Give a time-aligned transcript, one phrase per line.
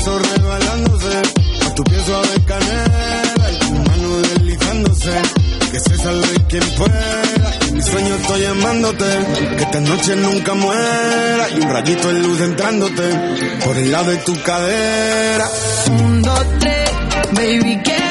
[0.00, 1.22] besos rebalándose,
[1.66, 5.12] a tu piel suave canela y tu mano deslizándose.
[5.70, 7.22] Que se salve quien pueda,
[7.68, 9.04] en mi sueño estoy llamándote,
[9.56, 13.02] que esta noche nunca muera y un rayito de luz entrándote
[13.64, 15.48] por el lado de tu cadera.
[15.90, 16.90] Un, dos, tres,
[17.32, 18.09] baby, quiero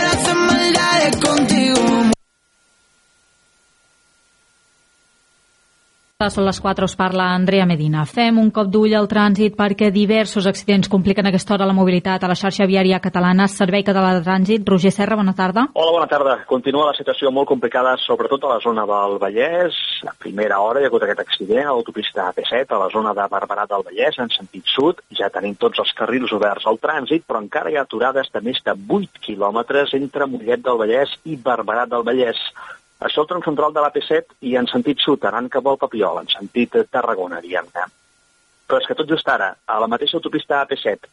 [6.20, 8.02] Són les 4, us parla Andrea Medina.
[8.04, 12.28] Fem un cop d'ull al trànsit perquè diversos accidents compliquen aquesta hora la mobilitat a
[12.28, 13.46] la xarxa viària catalana.
[13.48, 14.66] Servei Català de Trànsit.
[14.68, 15.70] Roger Serra, bona tarda.
[15.72, 16.34] Hola, bona tarda.
[16.50, 19.78] Continua la situació molt complicada, sobretot a la zona del Vallès.
[20.12, 23.28] A primera hora hi ha hagut aquest accident a l'autopista AP7, a la zona de
[23.32, 25.00] Barberà del Vallès, en sentit sud.
[25.16, 28.60] Ja tenim tots els carrils oberts al trànsit, però encara hi ha aturades de més
[28.68, 32.44] de 8 quilòmetres entre Mollet del Vallès i Barberà del Vallès.
[33.08, 36.28] Això el tram central de l'AP7 i en sentit sud, anant cap al Papiol, en
[36.32, 37.86] sentit Tarragona, diguem-ne.
[38.68, 41.08] Però és que tot just ara, a la mateixa autopista AP7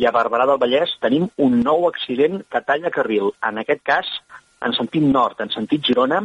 [0.00, 3.32] i a Barberà del Vallès tenim un nou accident que talla carril.
[3.48, 4.10] En aquest cas,
[4.60, 6.20] en sentit nord, en sentit Girona,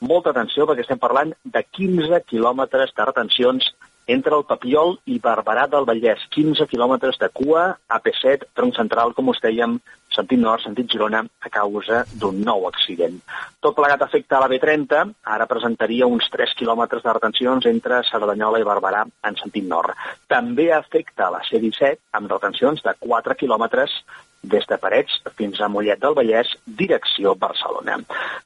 [0.00, 3.68] molta atenció perquè estem parlant de 15 quilòmetres de retencions
[4.06, 6.24] entre el Papiol i Barberà del Vallès.
[6.34, 9.76] 15 quilòmetres de cua, AP7, tronc central, com us dèiem,
[10.12, 13.14] sentit nord, sentit Girona, a causa d'un nou accident.
[13.62, 18.60] Tot plegat afecta a la B30, ara presentaria uns 3 quilòmetres de retencions entre Cerdanyola
[18.60, 19.96] i Barberà en sentit nord.
[20.28, 23.96] També afecta a la C-17, amb retencions de 4 quilòmetres
[24.42, 28.00] des de Parets fins a Mollet del Vallès, direcció Barcelona.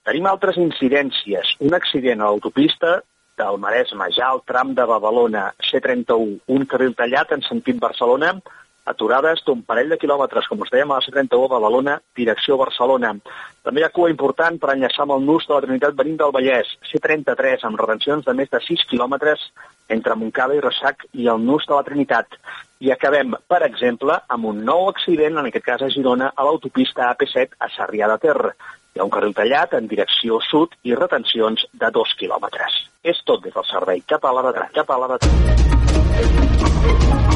[0.04, 1.56] Tenim altres incidències.
[1.64, 2.98] Un accident a l'autopista
[3.38, 8.34] del Maresme, ja al tram de Badalona, C31, un carril tallat en sentit Barcelona,
[8.86, 13.12] aturades d'un parell de quilòmetres, com us dèiem, a la C31 Badalona, direcció Barcelona.
[13.66, 16.32] També hi ha cua important per enllaçar amb el nus de la Trinitat venint del
[16.36, 19.42] Vallès, C33, amb retencions de més de 6 quilòmetres
[19.96, 22.38] entre Montcada i Ressac i el nus de la Trinitat.
[22.80, 27.10] I acabem, per exemple, amb un nou accident, en aquest cas a Girona, a l'autopista
[27.10, 28.38] AP7 a Sarrià de Ter.
[28.96, 32.80] Hi ha un carril tallat en direcció sud i retencions de dos quilòmetres.
[33.04, 34.80] És tot des del servei català de trànsit.
[34.80, 37.35] Català de trànsit.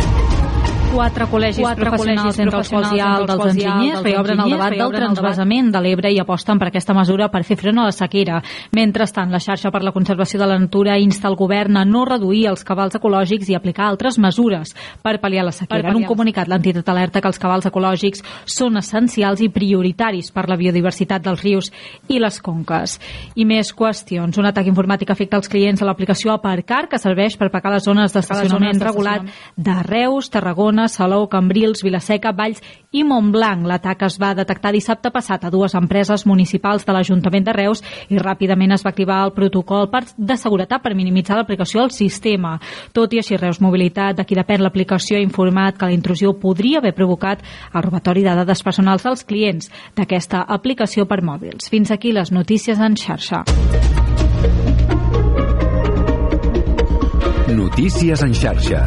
[0.91, 4.75] Quatre col·legis Quatre professionals, entre els quals hi ha el dels enginyers, reobren el debat
[4.75, 8.41] del transvasament de l'Ebre i aposten per aquesta mesura per fer front a la sequera.
[8.75, 12.49] Mentrestant, la xarxa per la conservació de la natura insta el govern a no reduir
[12.51, 14.75] els cabals ecològics i aplicar altres mesures
[15.05, 15.93] per pal·liar la sequera.
[15.93, 20.59] En un comunicat, l'entitat alerta que els cabals ecològics són essencials i prioritaris per la
[20.59, 21.71] biodiversitat dels rius
[22.09, 22.99] i les conques.
[23.39, 24.43] I més qüestions.
[24.43, 28.11] Un atac informàtic afecta els clients a l'aplicació Aparcar, que serveix per pagar les zones
[28.17, 32.61] d'estacionament regulat de Reus, Tarragona, Barcelona, Salou, Cambrils, Vilaseca, Valls
[32.93, 33.67] i Montblanc.
[33.67, 38.19] L'atac es va detectar dissabte passat a dues empreses municipals de l'Ajuntament de Reus i
[38.19, 42.59] ràpidament es va activar el protocol de seguretat per minimitzar l'aplicació al sistema.
[42.93, 46.79] Tot i així, Reus Mobilitat, de qui depèn l'aplicació, ha informat que la intrusió podria
[46.79, 47.43] haver provocat
[47.75, 51.69] el robatori de dades personals dels clients d'aquesta aplicació per mòbils.
[51.71, 53.45] Fins aquí les notícies en xarxa.
[57.51, 58.87] Notícies en xarxa.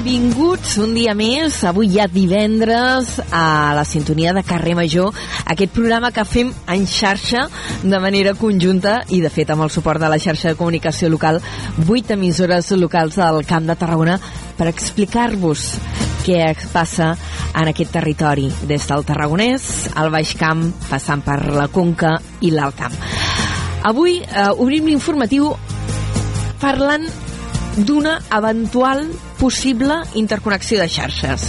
[0.00, 5.12] Benvinguts un dia més, avui ja divendres, a la sintonia de Carrer Major,
[5.52, 7.42] aquest programa que fem en xarxa
[7.82, 11.42] de manera conjunta i, de fet, amb el suport de la xarxa de comunicació local,
[11.84, 14.16] vuit emissores locals del Camp de Tarragona
[14.56, 15.68] per explicar-vos
[16.24, 17.12] què passa
[17.52, 22.80] en aquest territori, des del Tarragonès, al Baix Camp, passant per la Conca i l'Alt
[22.80, 22.96] Camp.
[23.92, 25.52] Avui eh, obrim l'informatiu
[26.64, 27.04] parlant
[27.86, 29.06] d'una eventual
[29.38, 31.48] possible interconnexió de xarxes.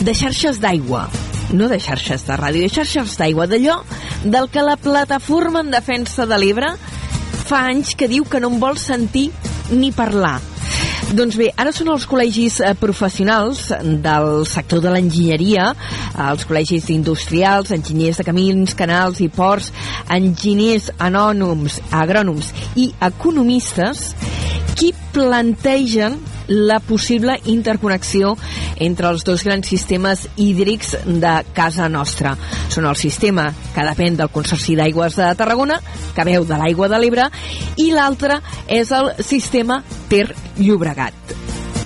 [0.00, 1.06] De xarxes d'aigua,
[1.52, 3.80] no de xarxes de ràdio, de xarxes d'aigua, d'allò
[4.24, 6.74] del que la plataforma en defensa de l'Ebre
[7.48, 9.30] fa anys que diu que no en vol sentir
[9.70, 10.38] ni parlar.
[11.10, 13.64] Doncs bé, ara són els col·legis eh, professionals
[14.04, 19.72] del sector de l'enginyeria, eh, els col·legis industrials, enginyers de camins, canals i ports,
[20.06, 24.12] enginyers anònims, agrònoms i economistes
[24.78, 28.34] qui plantegen la possible interconnexió
[28.76, 32.34] entre els dos grans sistemes hídrics de casa nostra.
[32.68, 35.78] Són el sistema que depèn del Consorci d'Aigües de Tarragona,
[36.14, 37.30] que veu de l'aigua de l'Ebre,
[37.78, 39.80] i l'altre és el sistema
[40.10, 41.36] Ter-Llobregat.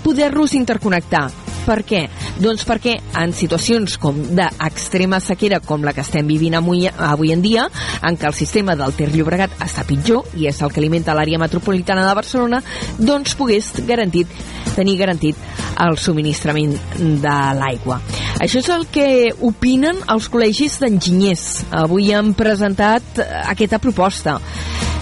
[0.05, 1.29] Poder-los interconnectar
[1.65, 2.05] per què?
[2.41, 7.43] Doncs perquè en situacions com d'extrema sequera com la que estem vivint avui, avui en
[7.45, 7.69] dia,
[8.03, 11.39] en què el sistema del Ter Llobregat està pitjor i és el que alimenta l'àrea
[11.39, 12.63] metropolitana de Barcelona,
[12.99, 14.31] doncs pogués garantit,
[14.75, 15.39] tenir garantit
[15.85, 18.01] el subministrament de l'aigua.
[18.43, 19.09] Això és el que
[19.47, 21.47] opinen els col·legis d'enginyers.
[21.85, 24.41] Avui han presentat aquesta proposta.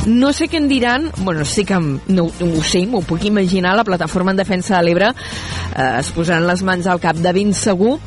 [0.06, 3.76] No sé què en diran, bueno, sí que no, no ho sé, m'ho puc imaginar,
[3.78, 7.54] la plataforma en defensa de l'Ebre eh, es posaran les mans al cap de ben
[7.54, 8.00] segur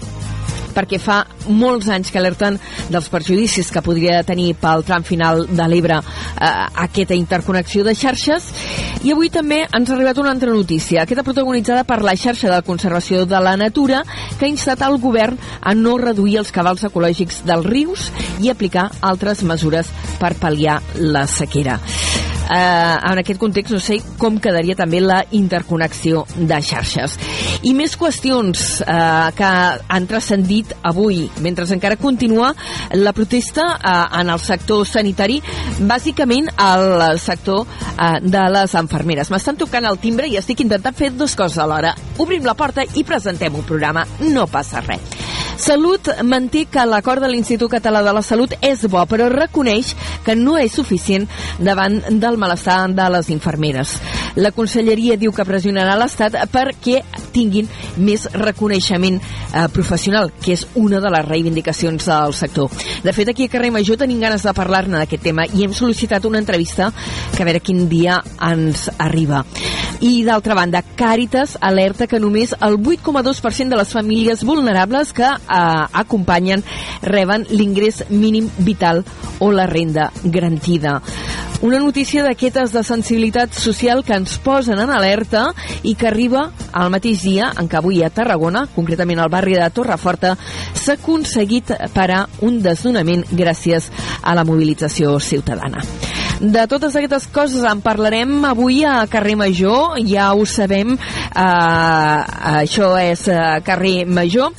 [0.76, 2.60] perquè fa molts anys que alerten
[2.92, 6.52] dels perjudicis que podria tenir pel tram final de l'Ebre eh,
[6.86, 8.52] aquesta interconnexió de xarxes.
[9.06, 12.62] I avui també ens ha arribat una altra notícia, aquesta protagonitzada per la xarxa de
[12.68, 14.04] conservació de la natura
[14.38, 18.10] que ha instat el govern a no reduir els cabals ecològics dels rius
[18.44, 21.80] i aplicar altres mesures per pal·liar la sequera
[22.50, 27.18] eh, en aquest context no sé com quedaria també la interconnexió de xarxes.
[27.66, 29.52] I més qüestions eh, que
[29.98, 32.54] han transcendit avui, mentre encara continua
[32.94, 35.42] la protesta eh, en el sector sanitari,
[35.80, 39.32] bàsicament al sector eh, de les enfermeres.
[39.34, 41.96] M'estan tocant el timbre i estic intentant fer dues coses alhora.
[42.22, 44.06] Obrim la porta i presentem un programa.
[44.22, 45.16] No passa res.
[45.58, 49.94] Salut manté que l'acord de l'Institut Català de la Salut és bo, però reconeix
[50.26, 51.30] que no és suficient
[51.64, 53.96] davant del malestar de les infermeres.
[54.36, 57.02] La conselleria diu que pressionarà l'Estat perquè
[57.36, 62.72] tinguin més reconeixement eh, professional, que és una de les reivindicacions del sector.
[63.04, 66.26] De fet, aquí a Carrer Major tenim ganes de parlar-ne d'aquest tema i hem sol·licitat
[66.28, 66.92] una entrevista
[67.36, 69.46] que a veure quin dia ens arriba.
[70.04, 75.86] I d'altra banda, Càritas alerta que només el 8,2% de les famílies vulnerables que eh,
[76.04, 76.64] acompanyen
[77.02, 79.04] reben l'ingrés mínim vital
[79.40, 81.02] o la renda garantida.
[81.64, 85.46] Una notícia d'aquestes de sensibilitat social que ens posen en alerta
[85.88, 89.70] i que arriba al mateix dia en què avui a Tarragona, concretament al barri de
[89.74, 90.36] Torreforta,
[90.76, 93.90] s'ha aconseguit parar un desnonament gràcies
[94.22, 95.82] a la mobilització ciutadana.
[96.42, 102.20] De totes aquestes coses en parlarem avui a Carrer Major, ja ho sabem, eh,
[102.60, 104.52] això és eh, Carrer Major,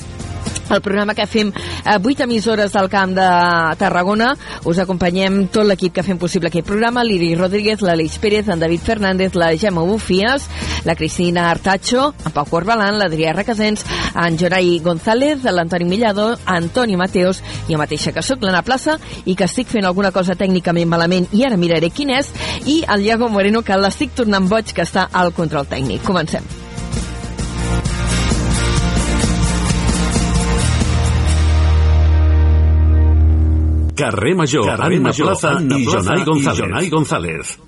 [0.69, 1.51] el programa que fem
[1.83, 3.27] a eh, 8 emissores del Camp de
[3.79, 4.33] Tarragona.
[4.65, 8.83] Us acompanyem tot l'equip que fem possible aquest programa, l'Iri Rodríguez, l'Aleix Pérez, en David
[8.83, 10.47] Fernández, la Gemma Bufies,
[10.85, 13.85] la Cristina Artacho, en Pau Corbalan, l'Adrià Requesens,
[14.15, 19.35] en Jorai González, l'Antoni Millado, Antoni Mateos i a mateixa que sóc l'Anna Plaça i
[19.35, 22.31] que estic fent alguna cosa tècnicament malament i ara miraré quin és,
[22.65, 26.03] i el Iago Moreno que l'estic tornant boig que està al control tècnic.
[26.07, 26.66] Comencem.
[33.97, 36.59] Carrer Major, Carrer Major, Plaza, Anna i Jonai González.
[36.59, 37.66] I Jonai González.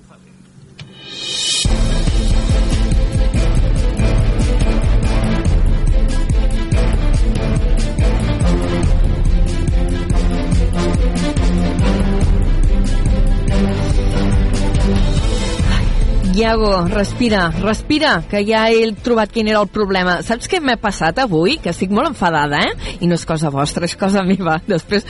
[16.40, 20.14] Iago, respira, respira, que ja he trobat quin era el problema.
[20.24, 21.58] Saps què m'he passat avui?
[21.60, 22.94] Que estic molt enfadada, eh?
[23.04, 24.54] I no és cosa vostra, és cosa meva.
[24.70, 25.04] Després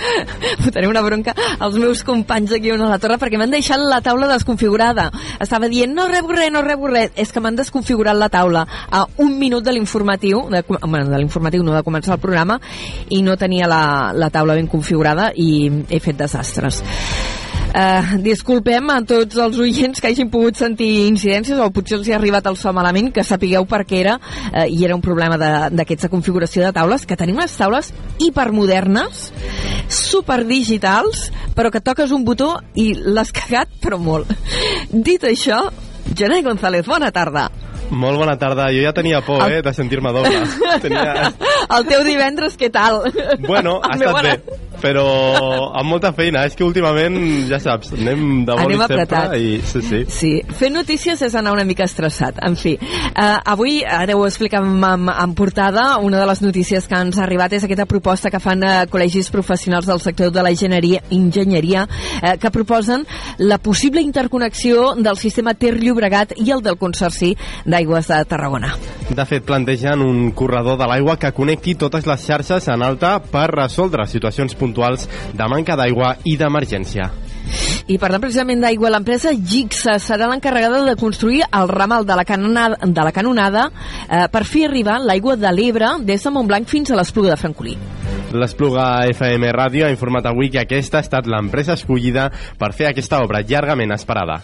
[0.64, 4.26] fotré una bronca als meus companys aquí a la torre perquè m'han deixat la taula
[4.32, 5.06] desconfigurada.
[5.38, 7.14] Estava dient, no rebo res, no rebo res.
[7.14, 11.62] És que m'han desconfigurat la taula a un minut de l'informatiu, de, bueno, de l'informatiu
[11.62, 12.58] no, de començar el programa,
[13.06, 13.84] i no tenia la,
[14.18, 16.82] la taula ben configurada i he fet desastres.
[17.70, 22.14] Uh, disculpem a tots els oients que hagin pogut sentir incidències o potser els hi
[22.14, 25.38] ha arribat el so malament, que sapigueu per què era uh, i era un problema
[25.70, 29.28] d'aquesta configuració de taules, que tenim unes taules hipermodernes,
[29.86, 34.34] superdigitals, però que toques un botó i l'has cagat, però molt.
[34.90, 35.62] Dit això,
[36.10, 37.48] Jonai González, bona tarda.
[37.90, 38.70] Molt bona tarda.
[38.74, 40.42] Jo ja tenia por, eh, de sentir-me doble.
[40.84, 41.30] Tenia...
[41.70, 43.02] El teu divendres, què tal?
[43.46, 45.04] Bueno, ha estat bé però
[45.76, 46.44] amb molta feina.
[46.48, 47.16] És que últimament,
[47.50, 50.00] ja saps, anem de boli sempre i sí, sí.
[50.10, 52.40] Sí, fer notícies és anar una mica estressat.
[52.46, 56.98] En fi, uh, avui, ara ho explicam en, en portada, una de les notícies que
[56.98, 60.52] ens ha arribat és aquesta proposta que fan uh, col·legis professionals del sector de la
[60.54, 63.04] enginyeria, enginyeria uh, que proposen
[63.38, 67.34] la possible interconnexió del sistema Ter Llobregat i el del Consorci
[67.80, 68.74] d'Aigües de Tarragona.
[69.08, 73.48] De fet, plantegen un corredor de l'aigua que connecti totes les xarxes en alta per
[73.54, 77.08] resoldre situacions puntuals de manca d'aigua i d'emergència.
[77.90, 82.76] I parlant precisament d'aigua, l'empresa Gixa serà l'encarregada de construir el ramal de la canonada,
[82.84, 87.00] de la canonada eh, per fer arribar l'aigua de l'Ebre des de Montblanc fins a
[87.00, 87.74] l'Espluga de Francolí.
[88.30, 92.28] L'Espluga FM Ràdio ha informat avui que aquesta ha estat l'empresa escollida
[92.60, 94.38] per fer aquesta obra llargament esperada.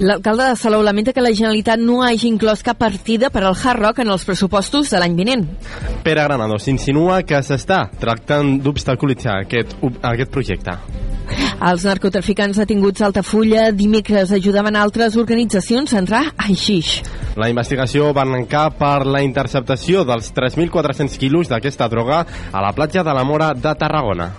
[0.00, 3.82] L'alcalde de Salou lamenta que la Generalitat no hagi inclòs cap partida per al Hard
[3.82, 5.42] Rock en els pressupostos de l'any vinent.
[6.06, 10.78] Pere Granado s'insinua que s'està tractant d'obstaculitzar aquest, aquest projecte.
[11.60, 17.02] Els narcotraficants detinguts a Altafulla dimecres ajudaven altres organitzacions a entrar a Ixix.
[17.36, 23.04] La investigació va arrencar per la interceptació dels 3.400 quilos d'aquesta droga a la platja
[23.04, 24.30] de la Mora de Tarragona.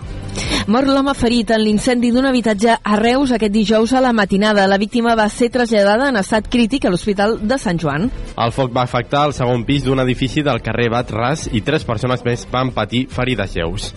[0.72, 4.68] Mor l'home ferit en l'incendi d'un habitatge a Reus aquest dijous a la matinada.
[4.70, 8.10] La víctima va ser traslladada en estat crític a l'Hospital de Sant Joan.
[8.38, 12.24] El foc va afectar el segon pis d'un edifici del carrer Ras i tres persones
[12.24, 13.92] més van patir ferides lleus.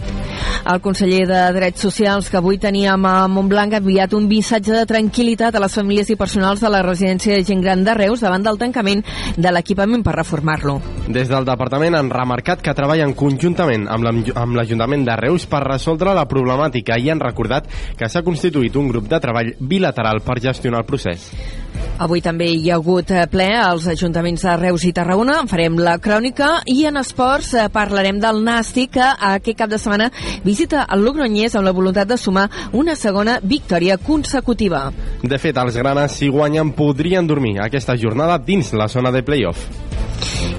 [0.64, 4.86] El conseller de Drets Socials que avui teníem a Montblanc ha enviat un missatge de
[4.88, 8.42] tranquil·litat a les famílies i personals de la residència de gent gran de Reus davant
[8.42, 9.04] del tancament
[9.36, 10.78] de l'equipament per reformar-lo.
[11.06, 16.23] Des del departament han remarcat que treballen conjuntament amb l'Ajuntament de Reus per resoldre la
[16.30, 20.88] problemàtica i han recordat que s'ha constituït un grup de treball bilateral per gestionar el
[20.88, 21.30] procés.
[22.04, 25.36] Avui també hi ha hagut eh, ple als ajuntaments de Reus i Tarragona.
[25.42, 29.78] En farem la crònica i en esports eh, parlarem del Nàstic que aquest cap de
[29.78, 30.10] setmana
[30.44, 34.88] visita el Logroñés amb la voluntat de sumar una segona victòria consecutiva.
[35.22, 39.68] De fet, els granes, si guanyen, podrien dormir aquesta jornada dins la zona de playoff.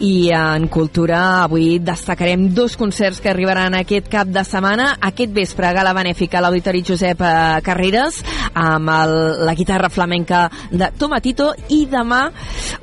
[0.04, 4.90] I en cultura avui destacarem dos concerts que arribaran aquest cap de setmana.
[5.08, 8.20] Aquest vespre, gala benèfica a l'Auditori Josep eh, Carreras
[8.54, 9.16] amb el,
[9.48, 12.26] la guitarra flamenca de Tomatito i demà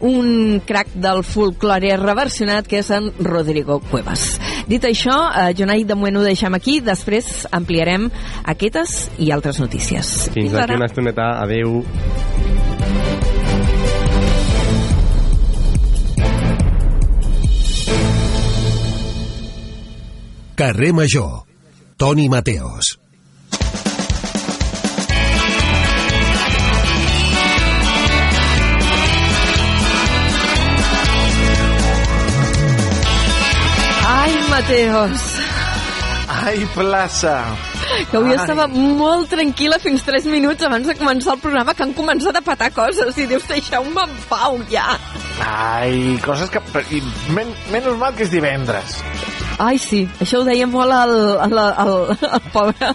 [0.09, 4.38] un crac del folklore reversionat que és en Rodrigo Cuevas.
[4.69, 8.09] Dit això, eh, Jonai, de moment ho deixem aquí, després ampliarem
[8.45, 10.31] aquestes i altres notícies.
[10.33, 11.33] Fins, Fins aquí una estoneta.
[11.42, 11.83] Adeu.
[20.62, 21.42] Carrer Major.
[21.97, 22.97] Toni Mateos.
[34.07, 35.21] Ai, Mateos.
[36.28, 37.42] Ai, plaça.
[38.12, 38.37] Que avui Ai.
[38.37, 42.45] estava molt tranquil·la fins 3 minuts abans de començar el programa que han començat a
[42.52, 44.95] patar coses i dius, deixeu-me en pau ja.
[45.42, 46.62] Ai, coses que...
[47.35, 49.02] Men, menys mal que és divendres.
[49.59, 51.12] Ai, sí, això ho deia molt el,
[51.44, 51.92] el, el,
[52.28, 52.92] el pobre,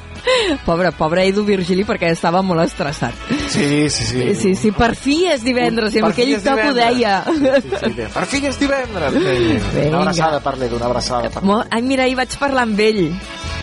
[0.66, 3.16] pobre, pobre Edu Virgili perquè estava molt estressat.
[3.54, 4.24] Sí, sí, sí.
[4.42, 7.20] Sí, sí, per fi és divendres, i amb aquell toc ho deia.
[7.28, 9.18] Sí, sí, per fi és divendres.
[9.18, 9.88] Vinga.
[9.88, 11.60] Una abraçada per l'Edu, una abraçada per l'Edu.
[11.70, 13.04] Ai, mira, ahir vaig parlar amb ell.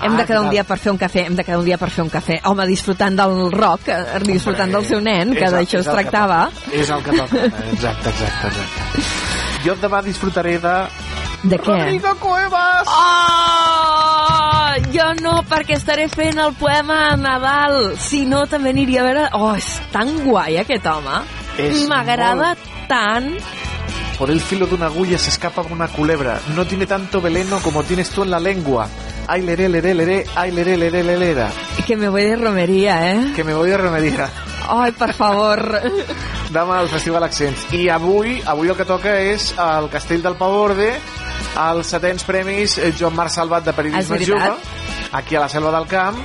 [0.05, 1.79] Hem ah, de quedar un dia per fer un cafè, hem de quedar un dia
[1.81, 2.41] per fer un cafè.
[2.51, 6.41] Home, disfrutant del rock, eh, disfrutant del seu nen, que d'això es tractava.
[6.73, 9.07] És el que toca, exacte, exacte, exacte.
[9.65, 10.75] Jo demà disfrutaré de
[11.45, 11.77] de què?
[11.79, 12.89] Rodrigo Cuevas!
[12.89, 14.75] Oh!
[14.95, 17.95] Jo no, perquè estaré fent el poema a Nadal.
[18.01, 19.27] Si no, també aniria a veure...
[19.37, 21.21] Oh, és tan guai, aquest home.
[21.91, 22.73] M'agrada molt...
[22.91, 23.31] tant.
[24.19, 26.39] Por el filo de una agulla se escapa una culebra.
[26.55, 28.89] No tiene tanto veleno como tienes tú en la lengua.
[29.27, 31.47] Ay, leré, leré, leré, ay, leré, leré, leré.
[31.87, 33.33] Que me voy de romería, eh?
[33.35, 34.31] Que me voy de romería.
[34.69, 35.81] Ai, per favor.
[36.55, 37.67] Demà al Festival Accents.
[37.75, 40.93] I avui, avui el que toca és el Castell del Pavorde,
[41.69, 44.55] els setens premis eh, Joan Marc Salvat de Periodisme Jove,
[45.13, 46.19] aquí a la Selva del Camp,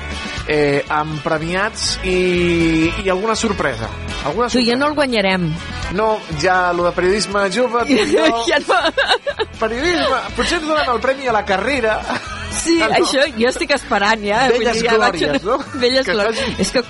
[0.49, 3.89] eh, amb premiats i, i alguna sorpresa.
[4.25, 4.57] Alguna sorpresa.
[4.57, 5.45] Tu ja no el guanyarem.
[5.93, 6.09] No,
[6.41, 8.25] ja lo de periodisme jove, tu jo...
[8.49, 8.81] ja no.
[9.59, 11.99] Periodisme, potser ens donen el premi a la carrera.
[12.59, 12.89] Sí, no?
[12.97, 14.47] això jo estic esperant ja.
[14.53, 15.47] Velles glòries, vaig...
[15.47, 15.59] no?
[15.81, 16.59] Velles glòries.
[16.65, 16.83] És que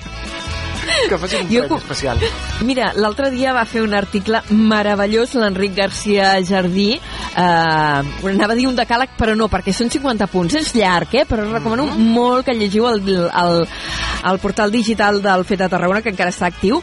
[1.08, 2.18] que faci un jo, especial.
[2.66, 8.68] Mira, l'altre dia va fer un article meravellós l'Enric Garcia Jardí eh, anava a dir
[8.68, 11.26] un decàleg però no, perquè són 50 punts és llarg, eh?
[11.28, 12.14] però recomano mm -hmm.
[12.14, 13.66] molt que llegiu el, el,
[14.30, 16.82] el portal digital del FET de Tarragona que encara està actiu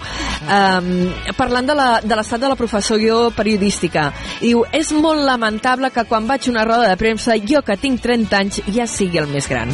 [0.50, 4.12] eh, parlant de l'estat de, de la professió periodística
[4.42, 8.02] diu, és molt lamentable que quan vaig a una roda de premsa jo que tinc
[8.02, 9.70] 30 anys ja sigui el més gran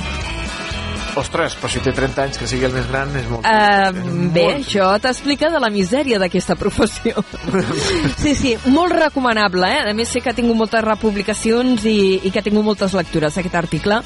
[1.19, 3.45] Ostres, però si té 30 anys que sigui el més gran és molt...
[3.45, 3.91] Uh,
[4.33, 4.63] bé, molt...
[4.63, 7.21] això t'explica de la misèria d'aquesta professió.
[8.23, 9.83] sí, sí, molt recomanable, eh?
[9.91, 13.37] A més sé que ha tingut moltes republicacions i, i que ha tingut moltes lectures
[13.37, 14.01] aquest article,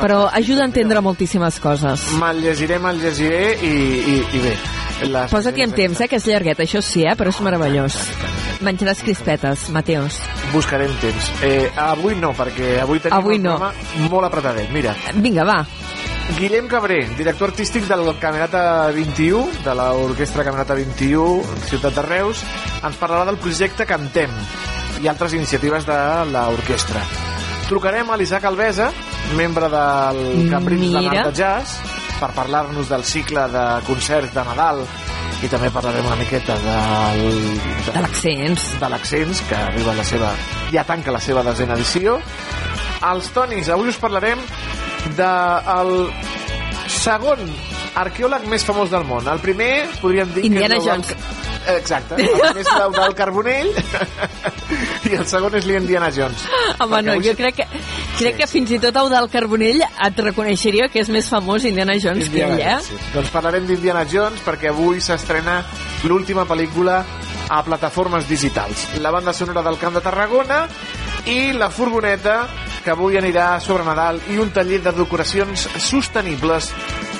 [0.00, 2.08] però ajuda a entendre moltíssimes coses.
[2.20, 3.76] Me'l llegiré, me'l llegiré i,
[4.16, 4.56] i, i bé.
[5.04, 7.98] Les Posa-t'hi en temps, eh, que és llarguet, això sí, eh, però és meravellós.
[8.64, 10.22] Menjaràs crispetes, Mateos.
[10.54, 11.28] Buscarem temps.
[11.44, 13.58] Eh, avui no, perquè avui tenim avui no.
[13.58, 14.72] un programa molt apretadet.
[14.72, 14.96] Mira.
[15.20, 15.60] Vinga, va.
[16.34, 22.42] Guillem Cabré, director artístic del Camerata 21, de l'Orquestra Camerata 21, Ciutat de Reus,
[22.84, 24.34] ens parlarà del projecte Cantem
[25.00, 25.98] i altres iniciatives de
[26.34, 27.00] l'orquestra.
[27.70, 28.90] Trucarem a l'Isaac Alvesa,
[29.38, 31.78] membre del Caprici de Mar de Jazz,
[32.20, 34.82] per parlar-nos del cicle de concerts de Nadal
[35.44, 37.26] i també parlarem una miqueta del,
[37.60, 38.68] de, de l'accents.
[38.80, 40.30] de l'accents que arriba a la seva
[40.72, 42.16] ja tanca la seva desena edició.
[43.06, 44.40] Els Tonis, avui us parlarem
[45.18, 45.92] del
[46.90, 47.42] segon
[47.96, 49.72] arqueòleg més famós del món el primer
[50.02, 53.72] podríem dir Indiana que Jones Exacte, el més del, del Carbonell
[55.10, 56.44] i el segon és l'Indiana Jones.
[56.78, 57.66] Home, no, jo crec que,
[58.20, 61.66] crec sí, que fins i tot el del Carbonell et reconeixeria que és més famós
[61.66, 62.84] Indiana Jones Indiana que ell, eh?
[62.86, 63.00] Sí.
[63.16, 65.58] Doncs parlarem d'Indiana Jones perquè avui s'estrena
[66.06, 67.00] l'última pel·lícula
[67.50, 68.86] a plataformes digitals.
[69.02, 70.64] La banda sonora del Camp de Tarragona
[71.26, 72.44] i la furgoneta
[72.86, 76.68] que avui anirà sobre Nadal i un taller de decoracions sostenibles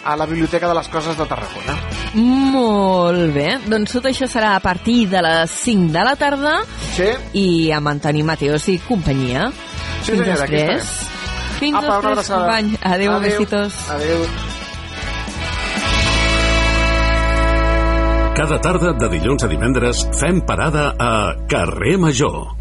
[0.07, 1.75] a la Biblioteca de les Coses de Tarragona.
[2.15, 3.49] Molt bé.
[3.67, 6.55] Doncs tot això serà a partir de les 5 de la tarda
[6.95, 7.09] sí.
[7.43, 9.49] i amb Antoni Mateos i companyia.
[9.51, 10.93] Sí, Fins senyora, després.
[11.59, 12.77] Fins Apa, després, company.
[12.83, 13.81] Adéu, Adéu, besitos.
[13.91, 14.23] Adéu.
[18.37, 21.11] Cada tarda de dilluns a divendres fem parada a
[21.51, 22.56] Carrer Major.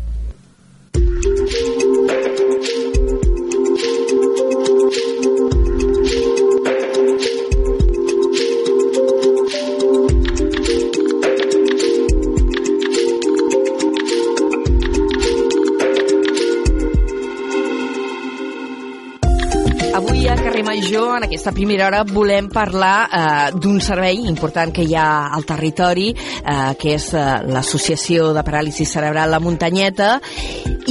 [20.96, 25.46] Major, en aquesta primera hora volem parlar eh, d'un servei important que hi ha al
[25.48, 30.20] territori, eh, que és eh, l'Associació de Paràlisi Cerebral La Muntanyeta,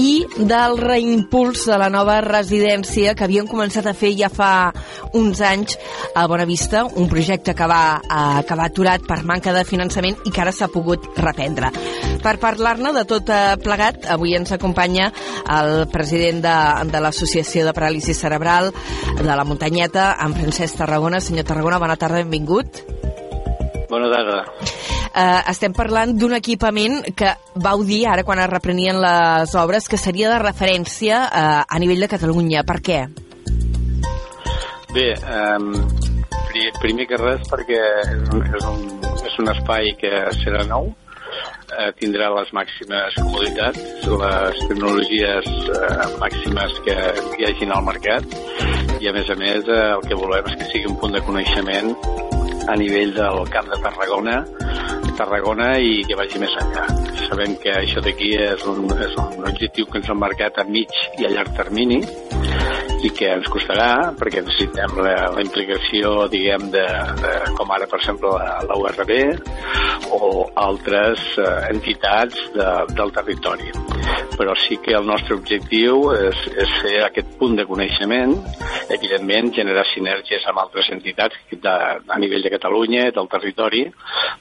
[0.00, 4.73] i del reimpuls de la nova residència que havien començat a fer ja fa
[5.14, 5.76] uns anys
[6.14, 8.00] a Bonavista, un projecte que va
[8.40, 11.71] acabar aturat per manca de finançament i que ara s'ha pogut reprendre.
[12.25, 15.11] Per parlar-ne de tot eh, plegat, avui ens acompanya
[15.59, 16.57] el president de,
[16.90, 18.73] de l'Associació de Paràlisi Cerebral
[19.21, 21.21] de la Muntanyeta, en Francesc Tarragona.
[21.21, 22.83] Senyor Tarragona, bona tarda, benvingut.
[23.90, 24.40] Bona tarda.
[25.14, 27.31] Uh, estem parlant d'un equipament que
[27.62, 32.03] vau dir ara quan es reprenien les obres que seria de referència uh, a nivell
[32.03, 32.64] de Catalunya.
[32.66, 33.05] Per què?
[34.94, 35.70] Bé, um,
[36.83, 38.85] primer que res perquè és un, és un,
[39.31, 40.92] és un espai que serà nou,
[41.79, 43.85] eh, tindrà les màximes comoditats,
[44.24, 46.98] les tecnologies eh, màximes que
[47.38, 50.70] hi hagin al mercat i a més a més eh, el que volem és que
[50.70, 51.94] sigui un punt de coneixement
[52.68, 54.42] a nivell del Camp de Tarragona
[55.14, 56.88] Tarragona i que vagi més enllà.
[57.29, 60.90] Sabem que això d'aquí és, un, és un objectiu que ens hem marcat a mig
[61.20, 62.00] i a llarg termini
[63.05, 66.85] i que ens costarà perquè necessitem la, la implicació diguem de,
[67.20, 69.12] de, com ara per exemple la, URB
[70.16, 73.68] o altres eh, entitats de, del territori
[74.38, 78.35] però sí que el nostre objectiu és, és fer aquest punt de coneixement
[78.96, 81.77] evidentment generar sinergies amb altres entitats de,
[82.09, 83.85] a nivell de Catalunya, del territori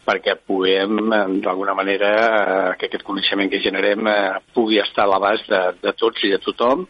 [0.04, 1.00] perquè puguem
[1.44, 5.94] d'alguna manera eh, que aquest coneixement que generem eh, pugui estar a l'abast de, de
[6.00, 6.86] tots i de tothom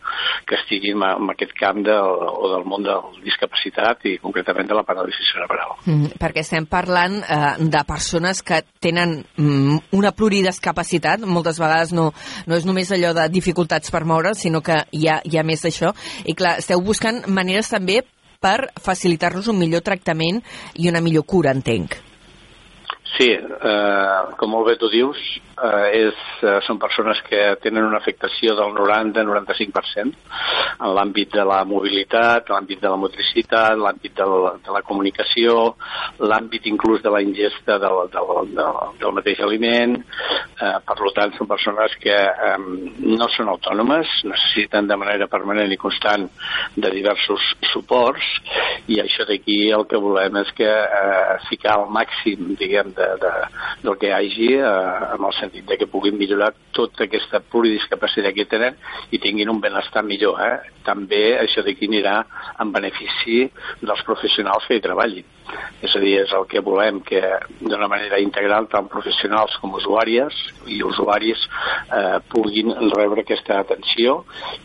[0.48, 4.78] que estiguin en aquest camp del, o del món de la discapacitat i concretament de
[4.78, 5.76] la paràlisi cerebral.
[5.86, 12.10] Mm, perquè estem parlant eh, de persones que tenen mm, una pluridiscapacitat, moltes vegades no,
[12.48, 15.64] no és només allò de dificultats per moure, sinó que hi ha, hi ha més
[15.66, 15.94] d'això.
[16.26, 18.02] I clar, esteu buscant maneres també
[18.44, 20.42] per facilitar-nos un millor tractament
[20.76, 21.96] i una millor cura, entenc.
[23.14, 25.20] Sí, eh, com molt bé tu dius,
[25.58, 30.13] eh, és, eh, són persones que tenen una afectació del 90-95%
[30.80, 35.76] en l'àmbit de la mobilitat, l'àmbit de la motricitat, l'àmbit de, la, de la comunicació,
[36.20, 39.98] l'àmbit inclús de la ingesta del, del, del, del mateix aliment.
[40.63, 42.58] Eh, per tant, són persones que eh,
[43.04, 46.28] no són autònomes, necessiten de manera permanent i constant
[46.76, 48.26] de diversos suports
[48.92, 53.32] i això d'aquí el que volem és que eh, ficar al màxim, diguem, de, de,
[53.84, 58.36] del que hi hagi eh, amb el sentit de que puguin millorar tota aquesta pluridiscapacitat
[58.38, 58.80] que tenen
[59.12, 60.42] i tinguin un benestar millor.
[60.42, 60.74] Eh?
[60.88, 62.22] També això d'aquí anirà
[62.64, 63.44] en benefici
[63.84, 65.30] dels professionals que hi treballin.
[65.84, 67.20] És a dir, és el que volem, que
[67.60, 70.38] d'una manera integral tant professionals com usuàries
[70.72, 74.22] i usuaris eh, puguin rebre aquesta atenció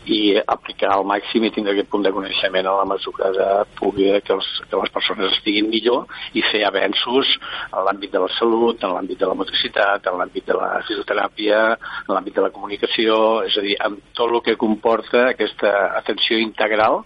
[0.07, 4.07] i aplicar al màxim i tindre aquest punt de coneixement a la mesura de pugui
[4.23, 6.07] que, els, que les persones estiguin millor
[6.39, 7.35] i fer avenços
[7.67, 11.61] en l'àmbit de la salut, en l'àmbit de la motricitat, en l'àmbit de la fisioteràpia,
[12.07, 16.39] en l'àmbit de la comunicació, és a dir, amb tot el que comporta aquesta atenció
[16.41, 17.03] integral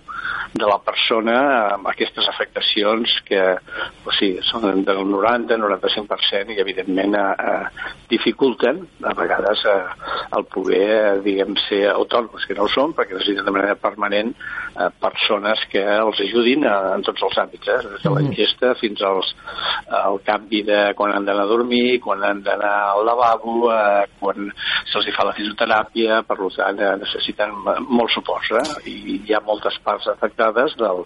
[0.53, 1.35] de la persona
[1.73, 3.41] amb aquestes afectacions que
[4.05, 9.79] o sigui, són del 90-95% i evidentment eh, eh, dificulten a vegades eh,
[10.37, 14.33] el poder eh, diguem ser autònoms, que no ho són perquè necessiten de manera permanent
[14.33, 18.73] eh, persones que els ajudin eh, en tots els àmbits, eh, des de la ingesta
[18.81, 19.33] fins als,
[20.03, 24.49] al canvi de quan han d'anar a dormir, quan han d'anar al lavabo, eh, quan
[24.91, 27.53] se'ls fa la fisioteràpia, per tant eh, necessiten
[27.89, 28.65] molt suports eh?
[28.89, 31.03] i hi ha moltes parts afectades del,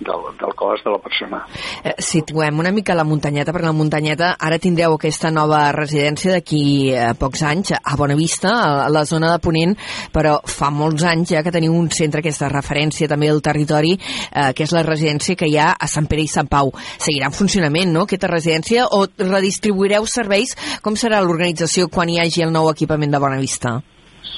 [0.00, 1.42] del, del cos de la persona.
[1.82, 6.64] Eh, situem una mica la muntanyeta, perquè la muntanyeta ara tindreu aquesta nova residència d'aquí
[6.92, 8.54] eh, pocs anys a Bonavista,
[8.84, 9.76] a la zona de Ponent,
[10.14, 14.50] però fa molts anys ja que teniu un centre, aquesta referència també del territori, eh,
[14.56, 16.72] que és la residència que hi ha a Sant Pere i Sant Pau.
[16.98, 20.54] Seguirà en funcionament, no?, aquesta residència, o redistribuireu serveis?
[20.84, 23.80] Com serà l'organització quan hi hagi el nou equipament de Bonavista?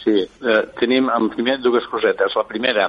[0.06, 2.34] Sí, eh, tenim en primer dues cosetes.
[2.38, 2.86] La primera,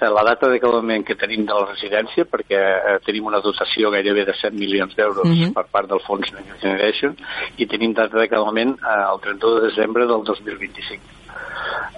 [0.00, 4.24] eh, la data d'acabament que tenim de la residència, perquè eh, tenim una dotació gairebé
[4.24, 5.52] de 7 milions d'euros uh -huh.
[5.52, 7.16] per part del Fons Next Generation
[7.58, 11.26] i tenim data d'acabament eh, el 31 de desembre del 2025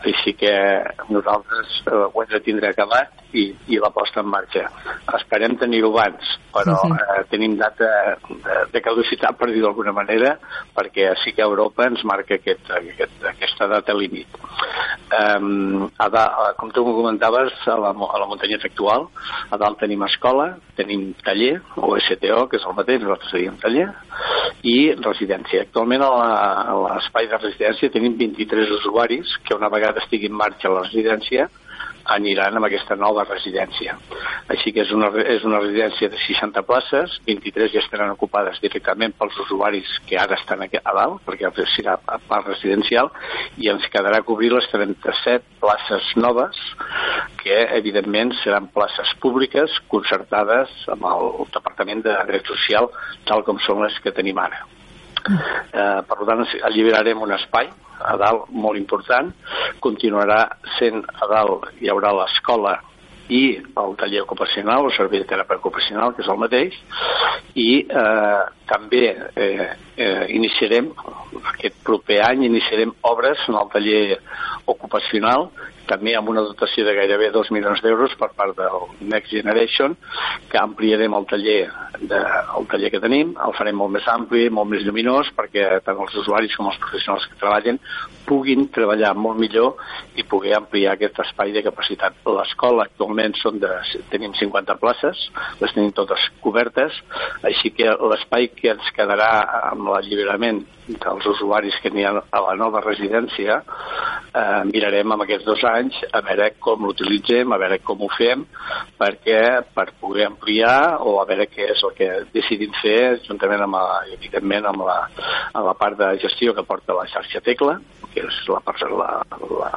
[0.04, 0.52] així que
[1.08, 4.64] nosaltres eh, ho hem de tindre acabat i, i la posta en marxa.
[5.18, 6.98] Esperem tenir-ho abans, però sí, sí.
[6.98, 7.88] Eh, tenim data
[8.28, 10.36] de, de caducitat, per dir d'alguna manera,
[10.76, 14.38] perquè sí que Europa ens marca aquest, aquest, aquesta data límit.
[15.08, 19.08] Um, a dalt, com tu comentaves, a la, a la muntanyeta actual,
[19.50, 23.88] a dalt tenim escola, tenim taller, o STO, que és el mateix, nosaltres diem taller,
[24.66, 25.62] i residència.
[25.68, 26.10] Actualment a
[26.82, 31.48] l'espai de residència tenim 23 usuaris que una vegada estigui en marxa la residència
[32.14, 33.96] aniran amb aquesta nova residència.
[34.52, 39.14] Així que és una, és una residència de 60 places, 23 ja estaran ocupades directament
[39.18, 43.10] pels usuaris que ara estan a dalt, perquè serà part residencial,
[43.58, 46.56] i ens quedarà cobrir les 37 places noves,
[47.42, 52.90] que evidentment seran places públiques concertades amb el Departament de Dret Social,
[53.28, 54.64] tal com són les que tenim ara.
[55.26, 59.32] Eh, per tant, alliberarem un espai a dalt molt important,
[59.82, 60.44] continuarà
[60.78, 62.76] sent a dalt, hi haurà l'escola
[63.28, 66.76] i el taller ocupacional, el servei de terapia ocupacional, que és el mateix,
[67.60, 70.88] i eh, també eh, eh, iniciarem,
[71.52, 74.20] aquest proper any, iniciarem obres en el taller
[74.66, 75.50] ocupacional
[75.88, 79.96] també amb una dotació de gairebé 2 milions d'euros per part del Next Generation,
[80.50, 81.60] que ampliarem el taller,
[82.00, 82.20] de,
[82.58, 86.16] el taller que tenim, el farem molt més ampli, molt més lluminós, perquè tant els
[86.22, 87.80] usuaris com els professionals que treballen
[88.28, 89.78] puguin treballar molt millor
[90.20, 92.18] i poder ampliar aquest espai de capacitat.
[92.28, 93.70] L'escola actualment són de,
[94.12, 95.28] tenim 50 places,
[95.62, 96.96] les tenim totes cobertes,
[97.48, 99.30] així que l'espai que ens quedarà
[99.72, 103.62] amb l'alliberament dels usuaris que ha a la nova residència,
[104.38, 108.44] eh, mirarem amb aquests dos anys a veure com l'utilitzem, a veure com ho fem,
[109.00, 109.40] perquè
[109.74, 114.00] per poder ampliar o a veure què és el que decidim fer juntament amb, la,
[114.14, 115.00] evidentment, amb la,
[115.52, 117.78] amb la part de gestió que porta la xarxa Tecla,
[118.14, 118.62] que és la,
[119.02, 119.10] la,
[119.58, 119.72] la,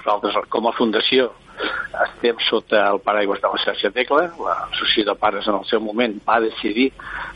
[0.00, 1.30] nosaltres com a fundació
[2.04, 4.26] estem sota el paraigües de la xarxa Tecla.
[4.38, 6.90] L'associació de pares en el seu moment va decidir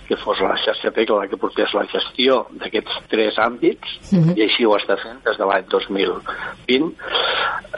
[0.09, 4.29] que fos la xarxa Tecla la que portés la gestió d'aquests tres àmbits uh mhm.
[4.29, 4.39] -huh.
[4.39, 6.93] i així ho està fent des de l'any 2020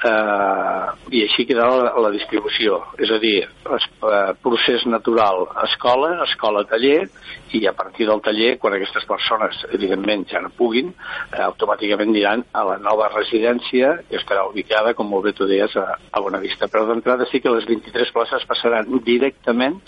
[0.04, 2.82] eh, i així quedarà la, la distribució.
[2.98, 7.09] És a dir, es, eh, procés natural escola, escola-taller
[7.52, 10.92] i a partir del taller, quan aquestes persones evidentment ja no puguin,
[11.32, 15.76] eh, automàticament aniran a la nova residència que estarà ubicada, com molt bé tu deies,
[15.76, 16.68] a, a Bonavista.
[16.68, 19.79] Però d'entrada sí que les 23 places passaran directament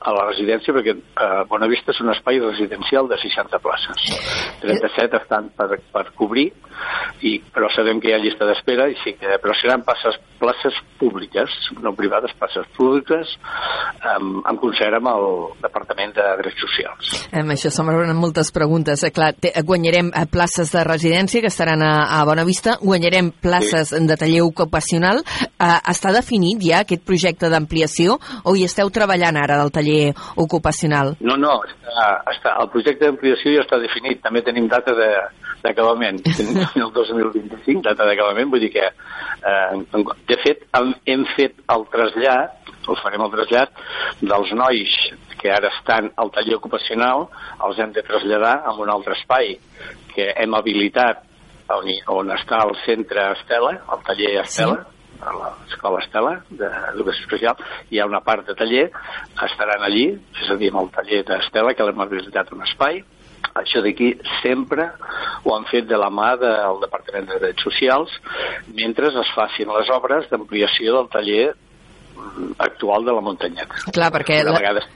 [0.00, 4.08] a la residència perquè eh, Bonavista és un espai residencial de 60 places.
[4.62, 6.52] 37 estan per, per cobrir,
[7.22, 10.76] i, però sabem que hi ha llista d'espera, i sí que, però seran places, places
[11.00, 11.50] públiques,
[11.82, 13.34] no privades, places públiques,
[14.14, 15.26] amb, en concert amb el
[15.62, 17.12] Departament de Drets Socials.
[17.40, 19.02] Amb això s'obren moltes preguntes.
[19.04, 23.92] Eh, clar, te, guanyarem eh, places de residència que estaran a, a Bonavista, guanyarem places
[23.92, 24.02] sí.
[24.06, 25.22] de taller ocupacional.
[25.50, 31.16] Eh, està definit ja aquest projecte d'ampliació o hi esteu treballant ara del taller ocupacional?
[31.20, 34.22] No, no, està, està, el projecte d'ampliació ja està definit.
[34.22, 34.94] També tenim data
[35.62, 36.20] d'acabament.
[36.82, 42.74] El 2025, data d'acabament, vull dir que, eh, de fet, hem, hem fet el trasllat,
[42.88, 43.80] el farem el trasllat,
[44.20, 44.98] dels nois
[45.38, 47.28] que ara estan al taller ocupacional,
[47.66, 49.56] els hem de traslladar a un altre espai
[50.14, 51.24] que hem habilitat
[51.74, 57.62] on, on està el centre Estela, el taller Estela, sí a l'escola Estela d'Educació Especial,
[57.90, 58.86] hi ha una part de taller,
[59.46, 60.06] estaran allí,
[60.42, 63.02] és a dir, amb el taller d'Estela, que l'hem habilitat un espai,
[63.58, 64.90] això d'aquí sempre
[65.44, 68.12] ho han fet de la mà del Departament de Drets Socials
[68.74, 71.48] mentre es facin les obres d'ampliació del taller
[72.58, 73.84] actual de la muntanyeta.
[73.92, 74.42] Clar, perquè...
[74.46, 74.56] La...
[74.58, 74.86] Vegada...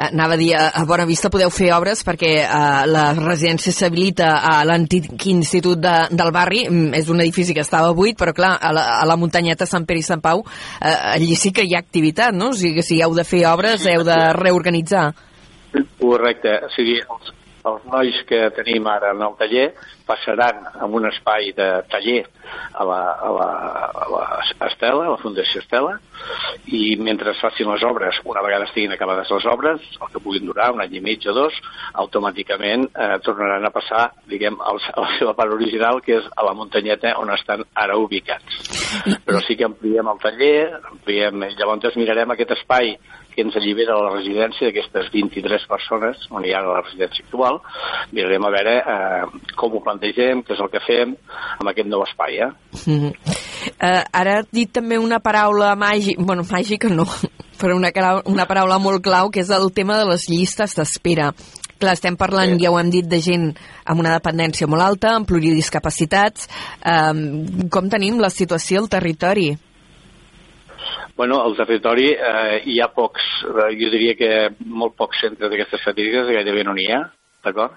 [0.00, 4.54] Anava a dir, a Bona Vista podeu fer obres perquè uh, la residència s'habilita a
[4.64, 8.70] l'antic institut de, del barri, mm, és un edifici que estava buit, però clar, a
[8.72, 11.82] la, a la muntanyeta Sant Pere i Sant Pau, uh, allí sí que hi ha
[11.84, 12.48] activitat, no?
[12.54, 15.10] O sigui, si heu de fer obres, heu de reorganitzar.
[16.00, 17.34] Correcte, o sigui, els,
[17.68, 19.70] els nois que tenim ara en el taller
[20.06, 22.22] passaran a un espai de taller
[22.72, 23.48] a la, a la,
[23.94, 24.22] a la
[24.66, 25.98] Estela, a la Fundació Estela,
[26.66, 30.48] i mentre es facin les obres, una vegada estiguin acabades les obres, el que puguin
[30.48, 31.56] durar un any i mig o dos,
[32.02, 36.56] automàticament eh, tornaran a passar, diguem, a la seva part original, que és a la
[36.58, 38.60] muntanyeta on estan ara ubicats.
[39.26, 40.58] Però sí que ampliem el taller,
[40.94, 42.96] ampliem, llavors mirarem aquest espai
[43.34, 47.60] que ens allibera la residència d'aquestes 23 persones, on hi ha la residència actual,
[48.12, 51.14] mirarem a veure eh, com ho plantegem, què és el que fem
[51.58, 52.40] amb aquest nou espai.
[52.46, 52.50] Eh?
[52.86, 53.12] Mm -hmm.
[53.76, 57.06] uh, ara ha dit també una paraula màgica, bueno, màgica no,
[57.60, 57.90] però una,
[58.24, 61.32] una paraula molt clau, que és el tema de les llistes d'espera.
[61.80, 62.64] Clar, estem parlant, sí.
[62.64, 66.48] ja ho hem dit, de gent amb una dependència molt alta, amb pluridiscapacitats.
[66.84, 69.56] Um, com tenim la situació al territori?
[71.20, 74.28] Bueno, al territori eh, hi ha pocs, eh, jo diria que
[74.64, 77.00] molt pocs centres d'aquestes estadístiques, gairebé no n'hi ha,
[77.44, 77.76] d'acord?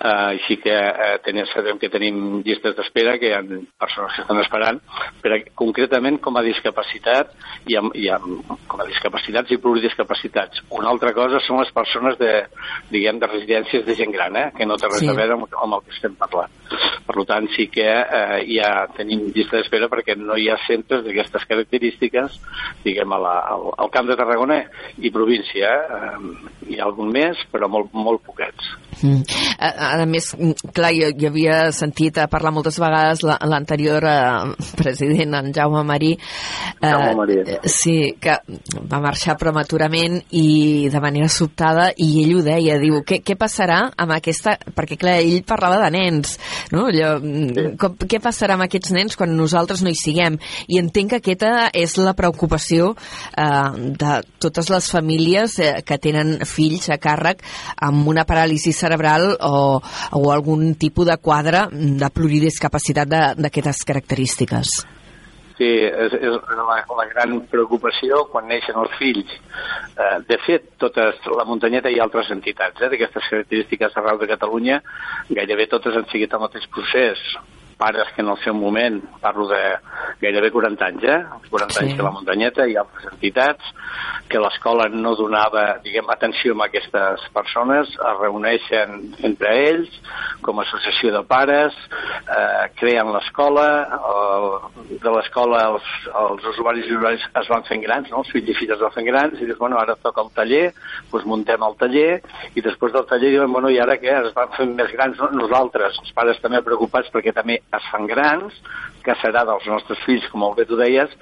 [0.00, 4.22] Uh, així que uh, tenim, sabem que tenim llistes d'espera, que hi ha persones que
[4.24, 4.78] estan esperant,
[5.20, 7.34] però concretament com a discapacitat
[7.68, 10.62] hi ha, hi ha com a discapacitats i pluridiscapacitats.
[10.78, 12.32] Una altra cosa són les persones de,
[12.88, 14.46] diguem, de residències de gent gran, eh?
[14.56, 15.10] que no té res sí.
[15.12, 16.56] a veure amb, amb el que estem parlant.
[17.10, 21.44] Per tant, sí que eh, ja tenim llista d'espera perquè no hi ha centres d'aquestes
[21.50, 22.40] característiques,
[22.86, 24.62] diguem, a la, al, al Camp de Tarragona
[24.98, 25.74] i província.
[26.00, 26.14] Eh?
[26.70, 28.72] Hi ha algun més, però molt, molt poquets.
[29.00, 29.22] Mm.
[29.58, 29.70] A,
[30.02, 30.30] a més,
[30.74, 36.12] clar, jo, jo havia sentit a parlar moltes vegades l'anterior eh, president, en Jaume Marí,
[36.16, 37.38] eh, Jaume Marí.
[37.44, 38.36] Eh, sí, que
[38.90, 43.82] va marxar prematurament i de manera sobtada, i ell ho deia, diu, què, què passarà
[43.96, 44.56] amb aquesta...
[44.76, 46.36] Perquè, clar, ell parlava de nens,
[46.74, 46.86] no?
[46.90, 47.66] Allò, sí.
[47.80, 50.38] com, què passarà amb aquests nens quan nosaltres no hi siguem?
[50.68, 56.38] I entenc que aquesta és la preocupació eh, de totes les famílies eh, que tenen
[56.48, 57.42] fills a càrrec
[57.86, 59.80] amb una paràlisi cerebral o,
[60.16, 64.80] o algun tipus de quadre de pluridiscapacitat d'aquestes característiques.
[65.60, 69.34] Sí, és, és la, la gran preocupació quan neixen els fills.
[69.92, 74.80] Eh, de fet, totes, la muntanyeta i altres entitats eh, d'aquestes característiques arreu de Catalunya,
[75.28, 77.20] gairebé totes han seguit el mateix procés
[77.80, 79.60] pares que en el seu moment, parlo de
[80.20, 81.20] gairebé 40 anys, eh?
[81.48, 81.84] 40 sí.
[81.84, 83.72] anys que la muntanyeta i altres entitats,
[84.30, 89.96] que l'escola no donava, diguem, atenció a aquestes persones, es reuneixen entre ells
[90.44, 91.76] com a associació de pares,
[92.20, 93.66] eh, creen l'escola,
[94.90, 95.88] de l'escola els,
[96.22, 98.22] els usuaris i usuaris es van fent grans, no?
[98.22, 100.66] els fills i filles es van fent grans, i dius, bueno, ara toca el taller,
[101.10, 102.20] doncs muntem el taller,
[102.54, 104.14] i després del taller diuen, bueno, i ara què?
[104.28, 105.30] Es van fent més grans no?
[105.42, 108.56] nosaltres, els pares també preocupats perquè també es fan grans,
[109.04, 111.12] que serà dels nostres fills, com el bé tu deies,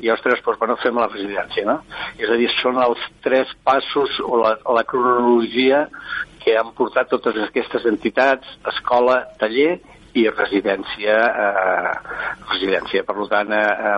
[0.00, 1.80] i ostres, doncs, bueno, fem la residència, no?
[2.18, 5.86] És a dir, són els tres passos o la, la cronologia
[6.44, 9.76] que han portat totes aquestes entitats, escola, taller
[10.16, 11.94] i residència, eh,
[12.52, 13.02] residència.
[13.04, 13.96] Per tant, eh,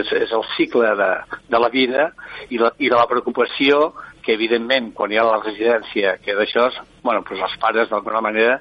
[0.00, 1.10] és, és el cicle de,
[1.50, 2.12] de la vida
[2.48, 3.90] i, la, i de la preocupació
[4.24, 6.68] que evidentment quan hi ha la residència que d'això,
[7.08, 8.58] bueno, doncs els pares d'alguna manera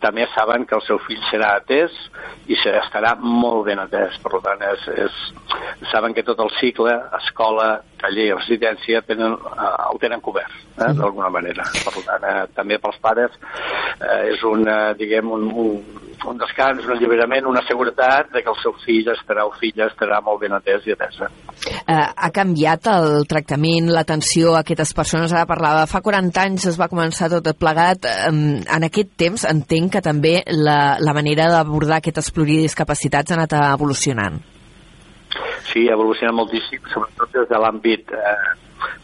[0.00, 1.92] també saben que el seu fill serà atès
[2.48, 4.16] i estarà molt ben atès.
[4.24, 5.18] Per tant, és, és,
[5.92, 10.92] saben que tot el cicle, escola, taller i residència tenen, eh, el tenen cobert, eh,
[10.96, 11.66] d'alguna manera.
[11.84, 13.36] Per tant, eh, també pels pares
[14.00, 16.00] eh, és un, eh, diguem, un, un,
[16.32, 20.22] un descans, un alliberament, una seguretat de que el seu fill estarà o filla estarà
[20.24, 21.28] molt ben atès i atesa.
[21.84, 26.66] Eh, ha canviat el tractament, l'atenció a aquestes persones persones, ara parlava, fa 40 anys
[26.70, 27.89] es va començar tot plegat.
[27.92, 34.40] En aquest temps entenc que també la, la manera d'abordar aquestes pluridiscapacitats ha anat evolucionant.
[35.70, 38.34] Sí, ha evolucionat moltíssim, sobretot des de l'àmbit eh,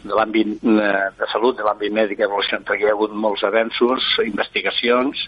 [0.03, 4.05] de l'àmbit eh, de salut, de l'àmbit mèdic evolucionat, perquè hi ha hagut molts avenços,
[4.25, 5.23] investigacions,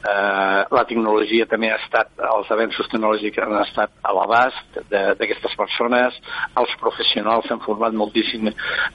[0.00, 6.16] eh, la tecnologia també ha estat, els avenços tecnològics han estat a l'abast d'aquestes persones,
[6.60, 8.50] els professionals s'han format moltíssim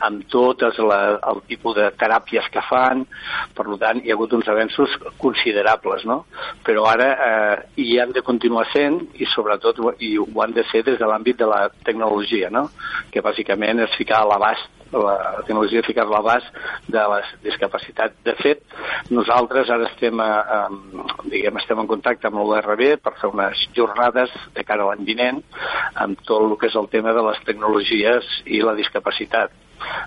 [0.05, 3.05] amb totes la, el tipus de teràpies que fan,
[3.55, 6.23] per tant hi ha hagut uns avenços considerables, no?
[6.65, 10.83] Però ara eh, hi han de continuar sent i sobretot i ho han de ser
[10.87, 12.67] des de l'àmbit de la tecnologia, no?
[13.11, 18.17] Que bàsicament és ficar a l'abast la tecnologia ficar-la a l'abast de la discapacitat.
[18.25, 18.63] De fet,
[19.13, 20.59] nosaltres ara estem, a, a,
[21.29, 25.41] diguem, estem en contacte amb l'URB per fer unes jornades de cara a l'any vinent
[25.95, 29.53] amb tot el que és el tema de les tecnologies i la discapacitat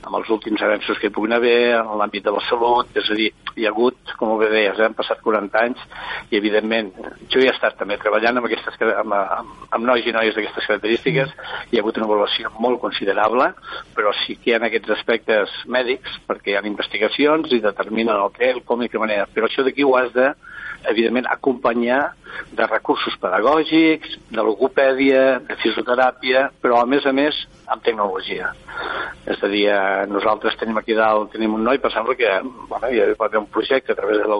[0.02, 3.16] amb els últims avenços que hi puguin haver en l'àmbit de la salut, és a
[3.18, 5.82] dir, hi ha hagut, com bé deies, eh, han passat 40 anys
[6.30, 6.92] i evidentment,
[7.32, 11.34] jo he estat també treballant amb, aquestes, amb, amb, amb nois i noies d'aquestes característiques,
[11.70, 13.52] hi ha hagut una evaluació molt considerable,
[13.96, 18.32] però sí que hi ha aquests aspectes mèdics, perquè hi ha investigacions i determinen el
[18.36, 20.32] què, el com i que manera, però això d'aquí ho has de
[20.90, 22.14] evidentment, acompanyar
[22.52, 28.52] de recursos pedagògics, de logopèdia, de fisioteràpia, però a més a més amb tecnologia.
[29.26, 32.90] És a dir, eh, nosaltres tenim aquí dalt, tenim un noi, per exemple, que bueno,
[32.90, 34.36] hi ha un projecte a través de la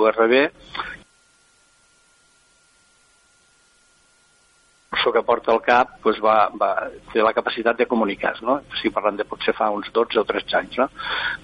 [5.03, 6.69] Persona que porta al cap doncs va, va,
[7.11, 8.61] té la capacitat de comunicar no?
[8.79, 10.87] Si parlant de potser fa uns 12 o 13 anys, no?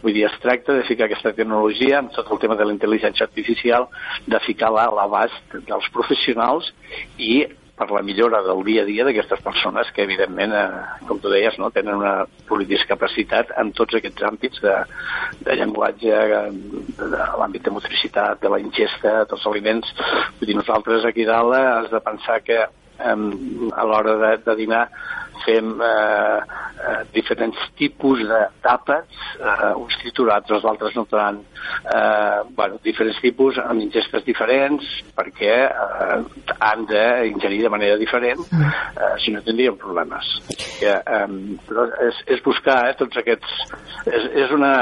[0.02, 3.26] Vull dir, es tracta de ficar aquesta tecnologia amb tot el tema de la intel·ligència
[3.26, 3.88] artificial,
[4.30, 6.70] de ficar-la a l'abast dels professionals
[7.18, 11.30] i per la millora del dia a dia d'aquestes persones que, evidentment, eh, com tu
[11.30, 12.14] deies, no, tenen una
[12.48, 14.74] polidiscapacitat en tots aquests àmbits de,
[15.46, 16.40] de llenguatge, de,
[16.98, 19.94] de l'àmbit de motricitat, de la ingesta, dels aliments.
[20.40, 22.64] Vull dir, nosaltres aquí dalt eh, has de pensar que
[22.98, 24.84] eh, a l'hora de, de dinar
[25.44, 26.38] fem eh,
[26.88, 29.06] eh, diferents tipus de tàpes,
[29.38, 31.40] eh, uns triturats, els altres no tant,
[31.94, 36.18] eh, bueno, diferents tipus amb ingestes diferents perquè eh,
[36.58, 40.30] han d'ingerir de manera diferent, eh, si no tindríem problemes.
[40.78, 41.26] Que, eh,
[41.68, 43.56] però és, és buscar eh, tots aquests...
[44.08, 44.72] És, és una,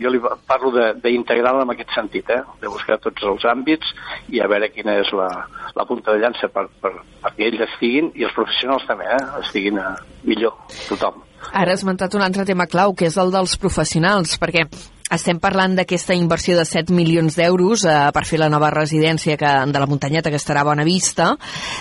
[0.00, 3.94] jo li parlo d'integrar-la en aquest sentit, eh, de buscar tots els àmbits
[4.34, 5.28] i a veure quina és la,
[5.76, 6.92] la punta de llança per, per,
[7.24, 9.90] perquè ells estiguin, i els professionals també, eh, estiguin a,
[10.28, 10.54] millor,
[10.88, 11.24] tothom.
[11.52, 14.66] Ara has esmentat un altre tema clau, que és el dels professionals, perquè
[15.14, 19.52] estem parlant d'aquesta inversió de 7 milions d'euros eh, per fer la nova residència que,
[19.72, 21.30] de la muntanyeta que estarà a bona vista,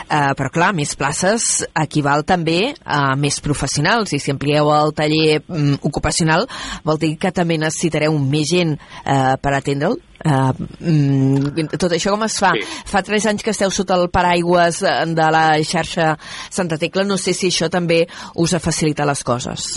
[0.08, 5.42] eh, però clar, més places equival també a més professionals i si amplieu el taller
[5.42, 6.48] mm, ocupacional
[6.88, 10.00] vol dir que també necessitareu més gent eh, per atendre'l?
[10.18, 10.50] Uh,
[10.82, 12.50] mm, tot això com es fa?
[12.58, 12.64] Sí.
[12.90, 16.16] Fa tres anys que esteu sota el paraigües de la xarxa
[16.50, 18.02] Santa Tecla, no sé si això també
[18.36, 19.70] us ha facilitat les coses.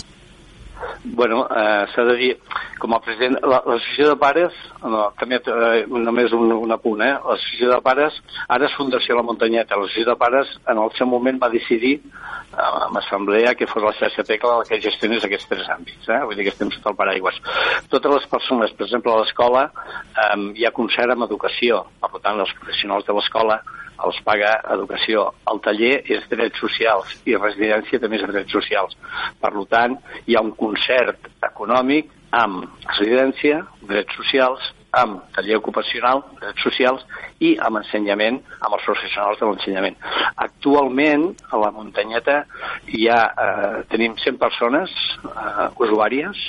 [1.03, 2.33] Bueno, eh, s'ha de dir,
[2.77, 7.15] com a president, l'associació de pares, no, també eh, només un, un apunt, eh?
[7.25, 11.41] l'associació de pares, ara és Fundació La Muntanyeta, l'associació de pares en el seu moment
[11.41, 15.73] va decidir eh, amb assemblea que fos la xarxa tecla la que gestionés aquests tres
[15.73, 16.21] àmbits, eh?
[16.21, 17.41] vull dir que estem sota el paraigües.
[17.89, 19.67] Totes les persones, per exemple, a l'escola,
[20.13, 23.63] eh, hi ha concert amb educació, per tant, els professionals de l'escola
[24.05, 25.29] els paga educació.
[25.51, 28.97] El taller és drets socials i residència també és drets socials.
[29.41, 36.63] Per tant, hi ha un concert econòmic amb residència, drets socials, amb taller ocupacional, drets
[36.65, 37.03] socials,
[37.39, 39.97] i amb ensenyament, amb els professionals de l'ensenyament.
[40.45, 44.91] Actualment, a la muntanyeta ha, eh, tenim 100 persones
[45.23, 46.47] eh, usuàries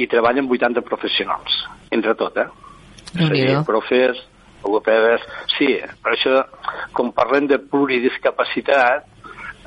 [0.00, 2.48] i treballen 80 professionals, entre tot, eh?
[3.14, 4.24] No sí, profes,
[4.64, 5.24] logopedes...
[5.54, 5.70] Sí,
[6.02, 6.40] per això,
[6.96, 9.06] com parlem de pluridiscapacitat,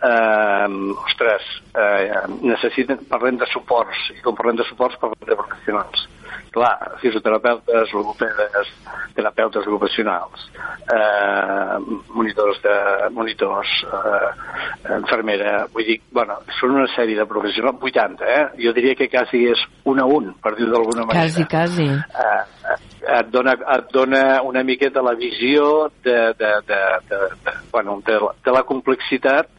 [0.03, 0.67] eh,
[1.05, 6.07] ostres, eh, necessiten, parlem de suports, i com parlem de suports parlem de professionals
[6.57, 8.67] clar, fisioterapeutes, logopedes,
[9.15, 10.51] terapeutes ocupacionals,
[10.93, 11.77] eh,
[12.09, 12.75] monitors, de,
[13.11, 18.43] monitors eh, infermera, vull dir, bueno, són una sèrie de professionals, 80, eh?
[18.65, 21.27] Jo diria que quasi és un a un, per dir d'alguna manera.
[21.27, 21.89] Quasi, quasi.
[21.93, 22.77] Eh,
[23.07, 28.19] et dona, et dona una miqueta la visió de, de, de, de, de, bueno, de,
[28.43, 29.49] de la complexitat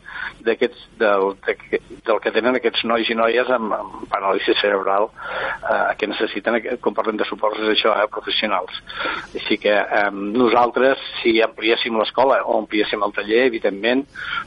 [0.46, 5.94] d'aquests del, de, del que tenen aquests nois i noies amb, amb paràlisi cerebral eh,
[5.98, 8.81] que necessiten, com parlem de suports, és això, eh, professionals.
[9.35, 14.05] Així que eh, nosaltres, si ampliéssim l'escola o ampliéssim el taller, evidentment,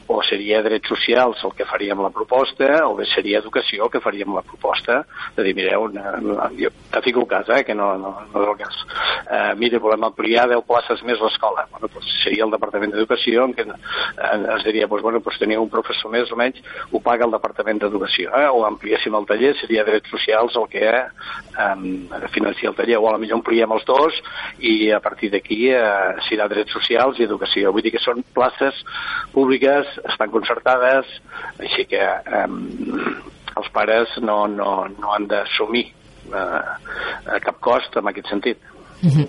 [0.08, 4.02] o seria drets socials el que faríem la proposta, o bé seria educació el que
[4.04, 5.02] faríem la proposta,
[5.36, 8.42] de dir, mireu, no, no, jo te fico el cas, eh, que no, no, no
[8.42, 8.80] és el cas.
[9.30, 11.66] Eh, mira, volem ampliar 10 places més l'escola.
[11.72, 15.64] Bueno, doncs seria el Departament d'Educació en què eh, es diria, doncs, bueno, doncs teniu
[15.64, 18.32] un professor més o menys ho paga el Departament d'Educació.
[18.38, 18.48] Eh?
[18.48, 21.74] O ampliéssim el taller, seria drets socials el que eh,
[22.34, 24.18] financia el taller, o a la millor ampliem els dos
[24.58, 25.82] i a partir d'aquí eh,
[26.28, 27.72] serà drets socials i educació.
[27.72, 28.78] Vull dir que són places
[29.34, 31.08] públiques, estan concertades,
[31.58, 32.46] així que eh,
[33.56, 35.88] els pares no, no, no han d'assumir
[36.32, 38.71] eh, cap cost en aquest sentit.
[39.02, 39.28] Mm -hmm.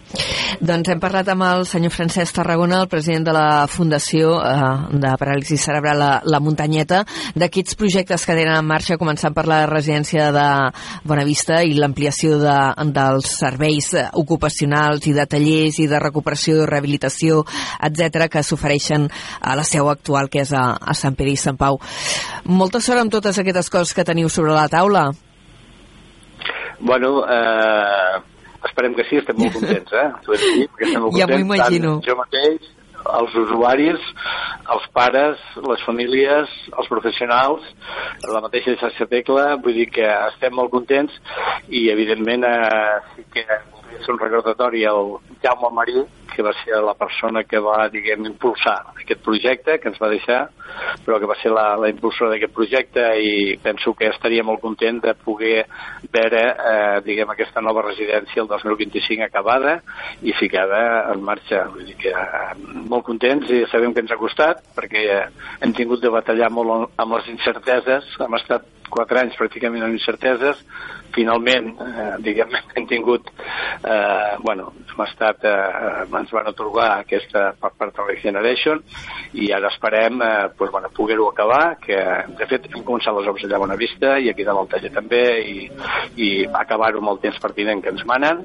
[0.59, 5.09] Doncs hem parlat amb el senyor Francesc Tarragona, el president de la Fundació eh, de
[5.17, 7.03] Paràlisi Cerebral La, la Muntanyeta,
[7.36, 10.71] d'aquests projectes que tenen en marxa, començant per la residència de
[11.03, 17.43] Bonavista i l'ampliació de, dels serveis ocupacionals i de tallers i de recuperació i rehabilitació,
[17.82, 19.09] etc que s'ofereixen
[19.41, 21.80] a la seu actual, que és a, a Sant Pere i Sant Pau.
[22.45, 25.11] Molta sort amb totes aquestes coses que teniu sobre la taula.
[26.80, 28.32] Bueno, eh,
[28.70, 30.07] esperem que sí, estem molt contents, eh?
[30.30, 31.97] Dir, perquè estem molt ja m'ho imagino.
[32.05, 32.72] jo mateix,
[33.03, 34.07] els usuaris,
[34.74, 37.66] els pares, les famílies, els professionals,
[38.32, 41.16] la mateixa xarxa tecla, vull dir que estem molt contents
[41.68, 43.43] i evidentment eh, sí que
[43.99, 46.05] és un recordatori al Jaume Marí,
[46.36, 50.39] que va ser la persona que va, diguem, impulsar aquest projecte, que ens va deixar,
[51.05, 55.01] però que va ser la, la impulsora d'aquest projecte i penso que estaria molt content
[55.03, 55.65] de poder
[56.13, 59.79] veure, eh, diguem, aquesta nova residència el 2025 acabada
[60.21, 61.65] i ficada en marxa.
[61.73, 62.53] Vull dir que eh,
[62.89, 65.03] molt contents i sabem que ens ha costat, perquè
[65.61, 70.61] hem tingut de batallar molt amb les incerteses, hem estat quatre anys pràcticament amb incerteses,
[71.13, 73.29] finalment, eh, diguem, hem tingut,
[73.83, 78.81] eh, bueno, hem estat, eh, ens van atorgar aquesta per part de la Generation
[79.33, 81.99] i ara esperem eh, pues, bueno, poder-ho acabar, que
[82.37, 85.67] de fet hem començat les obres allà a Bonavista i aquí de l'Altaller també i,
[86.17, 86.29] i
[86.63, 88.43] acabar-ho amb el temps pertinent que ens manen,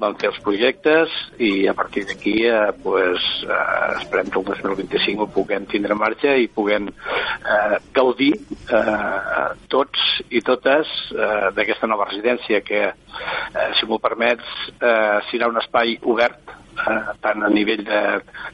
[0.00, 5.24] vam fer els projectes i a partir d'aquí eh, pues, eh, esperem que el 2025
[5.24, 11.90] ho puguem tindre en marxa i puguem eh, gaudir eh, tots i totes eh, d'aquesta
[11.90, 14.46] nova residència que, eh, si m'ho permets,
[14.78, 18.00] eh, serà un espai obert eh, tant a nivell de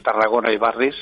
[0.07, 0.99] Tarragona i barris,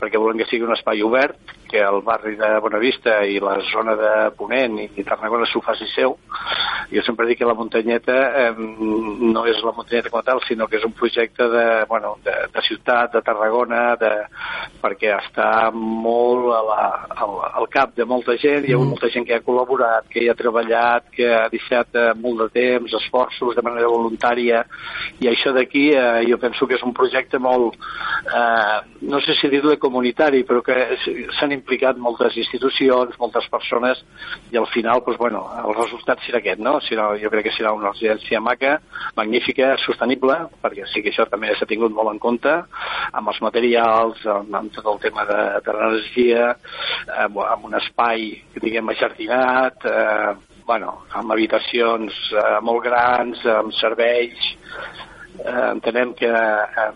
[0.00, 3.94] perquè volem que sigui un espai obert, que el barri de Bonavista i la zona
[3.98, 6.16] de Ponent i Tarragona s'ho faci seu.
[6.88, 10.78] Jo sempre dic que la muntanyeta eh, no és la muntanyeta com tal, sinó que
[10.80, 14.12] és un projecte de, bueno, de, de ciutat, de Tarragona, de,
[14.82, 16.86] perquè està molt a la,
[17.24, 18.94] al, al cap de molta gent, hi ha mm.
[18.94, 22.48] molta gent que ha col·laborat, que hi ha treballat, que ha deixat eh, molt de
[22.56, 24.64] temps, esforços de manera voluntària,
[25.20, 27.76] i això d'aquí eh, jo penso que és un projecte molt,
[28.32, 28.78] eh,
[29.12, 30.76] no sé si dir-ho comunitari, però que
[31.38, 34.00] s'han implicat moltes institucions, moltes persones,
[34.52, 36.78] i al final, doncs, bueno, el resultat serà aquest, no?
[36.86, 38.76] Serà, jo crec que serà una residència maca,
[39.18, 42.54] magnífica, sostenible, perquè sí que això també s'ha tingut molt en compte,
[43.12, 46.52] amb els materials, amb, amb tot el tema de, de l'energia,
[47.24, 50.36] amb, amb un espai, diguem, ajardinat, eh,
[50.68, 54.50] bueno, amb habitacions eh, molt grans, amb serveis,
[55.40, 56.88] eh, entenem que eh,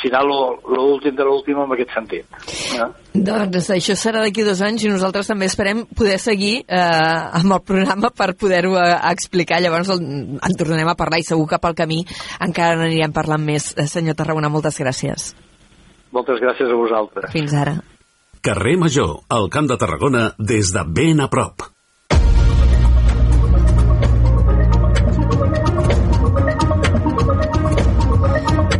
[0.00, 2.38] serà l'últim de l'últim en aquest sentit.
[2.76, 2.88] Eh?
[3.14, 7.62] Doncs això serà d'aquí dos anys i nosaltres també esperem poder seguir eh, amb el
[7.66, 9.62] programa per poder-ho eh, explicar.
[9.64, 10.04] Llavors el,
[10.36, 12.02] en tornarem a parlar i segur que pel camí
[12.44, 13.72] encara n'anirem parlant més.
[13.78, 15.32] Eh, senyor Tarragona, moltes gràcies.
[16.14, 17.32] Moltes gràcies a vosaltres.
[17.34, 17.78] Fins ara.
[18.44, 21.73] Carrer Major, al Camp de Tarragona, des de ben a prop.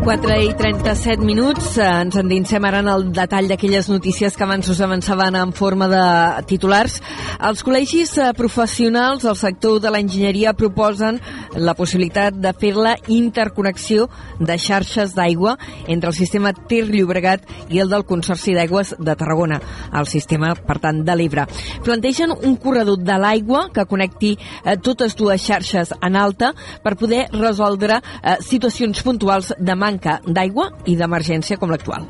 [0.05, 1.79] 4 i 37 minuts.
[1.79, 5.87] Eh, ens endinsem ara en el detall d'aquelles notícies que abans us avançaven en forma
[5.89, 6.03] de
[6.45, 6.99] titulars.
[7.41, 11.23] Els col·legis eh, professionals del sector de l'enginyeria proposen
[11.57, 15.55] la possibilitat de fer la interconnexió de xarxes d'aigua
[15.89, 19.63] entre el sistema Ter-Llobregat i el del Consorci d'Aigües de Tarragona,
[19.97, 21.47] el sistema, per tant, de l'Ebre.
[21.83, 26.53] Plantegen un corredor de l'aigua que connecti eh, totes dues xarxes en alta
[26.85, 28.03] per poder resoldre
[28.45, 32.07] situacions puntuals de manca manca d'aigua i d'emergència com l'actual.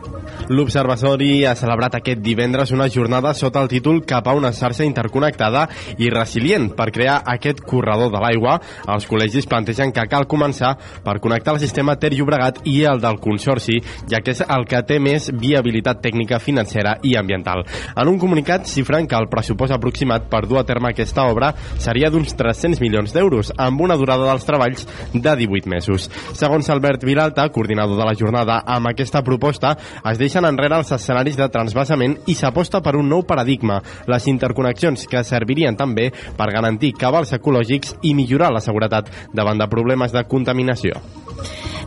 [0.49, 5.67] L'Observatori ha celebrat aquest divendres una jornada sota el títol Cap a una xarxa interconnectada
[5.99, 8.59] i resilient per crear aquest corredor de l'aigua.
[8.93, 10.75] Els col·legis plantegen que cal començar
[11.05, 13.79] per connectar el sistema Ter Llobregat i el del Consorci,
[14.11, 17.65] ja que és el que té més viabilitat tècnica, financera i ambiental.
[17.97, 22.11] En un comunicat xifren que el pressupost aproximat per dur a terme aquesta obra seria
[22.13, 26.11] d'uns 300 milions d'euros, amb una durada dels treballs de 18 mesos.
[26.37, 29.75] Segons Albert Vilalta, coordinador de la jornada, amb aquesta proposta
[30.11, 35.09] es deixen enrere els escenaris de transvasament i s'aposta per un nou paradigma, les interconnexions
[35.11, 40.25] que servirien també per garantir cabals ecològics i millorar la seguretat davant de problemes de
[40.31, 41.03] contaminació.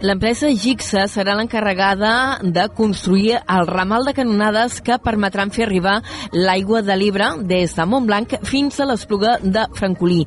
[0.06, 5.96] L'empresa Gixa serà l'encarregada de construir el ramal de canonades que permetran fer arribar
[6.34, 10.20] l'aigua de l'Ebre des de Montblanc fins a l'Espluga de Francolí.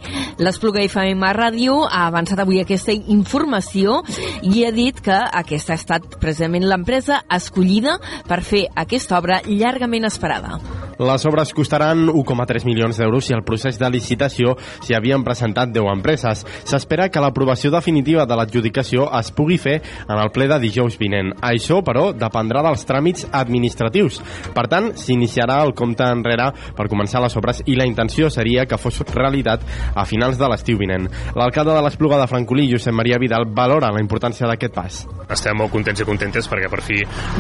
[0.42, 4.00] L'Espluga FM Ràdio ha avançat avui aquesta informació
[4.42, 7.96] i ha dit que aquesta ha estat precisament l'empresa escollida
[8.28, 10.60] per fer aquesta obra llargament esperada.
[11.00, 14.52] Les obres costaran 1,3 milions d'euros i el procés de licitació
[14.84, 16.42] s'hi havien presentat 10 empreses.
[16.68, 21.32] S'espera que l'aprovació definitiva de l'adjudicació es pugui fer en el ple de dijous vinent.
[21.40, 24.20] Això, però, dependrà dels tràmits administratius.
[24.52, 28.78] Per tant, s'iniciarà el compte enrere per començar les obres i la intenció seria que
[28.78, 31.08] fos realitat a finals de l'estiu vinent.
[31.32, 35.00] L'alcalde de l'Espluga de Francolí, Josep Maria Vidal, valora la importància d'aquest pas.
[35.40, 36.98] Estem molt contents i contentes perquè per fi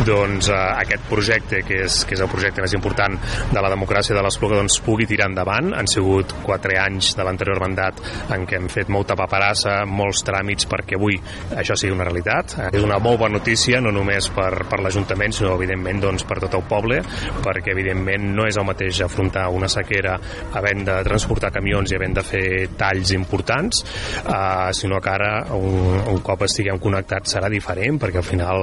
[0.08, 3.16] doncs, eh, aquest projecte, que és, que és el projecte més important
[3.50, 5.74] de la democràcia de l'Espluga doncs, pugui tirar endavant.
[5.76, 8.00] Han sigut quatre anys de l'anterior mandat
[8.32, 11.18] en què hem fet molta paperassa, molts tràmits perquè avui
[11.60, 12.56] això sigui una realitat.
[12.70, 16.56] És una molt bona notícia, no només per, per l'Ajuntament, sinó evidentment doncs, per tot
[16.56, 17.02] el poble,
[17.44, 20.16] perquè evidentment no és el mateix afrontar una sequera
[20.56, 22.46] havent de transportar camions i havent de fer
[22.80, 23.84] talls importants,
[24.24, 28.60] eh, sinó que ara un, un cop estiguem connectats serà diferent perquè al final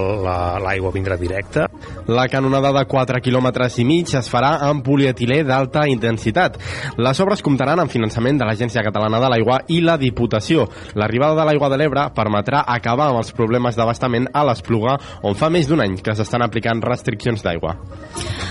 [0.62, 1.66] l'aigua la, vindrà directa.
[2.08, 6.60] La canonada de 4 quilòmetres i mig es farà amb polietilè d'alta intensitat.
[6.98, 10.68] Les obres comptaran amb finançament de l'Agència Catalana de l'Aigua i la Diputació.
[10.96, 15.50] L'arribada de l'aigua de l'Ebre permetrà acabar amb els problemes d'abastament a l'Espluga, on fa
[15.50, 17.76] més d'un any que s'estan aplicant restriccions d'aigua.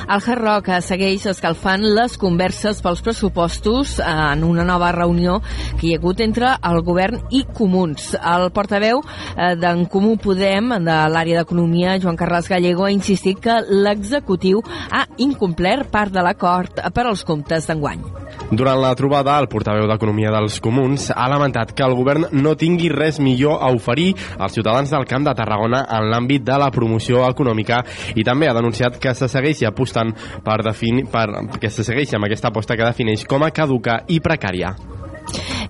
[0.07, 5.41] El Hard Rock segueix escalfant les converses pels pressupostos en una nova reunió
[5.81, 8.13] que hi ha hagut entre el govern i Comuns.
[8.21, 10.15] El portaveu eh, d'en Comú
[10.57, 16.23] Podem, de l'àrea d'Economia, Joan Carles Gallego, ha insistit que l'executiu ha incomplert part de
[16.25, 18.01] l'acord per als comptes d'enguany.
[18.49, 22.89] Durant la trobada, el portaveu d'Economia dels Comuns ha lamentat que el govern no tingui
[22.89, 27.27] res millor a oferir als ciutadans del Camp de Tarragona en l'àmbit de la promoció
[27.29, 27.83] econòmica
[28.17, 31.27] i també ha denunciat que se segueixi apostant per, definir, per
[31.61, 34.73] que se segueixi amb aquesta aposta que defineix com a caduca i precària.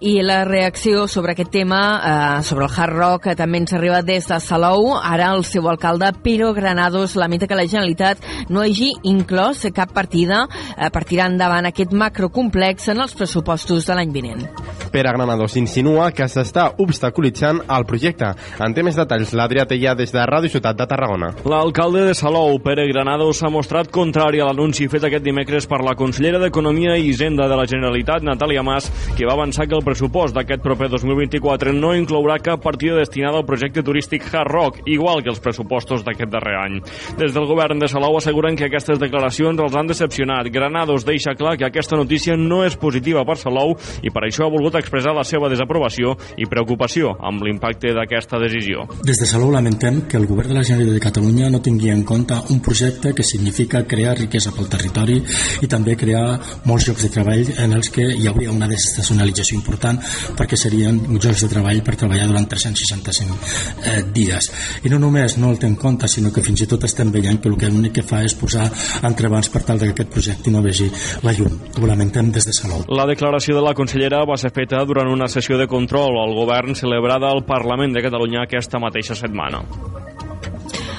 [0.01, 4.03] I la reacció sobre aquest tema, eh, sobre el hard rock, que també ens arriba
[4.03, 4.93] des de Salou.
[4.97, 8.19] Ara el seu alcalde, Piro Granados, lamenta que la Generalitat
[8.49, 13.95] no hagi inclòs cap partida eh, per tirar endavant aquest macrocomplex en els pressupostos de
[13.97, 14.45] l'any vinent.
[14.93, 18.31] Pere Granados insinua que s'està obstaculitzant el projecte.
[18.61, 21.33] En té més detalls l'Adrià Teia des de Ràdio Ciutat de Tarragona.
[21.45, 25.97] L'alcalde de Salou, Pere Granados, s'ha mostrat contrari a l'anunci fet aquest dimecres per la
[25.99, 30.35] consellera d'Economia i Hisenda de la Generalitat, Natàlia Mas, que va avançar que el pressupost
[30.35, 35.31] d'aquest proper 2024 no inclourà cap partida destinada al projecte turístic Hard Rock, igual que
[35.31, 36.81] els pressupostos d'aquest darrer any.
[37.21, 40.51] Des del govern de Salou asseguren que aquestes declaracions els han decepcionat.
[40.51, 44.53] Granados deixa clar que aquesta notícia no és positiva per Salou i per això ha
[44.53, 48.89] volgut expressar la seva desaprovació i preocupació amb l'impacte d'aquesta decisió.
[49.07, 52.03] Des de Salou lamentem que el govern de la Generalitat de Catalunya no tingui en
[52.03, 55.21] compte un projecte que significa crear riquesa pel territori
[55.63, 59.76] i també crear molts llocs de treball en els que hi hauria una desestacionalització important
[59.77, 60.01] important
[60.37, 63.37] perquè serien jocs de treball per treballar durant 365
[63.85, 64.51] eh, dies.
[64.85, 67.41] I no només no el té en compte, sinó que fins i tot estem veient
[67.43, 68.67] que el que l'únic que fa és posar
[69.07, 70.89] entrebancs per tal que aquest projecte no vegi
[71.25, 71.61] la llum.
[71.81, 72.87] Ho lamentem des de Salou.
[72.89, 76.75] La declaració de la consellera va ser feta durant una sessió de control al govern
[76.75, 79.65] celebrada al Parlament de Catalunya aquesta mateixa setmana.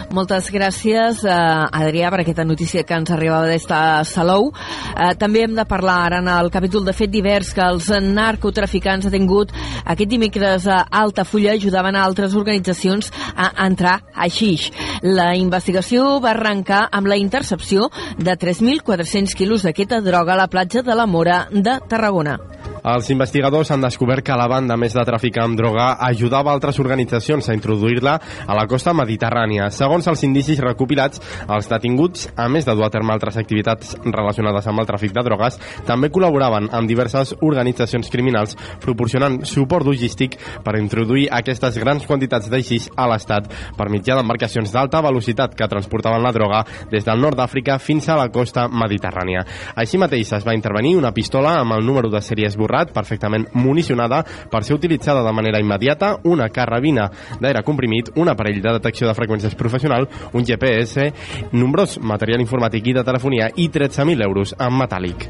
[0.08, 4.54] Moltes gràcies, eh, Adrià, per aquesta notícia que ens arribava des de Salou.
[4.96, 9.06] Eh, també hem de parlar ara en el capítol de fet divers que els narcotraficants
[9.06, 9.52] ha tingut
[9.84, 14.72] aquest dimecres a Altafulla ajudaven a altres organitzacions a entrar a Xix.
[15.02, 20.84] La investigació va arrencar amb la intercepció de 3.400 quilos d'aquesta droga a la platja
[20.84, 22.40] de la Mora de Tarragona.
[22.88, 27.50] Els investigadors han descobert que la banda, més de traficar amb droga, ajudava altres organitzacions
[27.50, 28.14] a introduir-la
[28.48, 29.66] a la costa mediterrània.
[29.76, 31.20] Segons els indicis recopilats,
[31.52, 35.24] els detinguts, a més de dur a terme altres activitats relacionades amb el tràfic de
[35.28, 35.58] drogues,
[35.90, 42.88] també col·laboraven amb diverses organitzacions criminals proporcionant suport logístic per introduir aquestes grans quantitats d'eixis
[42.96, 47.82] a l'Estat per mitjà d'embarcacions d'alta velocitat que transportaven la droga des del nord d'Àfrica
[47.84, 49.44] fins a la costa mediterrània.
[49.76, 53.48] Així mateix es va intervenir una pistola amb el número de sèrie esborrat Montserrat, perfectament
[53.54, 57.10] municionada per ser utilitzada de manera immediata, una carrabina
[57.40, 61.12] d'aire comprimit, un aparell de detecció de freqüències professional, un GPS,
[61.52, 65.28] nombrós material informàtic i de telefonia i 13.000 euros en metàl·lic.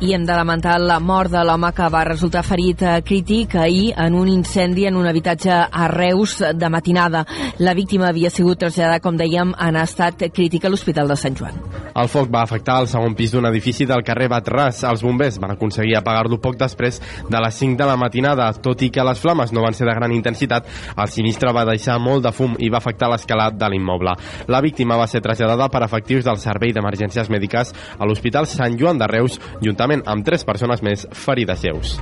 [0.00, 3.90] I hem de lamentar la mort de l'home que va resultar ferit eh, crític ahir
[4.00, 7.26] en un incendi en un habitatge a Reus de matinada.
[7.58, 11.60] La víctima havia sigut traslladada, com dèiem, en estat crític a l'Hospital de Sant Joan.
[12.00, 14.80] El foc va afectar el segon pis d'un edifici del carrer Batràs.
[14.88, 18.50] Els bombers van aconseguir apagar-lo poc després de les 5 de la matinada.
[18.62, 21.98] Tot i que les flames no van ser de gran intensitat, el sinistre va deixar
[21.98, 24.14] molt de fum i va afectar l'escalat de l'immoble.
[24.48, 29.00] La víctima va ser traslladada per efectius del Servei d'Emergències Mèdiques a l'Hospital Sant Joan
[29.00, 31.96] de Reus, juntament amb tres persones més ferides lleus.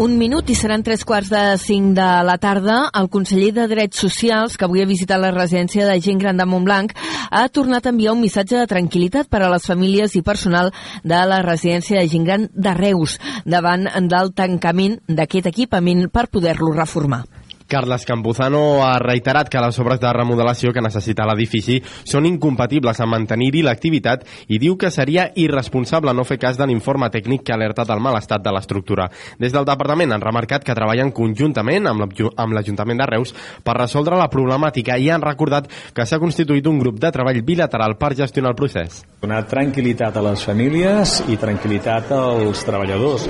[0.00, 2.76] Un minut i seran tres quarts de cinc de la tarda.
[2.96, 6.46] El conseller de Drets Socials, que avui ha visitat la residència de gent gran de
[6.48, 6.94] Montblanc,
[7.28, 10.72] ha tornat a enviar un missatge de tranquil·litat per a les famílies i personal
[11.04, 16.72] de la residència de gent gran de Reus davant del tancament d'aquest equipament per poder-lo
[16.80, 17.26] reformar.
[17.70, 23.14] Carles Campuzano ha reiterat que les obres de remodelació que necessita l'edifici són incompatibles amb
[23.14, 27.58] mantenir-hi l'activitat i diu que seria irresponsable no fer cas de l'informe tècnic que ha
[27.60, 29.06] alertat el mal estat de l'estructura.
[29.38, 34.26] Des del departament han remarcat que treballen conjuntament amb l'Ajuntament de Reus per resoldre la
[34.32, 38.58] problemàtica i han recordat que s'ha constituït un grup de treball bilateral per gestionar el
[38.58, 39.04] procés.
[39.22, 43.28] Donar tranquil·litat a les famílies i tranquil·litat als treballadors.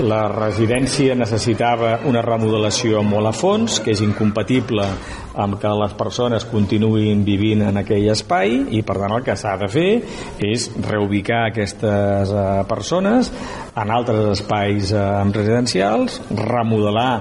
[0.00, 4.84] La residència necessitava una remodelació molt a fons fons, que és incompatible
[5.38, 9.56] amb que les persones continuïn vivint en aquell espai i per tant el que s'ha
[9.58, 9.90] de fer
[10.44, 13.32] és reubicar aquestes eh, persones
[13.74, 15.02] en altres espais eh,
[15.34, 17.12] residencials, remodelar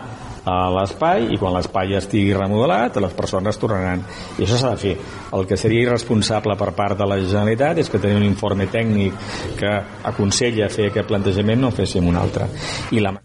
[0.48, 4.06] a l'espai i quan l'espai estigui remodelat les persones tornaran.
[4.40, 4.96] I això s'ha de fer.
[5.36, 9.28] El que seria irresponsable per part de la Generalitat és que tenir un informe tècnic
[9.60, 9.78] que
[10.08, 12.48] aconsella fer aquest plantejament no féssim un altre.
[12.96, 13.18] I la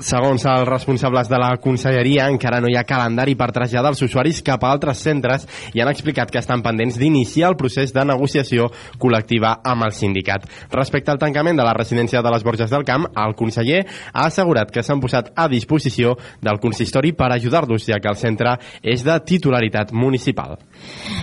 [0.00, 4.38] Segons els responsables de la conselleria, encara no hi ha calendari per traslladar els usuaris
[4.40, 5.42] cap a altres centres
[5.76, 8.70] i han explicat que estan pendents d'iniciar el procés de negociació
[9.02, 10.46] col·lectiva amb el sindicat.
[10.72, 13.82] Respecte al tancament de la residència de les Borges del Camp, el conseller
[14.14, 18.56] ha assegurat que s'han posat a disposició del consistori per ajudar-los, ja que el centre
[18.80, 20.56] és de titularitat municipal.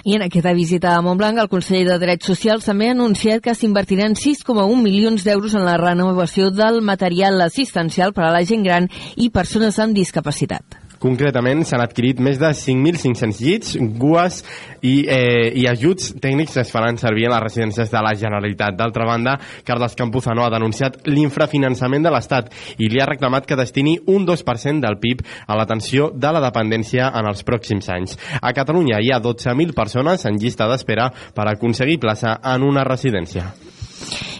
[0.05, 3.57] I en aquesta visita a Montblanc, el conseller de Drets Socials també ha anunciat que
[3.57, 8.91] s'invertiran 6,1 milions d'euros en la renovació del material assistencial per a la gent gran
[9.15, 10.83] i persones amb discapacitat.
[10.97, 14.39] Concretament, s'han adquirit més de 5.500 llits, gues
[14.81, 18.75] i, eh, i ajuts tècnics que es faran servir a les residències de la Generalitat.
[18.79, 22.49] D'altra banda, Carles Campuzano ha denunciat l'infrafinançament de l'Estat
[22.81, 27.11] i li ha reclamat que destini un 2% del PIB a l'atenció de la dependència
[27.13, 28.17] en els pròxims anys.
[28.41, 33.51] A Catalunya hi ha 12.000 persones en llista d'espera per aconseguir plaça en una residència.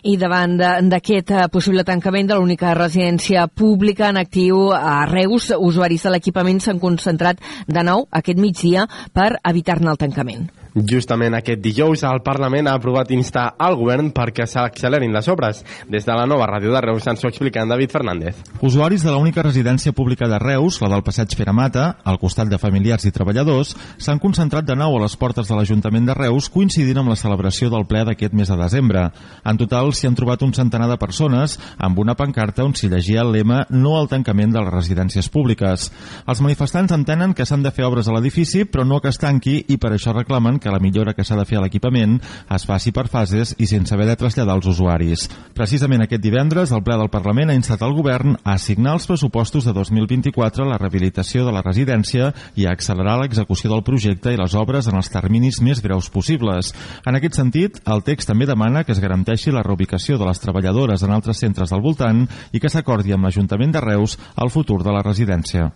[0.07, 0.53] I davant
[0.87, 6.61] d'aquest eh, possible tancament de l'única residència pública en actiu a Reus, usuaris de l'equipament
[6.63, 10.47] s'han concentrat de nou aquest migdia per evitar-ne el tancament.
[10.85, 15.63] Justament aquest dijous el Parlament ha aprovat instar al govern perquè s'accelerin les obres.
[15.89, 18.35] Des de la nova ràdio de Reus ens ho explica en David Fernández.
[18.61, 23.07] Usuaris de l'única residència pública de Reus, la del Passeig Feramata, al costat de familiars
[23.07, 27.09] i treballadors, s'han concentrat de nou a les portes de l'Ajuntament de Reus coincidint amb
[27.09, 29.07] la celebració del ple d'aquest mes de desembre.
[29.45, 33.23] En total s'hi han trobat un centenar de persones amb una pancarta on s'hi llegia
[33.25, 35.89] el lema no al tancament de les residències públiques.
[36.27, 39.63] Els manifestants entenen que s'han de fer obres a l'edifici però no que es tanqui
[39.67, 42.17] i per això reclamen que que la millora que s'ha de fer a l'equipament
[42.53, 45.27] es faci per fases i sense haver de traslladar els usuaris.
[45.55, 49.65] Precisament aquest divendres, el ple del Parlament ha instat el govern a assignar els pressupostos
[49.65, 54.39] de 2024 a la rehabilitació de la residència i a accelerar l'execució del projecte i
[54.39, 56.73] les obres en els terminis més breus possibles.
[57.07, 61.03] En aquest sentit, el text també demana que es garanteixi la reubicació de les treballadores
[61.03, 64.91] en altres centres del voltant i que s'acordi amb l'Ajuntament de Reus el futur de
[64.91, 65.71] la residència.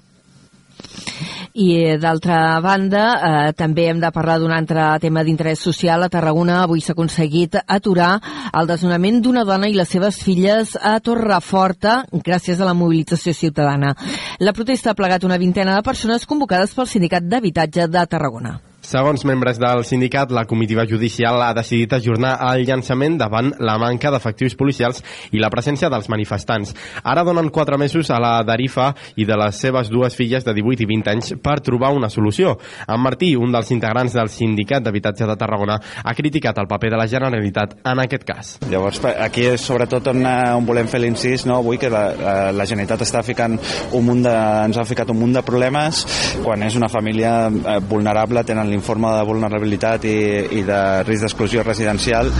[1.53, 6.03] I d'altra banda, eh, també hem de parlar d'un altre tema d'interès social.
[6.03, 8.21] A Tarragona avui s'ha aconseguit aturar
[8.53, 13.95] el desnonament d'una dona i les seves filles a Torreforta gràcies a la mobilització ciutadana.
[14.39, 18.70] La protesta ha plegat una vintena de persones convocades pel Sindicat d'Habitatge de Tarragona.
[18.81, 24.09] Segons membres del sindicat, la comitiva judicial ha decidit ajornar el llançament davant la manca
[24.09, 26.73] d'efectius policials i la presència dels manifestants.
[27.05, 28.87] Ara donen quatre mesos a la Darifa
[29.21, 32.55] i de les seves dues filles de 18 i 20 anys per trobar una solució.
[32.87, 37.03] En Martí, un dels integrants del sindicat d'habitatge de Tarragona, ha criticat el paper de
[37.03, 38.51] la Generalitat en aquest cas.
[38.65, 41.59] Llavors, aquí és sobretot on, eh, on volem fer l'incís, no?
[41.61, 43.59] avui que la, la Generalitat està ficant
[43.93, 46.01] un munt de, ens ha ficat un munt de problemes
[46.41, 50.17] quan és una família eh, vulnerable, tenen l'informe de vulnerabilitat i,
[50.59, 52.31] i de risc d'exclusió residencial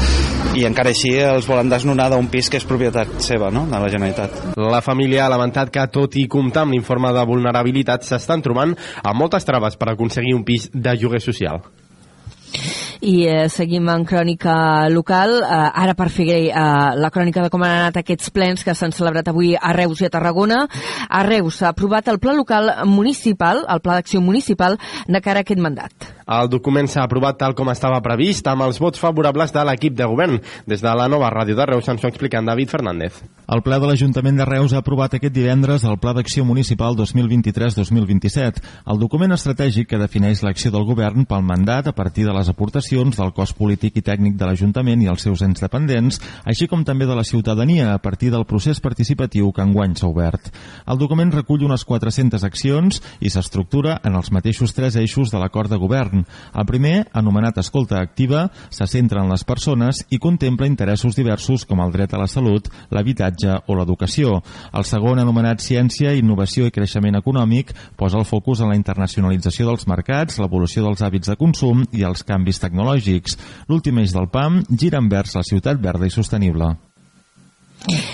[0.58, 3.92] i encara així els volen desnonar d'un pis que és propietat seva, no?, de la
[3.92, 4.58] Generalitat.
[4.60, 9.20] La família ha lamentat que, tot i comptar amb l'informe de vulnerabilitat, s'estan trobant amb
[9.20, 11.62] moltes traves per aconseguir un pis de lloguer social.
[13.02, 14.54] I eh, seguim en crònica
[14.94, 16.52] local, eh, ara per fer eh,
[17.02, 20.06] la crònica de com han anat aquests plens que s'han celebrat avui a Reus i
[20.06, 20.68] a Tarragona.
[21.10, 24.78] A Reus s'ha aprovat el pla local municipal, el pla d'acció municipal,
[25.08, 26.12] de cara a aquest mandat.
[26.32, 30.06] El document s'ha aprovat tal com estava previst, amb els vots favorables de l'equip de
[30.06, 30.38] govern.
[30.70, 33.18] Des de la nova ràdio de Reus ens ho explica en David Fernández.
[33.52, 38.62] El ple de l'Ajuntament de Reus ha aprovat aquest divendres el Pla d'Acció Municipal 2023-2027,
[38.94, 42.91] el document estratègic que defineix l'acció del govern pel mandat a partir de les aportacions
[42.92, 47.06] del cos polític i tècnic de l'Ajuntament i els seus ens dependents, així com també
[47.08, 50.50] de la ciutadania a partir del procés participatiu que enguany s'ha obert.
[50.86, 55.72] El document recull unes 400 accions i s'estructura en els mateixos tres eixos de l'acord
[55.72, 56.26] de govern.
[56.52, 61.80] El primer, anomenat Escolta Activa, se centra en les persones i contempla interessos diversos com
[61.80, 64.42] el dret a la salut, l'habitatge o l'educació.
[64.76, 69.88] El segon, anomenat Ciència, Innovació i Creixement Econòmic, posa el focus en la internacionalització dels
[69.88, 72.81] mercats, l'evolució dels hàbits de consum i els canvis tecnològics.
[73.70, 76.74] L'últim eix del PAM gira envers la ciutat verda i sostenible.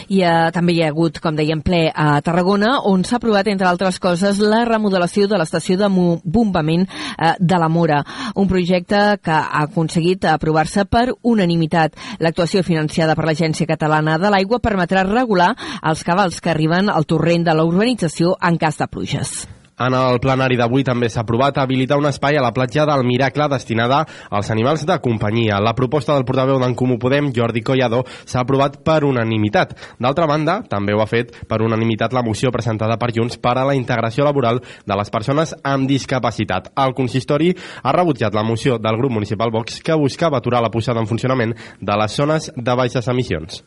[0.08, 3.68] I eh, també hi ha hagut, com dèiem, ple a Tarragona, on s'ha aprovat, entre
[3.68, 5.90] altres coses, la remodelació de l'estació de
[6.24, 8.00] bombament eh, de la Mora,
[8.36, 12.00] un projecte que ha aconseguit aprovar-se per unanimitat.
[12.24, 15.52] L'actuació financiada per l'Agència Catalana de l'Aigua permetrà regular
[15.84, 19.38] els cabals que arriben al torrent de la urbanització en cas de pluges.
[19.78, 23.46] En el plenari d'avui també s'ha aprovat habilitar un espai a la platja del Miracle
[23.52, 24.00] destinada
[24.32, 25.60] als animals de companyia.
[25.62, 29.76] La proposta del portaveu d'en Comú Podem, Jordi Collado, s'ha aprovat per unanimitat.
[30.02, 33.68] D'altra banda, també ho ha fet per unanimitat la moció presentada per Junts per a
[33.70, 36.72] la integració laboral de les persones amb discapacitat.
[36.74, 37.54] El consistori
[37.84, 41.54] ha rebutjat la moció del grup municipal Vox que buscava aturar la posada en funcionament
[41.80, 43.62] de les zones de baixes emissions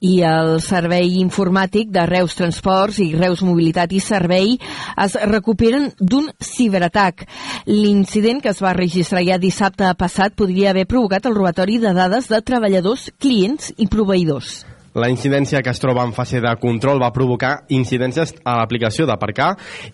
[0.00, 4.54] i el servei informàtic de Reus Transports i Reus Mobilitat i Servei
[5.06, 7.26] es recuperen d'un ciberatac.
[7.66, 12.28] L'incident que es va registrar ja dissabte passat podria haver provocat el robatori de dades
[12.32, 14.75] de treballadors, clients i proveïdors.
[14.96, 19.50] La incidència que es troba en fase de control va provocar incidències a l'aplicació d'aparcar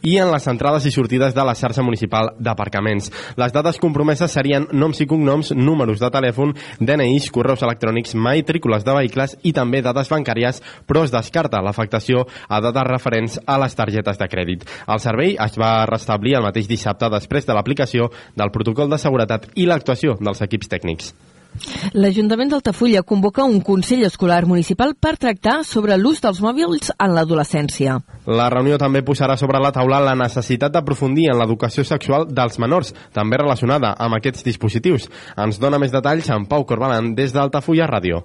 [0.07, 3.11] i en les entrades i sortides de la xarxa municipal d'aparcaments.
[3.35, 8.95] Les dades compromeses serien noms i cognoms, números de telèfon, DNIs, correus electrònics, matrícules de
[9.01, 14.23] vehicles i també dades bancàries, però es descarta l'afectació a dades referents a les targetes
[14.23, 14.65] de crèdit.
[14.87, 19.51] El servei es va restablir el mateix dissabte després de l'aplicació del protocol de seguretat
[19.59, 21.15] i l'actuació dels equips tècnics.
[21.93, 27.99] L'Ajuntament d'Altafulla convoca un Consell Escolar Municipal per tractar sobre l'ús dels mòbils en l'adolescència.
[28.27, 32.95] La reunió també posarà sobre la taula la necessitat d'aprofundir en l'educació sexual dels menors,
[33.13, 35.11] també relacionada amb aquests dispositius.
[35.37, 38.25] Ens dona més detalls en Pau Corbalan des d'Altafulla Ràdio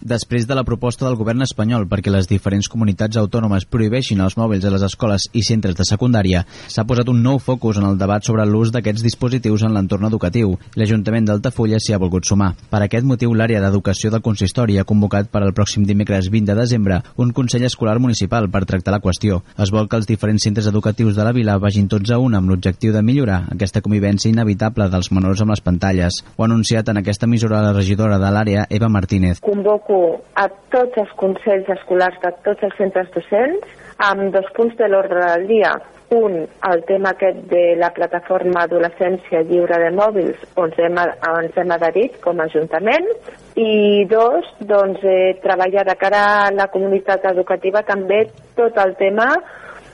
[0.00, 4.64] després de la proposta del govern espanyol perquè les diferents comunitats autònomes prohibeixin els mòbils
[4.64, 8.24] a les escoles i centres de secundària, s'ha posat un nou focus en el debat
[8.24, 10.56] sobre l'ús d'aquests dispositius en l'entorn educatiu.
[10.76, 12.54] L'Ajuntament d'Altafulla s'hi ha volgut sumar.
[12.70, 16.58] Per aquest motiu, l'àrea d'educació del consistori ha convocat per al pròxim dimecres 20 de
[16.58, 19.42] desembre un Consell Escolar Municipal per tractar la qüestió.
[19.58, 22.50] Es vol que els diferents centres educatius de la vila vagin tots a un amb
[22.50, 26.22] l'objectiu de millorar aquesta convivència inevitable dels menors amb les pantalles.
[26.36, 29.40] Ho ha anunciat en aquesta emissora la regidora de l'àrea, Eva Martínez.
[29.40, 33.66] Convoco convoco a tots els consells escolars de tots els centres docents
[33.98, 35.72] amb dos punts de l'ordre del dia.
[36.10, 41.70] Un, el tema aquest de la plataforma Adolescència Lliure de Mòbils, on hem, ens hem
[41.70, 43.06] adherit com a Ajuntament,
[43.54, 48.24] i dos, doncs, eh, treballar de cara a la comunitat educativa també
[48.56, 49.30] tot el tema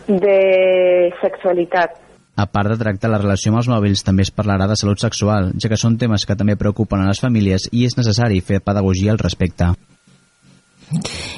[0.08, 2.05] de sexualitat
[2.36, 5.52] a part de tractar la relació amb els mòbils, també es parlarà de salut sexual,
[5.56, 9.12] ja que són temes que també preocupen a les famílies i és necessari fer pedagogia
[9.12, 9.74] al respecte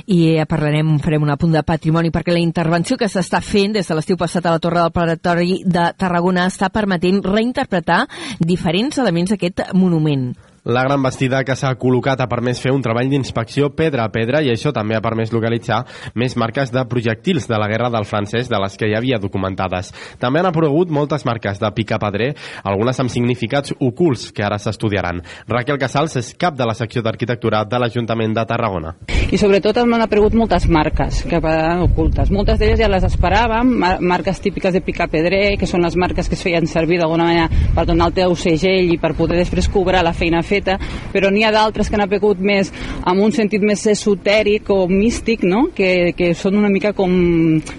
[0.09, 3.97] i parlarem, farem un apunt de patrimoni perquè la intervenció que s'està fent des de
[3.97, 8.05] l'estiu passat a la Torre del Paratori de Tarragona està permetent reinterpretar
[8.41, 10.31] diferents elements d'aquest monument.
[10.69, 14.43] La gran bastida que s'ha col·locat ha permès fer un treball d'inspecció pedra a pedra
[14.45, 15.79] i això també ha permès localitzar
[16.13, 19.95] més marques de projectils de la guerra del francès de les que hi havia documentades.
[20.21, 22.35] També han aparegut moltes marques de pica-pedrer,
[22.69, 25.25] algunes amb significats ocults que ara s'estudiaran.
[25.49, 28.99] Raquel Casals és cap de la secció d'arquitectura de l'Ajuntament de Tarragona.
[29.29, 32.31] I sobretot han aparegut moltes marques que quedaran ocultes.
[32.33, 36.45] Moltes d'elles ja les esperàvem, marques típiques de pica-pedrer, que són les marques que es
[36.45, 40.15] feien servir d'alguna manera per donar el teu segell i per poder després cobrar la
[40.17, 40.79] feina feta
[41.13, 42.71] però n'hi ha d'altres que han apegut més
[43.05, 45.69] amb un sentit més esotèric o místic, no?
[45.75, 47.13] que, que són una mica com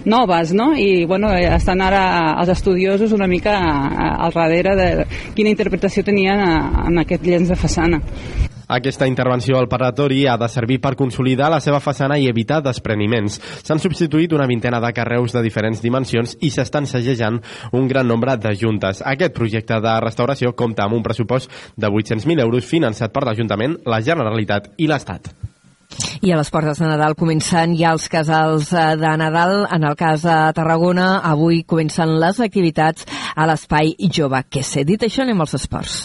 [0.04, 0.70] noves, no?
[0.76, 2.04] i bueno, estan ara
[2.40, 3.56] els estudiosos una mica
[4.20, 4.88] al darrere de
[5.34, 6.40] quina interpretació tenien
[6.86, 8.00] en aquest llenç de façana.
[8.70, 13.40] Aquesta intervenció al paratori ha de servir per consolidar la seva façana i evitar despreniments.
[13.66, 17.40] S'han substituït una vintena de carreus de diferents dimensions i s'estan segejant
[17.74, 19.02] un gran nombre de juntes.
[19.02, 23.98] Aquest projecte de restauració compta amb un pressupost de 800.000 euros finançat per l'Ajuntament, la
[24.06, 25.32] Generalitat i l'Estat.
[26.22, 29.64] I a les portes de Nadal comencen ja els casals eh, de Nadal.
[29.74, 34.44] En el cas de Tarragona, avui comencen les activitats a l'espai jove.
[34.46, 36.04] Que s'he dit això, anem als esports.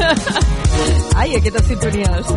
[1.20, 2.34] Ai, aquestes sintonies.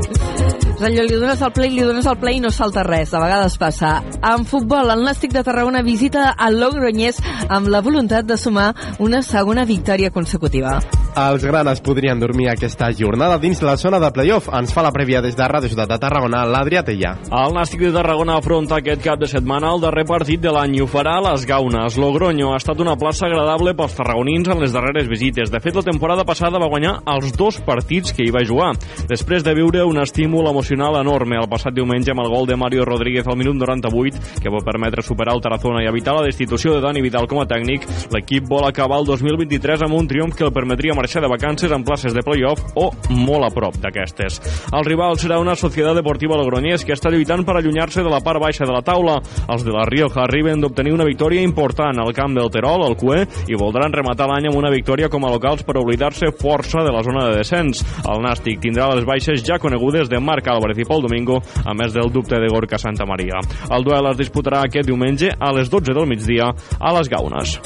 [0.83, 3.13] Allò, li dones el play, li dones el play i no salta res.
[3.15, 3.93] A vegades passa.
[4.19, 9.21] En futbol, el Nàstic de Tarragona visita el Logroñés amb la voluntat de sumar una
[9.23, 10.81] segona victòria consecutiva.
[11.13, 14.49] Els granes podrien dormir aquesta jornada dins la zona de playoff.
[14.49, 17.13] Ens fa la prèvia des de Ràdio Ciutat de Tarragona, l'Adrià Tella.
[17.29, 20.81] El Nàstic de Tarragona afronta aquest cap de setmana el darrer partit de l'any i
[20.81, 21.99] ho farà a les Gaunes.
[22.01, 25.53] Logroño ha estat una plaça agradable pels tarragonins en les darreres visites.
[25.53, 28.73] De fet, la temporada passada va guanyar els dos partits que hi va jugar,
[29.09, 32.85] després de viure un estímul emocional enorme el passat diumenge amb el gol de Mario
[32.85, 36.81] Rodríguez al minut 98, que va permetre superar el Tarazona i evitar la destitució de
[36.83, 37.85] Dani Vidal com a tècnic.
[38.13, 41.83] L'equip vol acabar el 2023 amb un triomf que el permetria marxar de vacances en
[41.83, 44.39] places de playoff o molt a prop d'aquestes.
[44.73, 48.41] El rival serà una Societat Deportiva Logroñés que està lluitant per allunyar-se de la part
[48.41, 49.19] baixa de la taula.
[49.47, 53.25] Els de la Rioja arriben d'obtenir una victòria important al camp del Terol, al CUE,
[53.49, 57.03] i voldran rematar l'any amb una victòria com a locals per oblidar-se força de la
[57.05, 57.83] zona de descens.
[58.03, 61.93] El Nàstic tindrà les baixes ja conegudes de Marc Álvarez i Pol Domingo, a més
[61.95, 63.41] del dubte de Gorka Santa Maria.
[63.71, 67.59] El duel es disputarà aquest diumenge a les 12 del migdia a les Gaunes.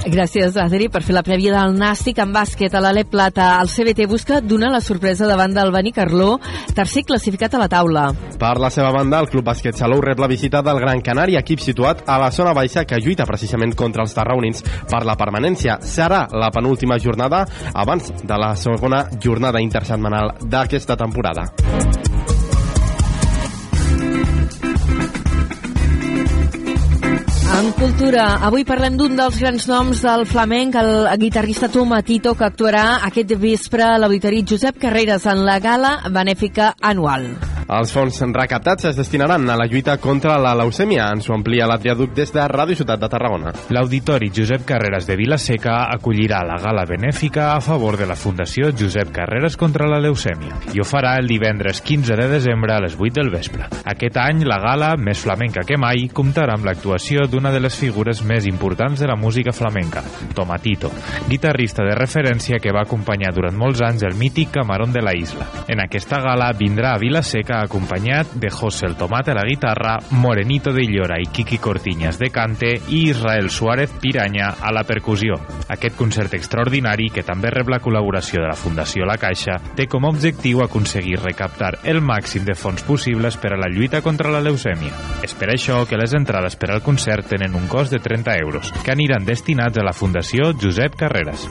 [0.00, 3.50] Gràcies, Adri, per fer la prèvia del Nàstic en bàsquet a l'Ale Plata.
[3.60, 6.38] El CBT busca donar la sorpresa davant del Benicarló,
[6.74, 8.06] tercer classificat a la taula.
[8.40, 11.60] Per la seva banda, el Club Bàsquet Salou rep la visita del Gran Canari, equip
[11.60, 15.76] situat a la zona baixa que lluita precisament contra els tarraunins per la permanència.
[15.84, 17.44] Serà la penúltima jornada
[17.74, 21.50] abans de la segona jornada intersetmanal d'aquesta temporada.
[27.60, 32.86] En cultura, avui parlem d'un dels grans noms del flamenc, el guitarrista Tomatito, que actuarà
[33.10, 37.34] aquest vespre a l'Auditori Josep Carreras en la gala benèfica anual.
[37.70, 41.04] Els fons recaptats es destinaran a la lluita contra la leucèmia.
[41.14, 43.52] Ens ho amplia l'Adriaduc des de Ràdio Ciutat de Tarragona.
[43.70, 49.12] L'Auditori Josep Carreras de Vilaseca acollirà la gala benèfica a favor de la Fundació Josep
[49.14, 53.20] Carreras contra la leucèmia i ho farà el divendres 15 de desembre a les 8
[53.20, 53.68] del vespre.
[53.94, 58.24] Aquest any, la gala, més flamenca que mai, comptarà amb l'actuació d'una de les figures
[58.26, 60.02] més importants de la música flamenca,
[60.34, 60.90] Tomatito,
[61.30, 65.46] guitarrista de referència que va acompanyar durant molts anys el mític Camarón de la Isla.
[65.70, 70.72] En aquesta gala vindrà a Vilaseca acompanyat de José el Tomate a la guitarra, Morenito
[70.72, 75.38] de Illora i Kiki Cortiñas de cante i Israel Suárez Piranya a la percussió.
[75.68, 80.04] Aquest concert extraordinari, que també rep la col·laboració de la Fundació La Caixa, té com
[80.04, 84.42] a objectiu aconseguir recaptar el màxim de fons possibles per a la lluita contra la
[84.44, 84.94] leucèmia.
[85.22, 88.72] És per això que les entrades per al concert tenen un cost de 30 euros,
[88.84, 91.48] que aniran destinats a la Fundació Josep Carreras.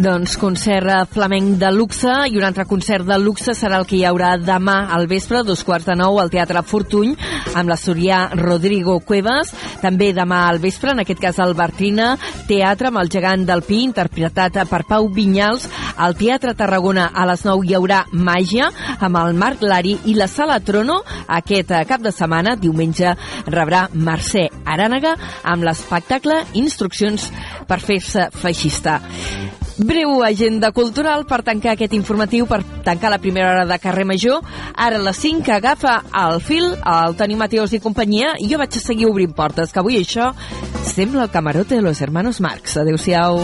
[0.00, 4.06] Doncs concert flamenc de luxe i un altre concert de luxe serà el que hi
[4.08, 7.12] haurà demà al vespre, dos quarts de nou, al Teatre Fortuny,
[7.52, 9.52] amb l'asturià Rodrigo Cuevas.
[9.82, 12.14] També demà al vespre, en aquest cas al Bartrina,
[12.48, 15.68] teatre amb el gegant del Pi, interpretat per Pau Vinyals.
[16.00, 18.72] Al Teatre Tarragona a les 9 hi haurà Màgia,
[19.04, 21.02] amb el Marc Lari i la Sala Trono.
[21.28, 23.18] Aquest cap de setmana, diumenge,
[23.52, 27.28] rebrà Mercè Arànega amb l'espectacle Instruccions
[27.68, 29.02] per fer-se feixista.
[29.80, 34.44] Breu agenda cultural per tancar aquest informatiu, per tancar la primera hora de carrer Major.
[34.76, 38.76] Ara a les 5 agafa el fil el Toni Mateos i companyia i jo vaig
[38.76, 40.34] a seguir obrint portes, que avui això
[40.84, 42.76] sembla el camarote de los hermanos Marx.
[42.76, 43.40] Adéu-siau.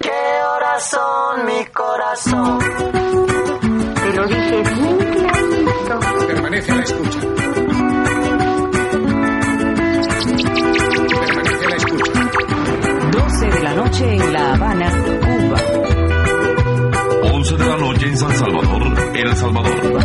[0.00, 2.58] ¿Qué horas son mi corazón?
[3.94, 5.03] Te lo dije
[13.84, 14.90] noche en La Habana,
[15.24, 15.58] Cuba.
[17.34, 18.82] 11 de la noche en San Salvador,
[19.14, 20.04] El Salvador.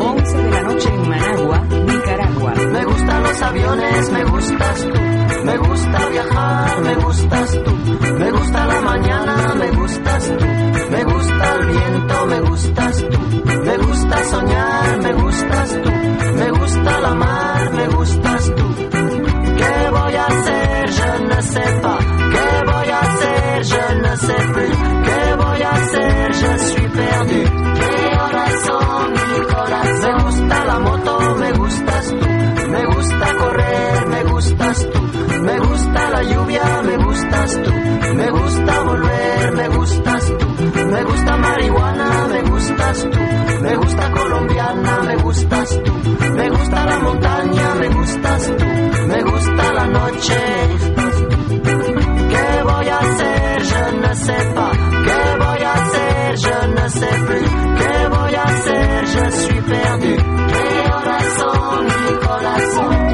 [0.00, 2.54] 11 de la noche en Managua, Nicaragua.
[2.72, 5.00] Me gustan los aviones, me gustas tú.
[5.44, 7.70] Me gusta viajar, me gustas tú.
[8.18, 10.44] Me gusta la mañana, me gustas tú.
[10.90, 13.18] Me gusta el viento, me gustas tú.
[13.64, 15.90] Me gusta soñar, me gustas tú.
[16.36, 19.05] Me gusta la mar, me gustas tú.
[19.56, 20.90] ¿Qué voy a hacer?
[20.98, 21.98] Je ne sais pas.
[21.98, 23.64] ¿Qué voy a hacer?
[23.64, 24.76] Je ne sais plus.
[25.06, 26.32] ¿Qué voy a hacer?
[26.40, 27.40] Je suis perdu.
[27.78, 30.16] ¿Qué horas son mi corazón?
[30.16, 32.26] Me gusta la moto, me gustas tú.
[32.70, 35.00] Me gusta correr, me gustas tú.
[35.42, 37.70] Me gusta la lluvia, me gustas tú.
[38.14, 40.46] Me gusta volver, me gustas tú.
[40.86, 42.25] Me gusta marihuana,
[42.66, 43.18] gustas tú.
[43.62, 45.92] Me gusta colombiana, me gustas tú.
[46.34, 48.64] Me gusta la montaña, me gustas tú.
[49.06, 50.40] Me gusta la noche.
[52.32, 53.62] ¿Qué voy a hacer?
[53.62, 54.72] Je ne sais pas.
[55.06, 56.36] ¿Qué voy a hacer?
[56.36, 57.48] Je ne sais plus.
[57.78, 59.06] ¿Qué voy a hacer?
[59.06, 60.16] Je suis perdu.
[60.52, 63.05] ¿Qué horas son mi corazón?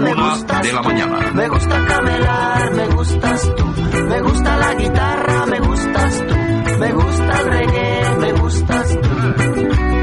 [0.00, 1.30] Me gustas de la mañana.
[1.32, 3.64] Me gusta camelar, me gustas tú.
[4.08, 6.34] Me gusta la guitarra, me gustas tú.
[6.78, 9.08] Me gusta el reggae, me gustas tú.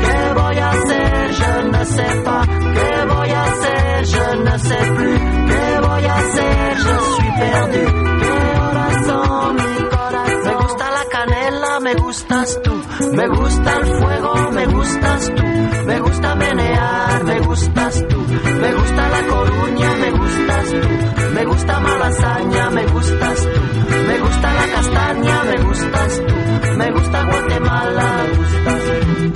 [0.06, 1.32] ¿Qué voy a hacer?
[1.40, 2.48] Je ne sais pas.
[2.48, 4.06] ¿Qué voy a hacer?
[4.06, 5.20] Je ne sais plus.
[5.50, 6.78] ¿Qué voy a hacer?
[6.78, 7.84] Je suis perdu.
[8.22, 10.44] ¿Qué horas son mi corazón?
[10.46, 12.74] Me gusta la canela, me gustas tú.
[13.14, 15.44] Me gusta el fuego, me gustas tú.
[15.86, 18.17] Me gusta menear, me gustas tú.
[18.62, 21.34] Me gusta la coruña, me gustas tú.
[21.34, 23.62] Me gusta malasaña, me gustas tú.
[24.08, 26.78] Me gusta la castaña, me gustas tú.
[26.78, 29.34] Me gusta Guatemala, me gustas tú.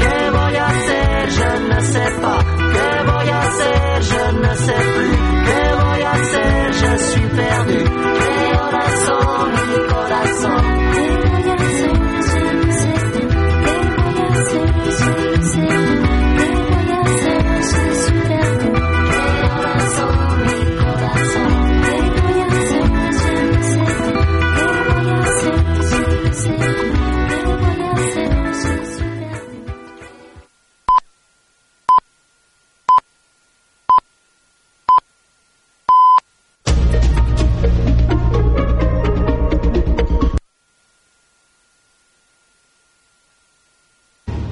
[0.00, 1.30] ¿Qué voy a hacer?
[1.30, 2.43] Je ne sais pas.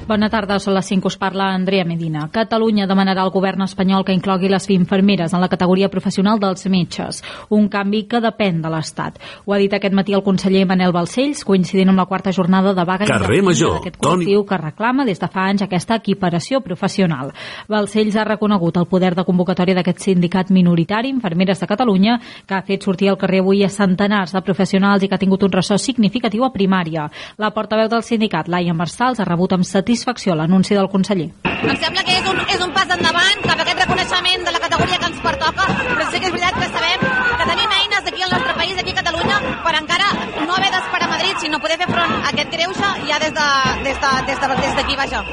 [0.03, 2.25] Bona tarda, són les 5, us parla Andrea Medina.
[2.27, 7.21] Catalunya demanarà al govern espanyol que inclogui les infermeres en la categoria professional dels metges,
[7.55, 9.21] un canvi que depèn de l'Estat.
[9.45, 12.83] Ho ha dit aquest matí el conseller Manel Balcells, coincidint amb la quarta jornada de
[12.83, 17.31] vaga Carrer Major, d'aquest col·lectiu que reclama des de fa anys aquesta equiparació professional.
[17.71, 22.61] Balcells ha reconegut el poder de convocatòria d'aquest sindicat minoritari, Infermeres de Catalunya, que ha
[22.67, 25.79] fet sortir al carrer avui a centenars de professionals i que ha tingut un ressò
[25.79, 27.07] significatiu a primària.
[27.39, 29.92] La portaveu del sindicat, Laia Marçals, ha rebut amb satisfacció
[30.35, 31.29] l'anunci del conseller.
[31.43, 34.59] Em sembla que és un, és un pas endavant cap a aquest reconeixement de la
[34.59, 37.05] categoria que ens pertoca, però sí que és veritat que sabem
[37.39, 40.09] que tenim eines aquí al nostre país, aquí a Catalunya, per encara
[40.47, 43.79] no haver d'esperar a Madrid, sinó poder fer front a aquest greuge ja des d'aquí,
[43.79, 45.23] de, des de, des de, des d'aquí, vaja.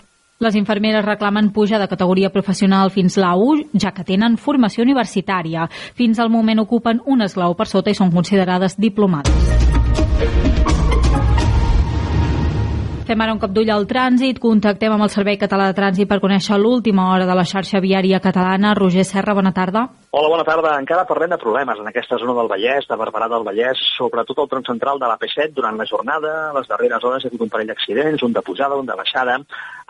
[0.41, 5.69] Les infermeres reclamen pujar de categoria professional fins la U, ja que tenen formació universitària.
[5.99, 10.70] Fins al moment ocupen un esglau per sota i són considerades diplomades.
[13.11, 14.37] Fem ara un cop d'ull al trànsit.
[14.39, 18.21] Contactem amb el Servei Català de Trànsit per conèixer l'última hora de la xarxa viària
[18.23, 18.71] catalana.
[18.79, 19.83] Roger Serra, bona tarda.
[20.15, 20.77] Hola, bona tarda.
[20.79, 24.49] Encara parlem de problemes en aquesta zona del Vallès, de Barberà del Vallès, sobretot al
[24.53, 26.37] tron central de la P7 durant la jornada.
[26.55, 29.41] Les darreres hores hi ha hagut un parell d'accidents, un de pujada, un de baixada.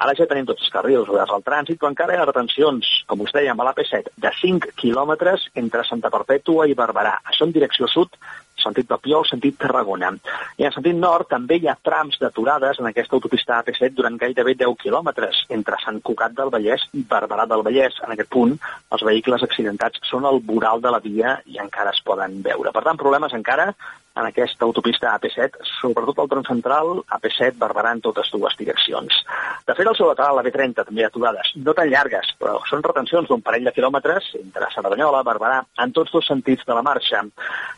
[0.00, 3.20] Ara ja tenim tots els carrils oberts al trànsit, però encara hi ha retencions, com
[3.20, 7.18] us dèiem, a la P7, de 5 quilòmetres entre Santa Perpètua i Barberà.
[7.28, 8.16] Això en direcció sud
[8.62, 10.12] sentit Papiol, sentit Tarragona.
[10.60, 14.56] I en sentit nord també hi ha trams d'aturades en aquesta autopista AP7 durant gairebé
[14.60, 17.98] 10 quilòmetres entre Sant Cugat del Vallès i Barberà del Vallès.
[18.04, 18.56] En aquest punt,
[18.94, 22.72] els vehicles accidentats són al voral de la via i encara es poden veure.
[22.72, 23.70] Per tant, problemes encara
[24.16, 29.20] en aquesta autopista AP7, sobretot al tron central, AP7, Barberà en totes dues direccions.
[29.66, 33.28] De fet, al seu lateral, la B30, també aturades, no tan llargues, però són retencions
[33.30, 37.22] d'un parell de quilòmetres entre Cerdanyola, Barberà, en tots dos sentits de la marxa.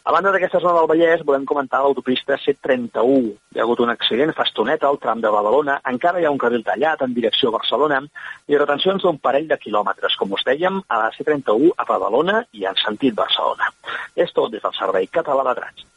[0.04, 3.36] A banda d'aquesta zona del Vallès, volem comentar l'autopista C31.
[3.52, 6.40] Hi ha hagut un accident fa estoneta al tram de Badalona, encara hi ha un
[6.40, 8.00] carril tallat en direcció a Barcelona
[8.48, 12.68] i retencions d'un parell de quilòmetres, com us dèiem, a la C31 a Badalona i
[12.70, 13.68] en sentit Barcelona.
[14.16, 15.91] És tot des del Servei Català de Trànsit.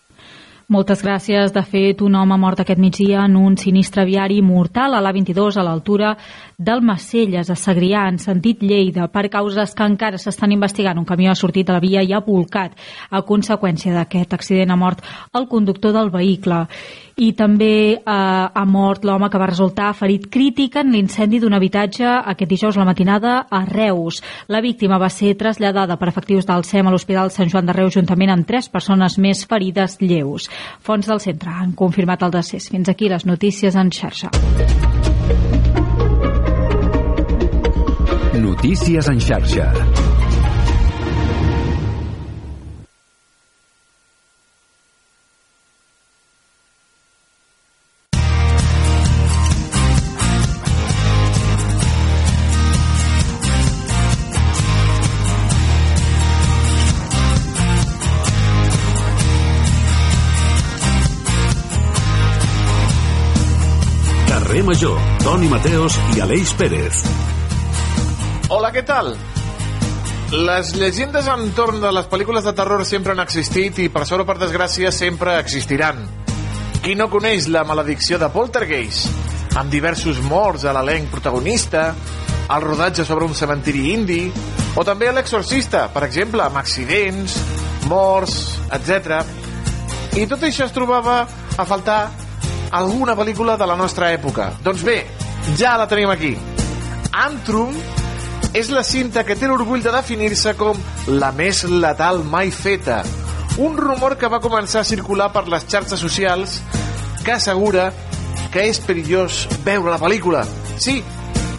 [0.68, 1.52] Moltes gràcies.
[1.54, 5.66] De fet, un home mort aquest migdia en un sinistre viari mortal a l'A22 a
[5.68, 6.16] l'altura
[6.58, 10.98] del Macelles, a Segrià, en sentit Lleida, per causes que encara s'estan investigant.
[10.98, 12.76] Un camió ha sortit de la via i ha volcat.
[13.12, 15.04] A conseqüència d'aquest accident ha mort
[15.36, 16.66] el conductor del vehicle.
[17.16, 22.06] I també eh, ha mort l'home que va resultar ferit crític en l'incendi d'un habitatge
[22.06, 24.22] aquest dijous la matinada a Reus.
[24.48, 27.96] La víctima va ser traslladada per efectius del SEM a l'Hospital Sant Joan de Reus
[27.96, 30.50] juntament amb tres persones més ferides lleus.
[30.84, 32.70] Fons del centre han confirmat el decés.
[32.72, 34.32] Fins aquí les notícies en xarxa.
[38.66, 39.72] Notícies en xarxa.
[64.28, 67.06] Carrer Major, Toni Mateos i Aleix Pérez.
[68.46, 69.08] Hola, què tal?
[70.30, 74.28] Les llegendes entorn de les pel·lícules de terror sempre han existit i, per sort o
[74.28, 76.04] per desgràcia, sempre existiran.
[76.84, 79.10] Qui no coneix la maledicció de Poltergeist?
[79.58, 81.88] Amb diversos morts a l'elenc protagonista,
[82.46, 84.22] el rodatge sobre un cementiri indi,
[84.78, 87.40] o també l'exorcista, per exemple, amb accidents,
[87.90, 89.24] morts, etc.
[90.22, 92.00] I tot això es trobava a faltar
[92.78, 94.52] alguna pel·lícula de la nostra època.
[94.62, 95.00] Doncs bé,
[95.58, 96.36] ja la tenim aquí.
[97.26, 97.74] Antrum
[98.56, 100.78] és la cinta que té l'orgull de definir-se com
[101.12, 103.02] la més letal mai feta.
[103.60, 106.62] Un rumor que va començar a circular per les xarxes socials
[107.26, 107.90] que assegura
[108.54, 110.46] que és perillós veure la pel·lícula.
[110.80, 111.02] Sí,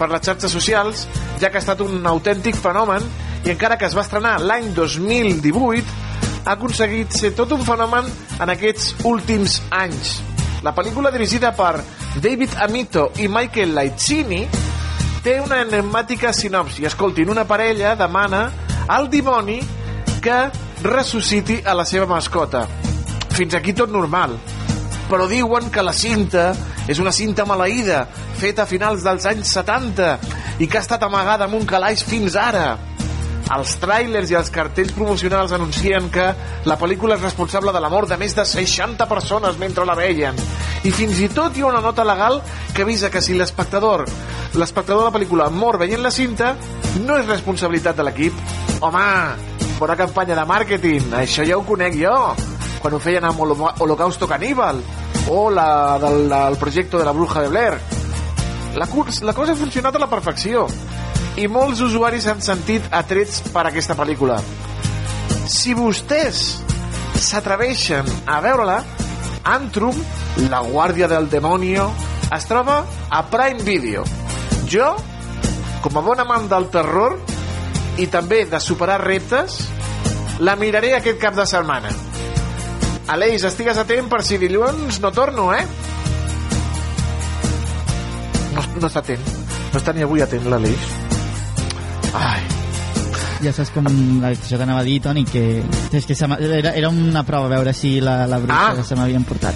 [0.00, 1.04] per les xarxes socials,
[1.36, 3.04] ja que ha estat un autèntic fenomen
[3.44, 5.84] i encara que es va estrenar l'any 2018,
[6.46, 8.08] ha aconseguit ser tot un fenomen
[8.40, 10.16] en aquests últims anys.
[10.64, 11.74] La pel·lícula dirigida per
[12.24, 14.46] David Amito i Michael Laitzini
[15.26, 16.84] té una enigmàtica sinopsi.
[16.86, 18.44] Escoltin, una parella demana
[18.94, 19.56] al dimoni
[20.22, 20.36] que
[20.84, 22.62] ressusciti a la seva mascota.
[23.34, 24.36] Fins aquí tot normal.
[25.10, 26.52] Però diuen que la cinta
[26.86, 28.04] és una cinta maleïda,
[28.38, 30.12] feta a finals dels anys 70
[30.62, 32.76] i que ha estat amagada amb un calaix fins ara.
[33.54, 36.24] Els tràilers i els cartells promocionals anuncien que
[36.66, 40.34] la pel·lícula és responsable de la mort de més de 60 persones mentre la veien.
[40.82, 42.40] I fins i tot hi ha una nota legal
[42.74, 44.02] que avisa que si l'espectador
[44.56, 46.54] l'espectador de la pel·lícula mor veient la cinta,
[47.04, 48.36] no és responsabilitat de l'equip.
[48.80, 49.04] Home,
[49.78, 52.14] bona campanya de màrqueting, això ja ho conec jo,
[52.80, 54.80] quan ho feien amb Holo- Holocausto Caníbal,
[55.28, 57.78] o la del, del projecte de la bruja de Blair.
[58.76, 58.88] La,
[59.22, 60.66] la cosa ha funcionat a la perfecció
[61.36, 64.38] i molts usuaris han sentit atrets per aquesta pel·lícula.
[65.46, 66.42] Si vostès
[67.20, 68.80] s'atreveixen a veure-la,
[69.46, 69.98] Antrum,
[70.50, 71.90] la guàrdia del demonio,
[72.34, 72.80] es troba
[73.10, 74.02] a Prime Video.
[74.66, 74.94] Jo,
[75.84, 77.20] com a bon amant del terror
[78.02, 79.60] i també de superar reptes,
[80.40, 81.92] la miraré aquest cap de setmana.
[83.12, 85.62] Aleix, estigues atent per si dilluns no torno, eh?
[88.56, 89.34] No, no està atent.
[89.70, 91.05] No està ni avui atent, l'Aleix.
[92.16, 92.40] Ai,
[93.44, 93.84] Ja saps com
[94.24, 95.62] això que anava a dir, Toni, que,
[95.92, 98.84] és que se era, era una prova veure si la, la bruixa Ah.
[98.84, 99.54] se m'havien portat.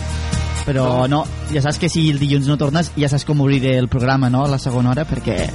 [0.67, 3.89] Però no, ja saps que si el dilluns no tornes, ja saps com obriré el
[3.89, 5.49] programa, no?, a la segona hora, perquè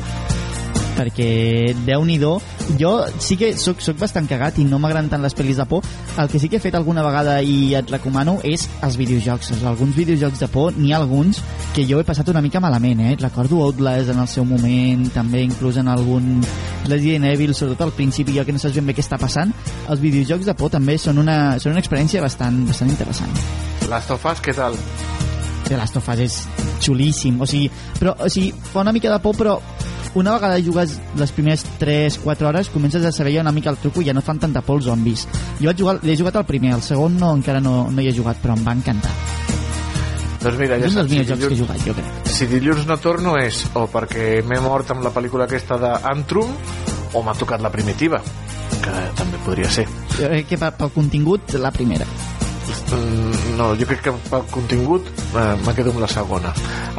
[0.95, 2.17] perquè déu nhi
[2.79, 5.83] jo sí que soc, soc bastant cagat i no m'agraden tant les pel·lis de por.
[6.17, 9.95] El que sí que he fet alguna vegada i et recomano és els videojocs, alguns
[9.95, 11.41] videojocs de por n'hi ha alguns
[11.75, 13.15] que jo he passat una mica malament eh?
[13.19, 16.39] recordo Outlast en el seu moment també inclús en algun
[16.87, 19.51] Resident Evil sobretot al principi jo que no saps ben bé què està passant.
[19.89, 23.43] Els videojocs de por també són una, són una experiència bastant, bastant interessant.
[23.89, 24.77] Last of Us, què tal?
[25.65, 26.39] The Last of Us és
[26.85, 27.69] xulíssim o sigui,
[27.99, 29.59] però, o sigui, fa una mica de por però
[30.15, 34.01] una vegada jugues les primeres 3-4 hores comences a saber ja una mica el truco
[34.01, 35.27] i ja no fan tanta por els zombis.
[35.59, 38.15] Jo vaig jugar, he jugat al primer, el segon no, encara no, no hi he
[38.15, 39.11] jugat però em va encantar.
[40.45, 42.31] Doncs mira, ja és un dels millors jocs que he jugat jo crec.
[42.35, 46.51] si dilluns no torno és o perquè m'he mort amb la pel·lícula aquesta d'Antrum
[47.13, 48.21] o m'ha tocat la primitiva,
[48.83, 49.87] que també podria ser.
[50.19, 52.05] jo crec que pel, contingut la primera
[53.55, 56.51] No, jo crec que pel contingut eh, me quedo amb la segona,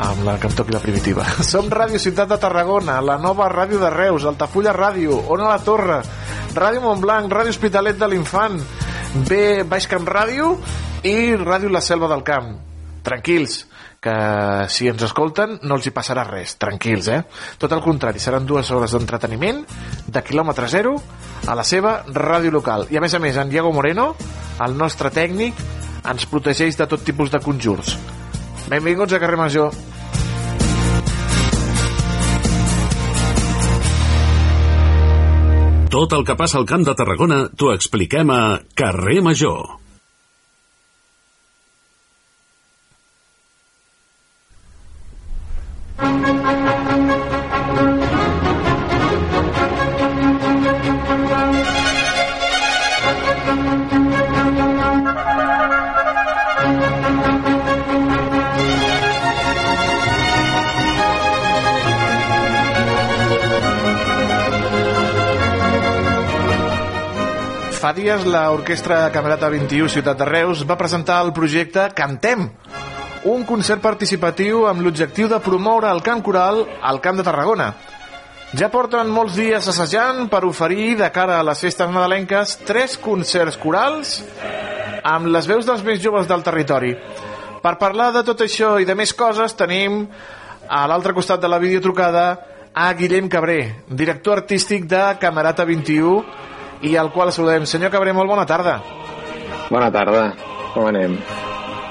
[0.06, 1.26] amb la que em toqui la primitiva.
[1.50, 6.00] Som Ràdio Ciutat de Tarragona, la nova ràdio de Reus, Altafulla Ràdio, Ona la Torre,
[6.56, 8.60] Ràdio Montblanc, Ràdio Hospitalet de l'Infant,
[9.28, 10.54] B Baix Camp Ràdio
[11.06, 12.54] i Ràdio La Selva del Camp.
[13.06, 13.60] Tranquils,
[14.06, 17.22] que si ens escolten no els hi passarà res, tranquils, eh?
[17.58, 19.64] Tot el contrari, seran dues hores d'entreteniment
[20.06, 20.94] de quilòmetre zero
[21.46, 22.86] a la seva ràdio local.
[22.94, 24.12] I a més a més, en Diego Moreno,
[24.62, 25.58] el nostre tècnic,
[26.06, 27.96] ens protegeix de tot tipus de conjurs.
[28.70, 29.74] Benvinguts a Carrer Major.
[35.90, 39.85] Tot el que passa al Camp de Tarragona t'ho expliquem a Carrer Major.
[67.96, 72.42] Dies l'Orquestra Camerata 21 Ciutat de Reus va presentar el projecte Cantem,
[73.24, 77.70] un concert participatiu amb l'objectiu de promoure el cant coral al Camp de Tarragona.
[78.52, 83.56] Ja porten molts dies assajant per oferir, de cara a les festes nadalenques, tres concerts
[83.62, 84.18] corals
[85.00, 86.92] amb les veus dels més joves del territori.
[87.62, 90.02] Per parlar de tot això i de més coses tenim
[90.68, 92.26] a l'altre costat de la videotrucada
[92.76, 96.20] a Guillem Cabré, director artístic de Camerata 21
[96.82, 97.66] i al qual saludem.
[97.66, 98.80] Senyor Cabré, molt bona tarda.
[99.70, 100.28] Bona tarda,
[100.74, 101.16] com anem?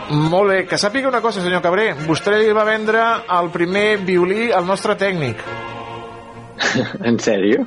[0.06, 1.90] Molt bé, que sàpiga una cosa, senyor Cabré.
[2.06, 3.02] Vostè li va vendre
[3.40, 5.42] el primer violí al nostre tècnic.
[7.10, 7.66] en sèrio?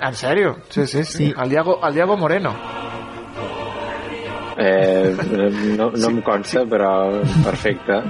[0.00, 0.56] En sèrio?
[0.68, 1.12] Sí, sí, sí.
[1.12, 1.34] sí.
[1.36, 2.54] El, Iago, el Iago Moreno.
[4.62, 5.16] Eh,
[5.78, 8.02] no, no em consta, però perfecte.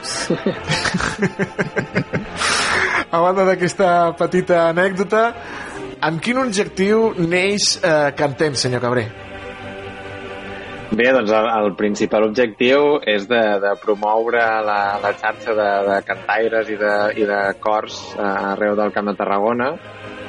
[3.13, 5.35] A banda d'aquesta petita anècdota,
[6.03, 9.07] amb quin objectiu neix eh, Cantem, senyor Cabré?
[10.93, 16.01] Bé, doncs el, el principal objectiu és de, de promoure la, la xarxa de, de
[16.05, 19.71] cantaires i de, i de cors eh, arreu del Camp de Tarragona,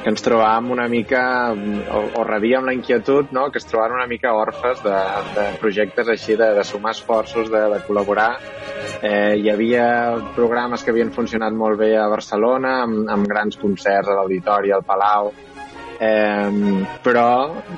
[0.04, 4.08] que ens trobàvem una mica, o, o rebíem la inquietud, no?, que es trobaven una
[4.08, 4.98] mica orfes de,
[5.36, 8.30] de projectes així, de, de sumar esforços, de, de col·laborar.
[9.04, 9.86] Eh, hi havia
[10.36, 14.84] programes que havien funcionat molt bé a Barcelona, amb, amb grans concerts a l'Auditori, al
[14.84, 15.32] Palau,
[16.00, 17.28] Eh, però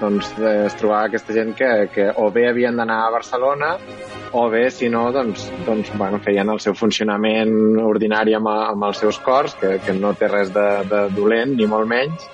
[0.01, 3.74] doncs, es trobava aquesta gent que, que o bé havien d'anar a Barcelona
[4.36, 8.98] o bé, si no, doncs, doncs bueno, feien el seu funcionament ordinari amb, amb els
[9.01, 12.26] seus cors, que, que no té res de, de dolent, ni molt menys,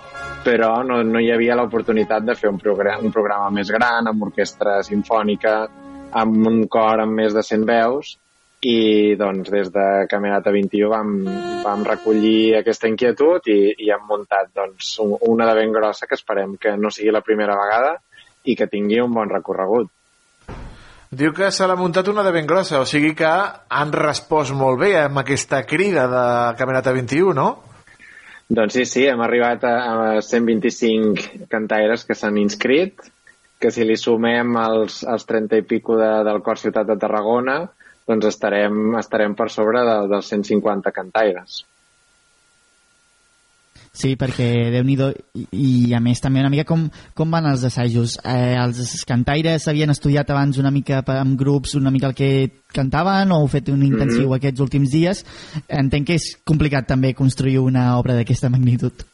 [0.43, 4.27] però no, no hi havia l'oportunitat de fer un programa, un programa més gran, amb
[4.31, 5.55] orquestra sinfònica,
[6.23, 8.17] amb un cor amb més de 100 veus,
[8.63, 11.15] i doncs des de Camerata 21 vam,
[11.65, 16.55] vam recollir aquesta inquietud i, i hem muntat doncs, una de ben grossa que esperem
[16.63, 17.97] que no sigui la primera vegada
[18.47, 19.91] i que tingui un bon recorregut.
[21.13, 24.79] Diu que se l'ha muntat una de ben grossa, o sigui que han respost molt
[24.81, 26.25] bé amb aquesta crida de
[26.57, 27.51] Camerata 21, no?
[28.49, 29.75] Doncs sí, sí, hem arribat a,
[30.15, 33.11] a 125 cantaires que s'han inscrit,
[33.61, 37.61] que si li sumem els, els 30 i pico de, del Cor Ciutat de Tarragona,
[38.13, 41.63] doncs estarem, estarem per sobre de, dels 150 cantaires.
[43.93, 47.67] Sí, perquè déu nhi i, i a més també una mica com, com van els
[47.69, 48.15] assajos?
[48.25, 52.31] Eh, els cantaires havien estudiat abans una mica amb grups, una mica el que
[52.73, 54.37] cantaven o heu fet un intensiu mm -hmm.
[54.41, 55.25] aquests últims dies?
[55.69, 59.12] Entenc que és complicat també construir una obra d'aquesta magnitud.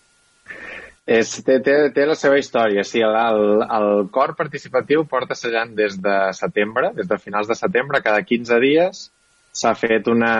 [1.08, 2.82] És, té, té, té la seva història.
[2.84, 7.56] Sí, el, el, el cor participatiu porta assajant des de setembre, des de finals de
[7.56, 9.06] setembre, cada 15 dies
[9.58, 10.32] s'ha fet una,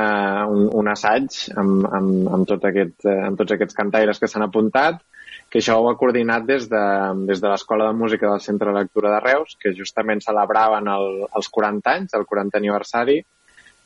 [0.47, 5.01] un, un assaig amb, amb, amb, tot aquest, amb tots aquests cantaires que s'han apuntat,
[5.49, 6.85] que això ho ha coordinat des de,
[7.31, 11.09] des de l'Escola de Música del Centre de Lectura de Reus, que justament celebraven el,
[11.33, 13.17] els 40 anys, el 40 aniversari,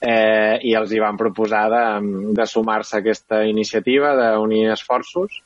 [0.03, 1.87] eh, i els hi van proposar de,
[2.43, 5.39] de sumar-se a aquesta iniciativa, d'unir esforços,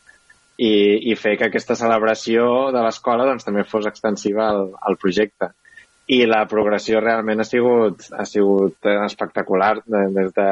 [0.57, 5.53] i, i fer que aquesta celebració de l'escola doncs, també fos extensiva al, al projecte.
[6.07, 10.51] I la progressió realment ha sigut, ha sigut espectacular des de,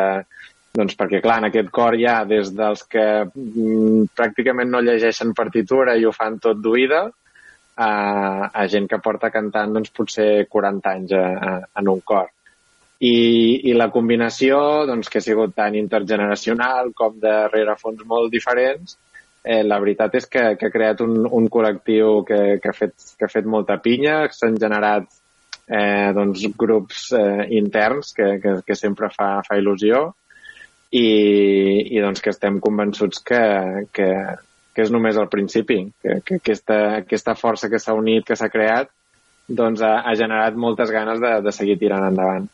[0.75, 5.35] doncs perquè, clar, en aquest cor hi ha des dels que mm, pràcticament no llegeixen
[5.39, 7.05] partitura i ho fan tot d'oïda,
[7.77, 12.31] a, a gent que porta cantant doncs, potser 40 anys a, a, en un cor.
[13.05, 14.59] I, i la combinació,
[14.89, 18.97] doncs, que ha sigut tant intergeneracional com de rerefons molt diferents,
[19.45, 22.97] eh, la veritat és que, que ha creat un, un col·lectiu que, que, ha fet,
[23.19, 25.07] que ha fet molta pinya, s'han generat
[25.69, 30.07] eh, doncs, grups eh, interns que, que, que sempre fa, fa il·lusió.
[30.95, 31.07] I,
[31.91, 33.41] i doncs que estem convençuts que,
[33.91, 34.09] que,
[34.77, 38.47] que és només el principi, que, que aquesta, aquesta força que s'ha unit, que s'ha
[38.53, 38.93] creat,
[39.51, 42.47] doncs ha, ha generat moltes ganes de, de seguir tirant endavant.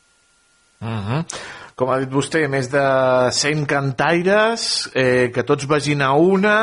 [0.81, 2.85] Uh -huh com ha dit vostè, més de
[3.33, 6.57] 100 cantaires, eh, que tots vagin a una,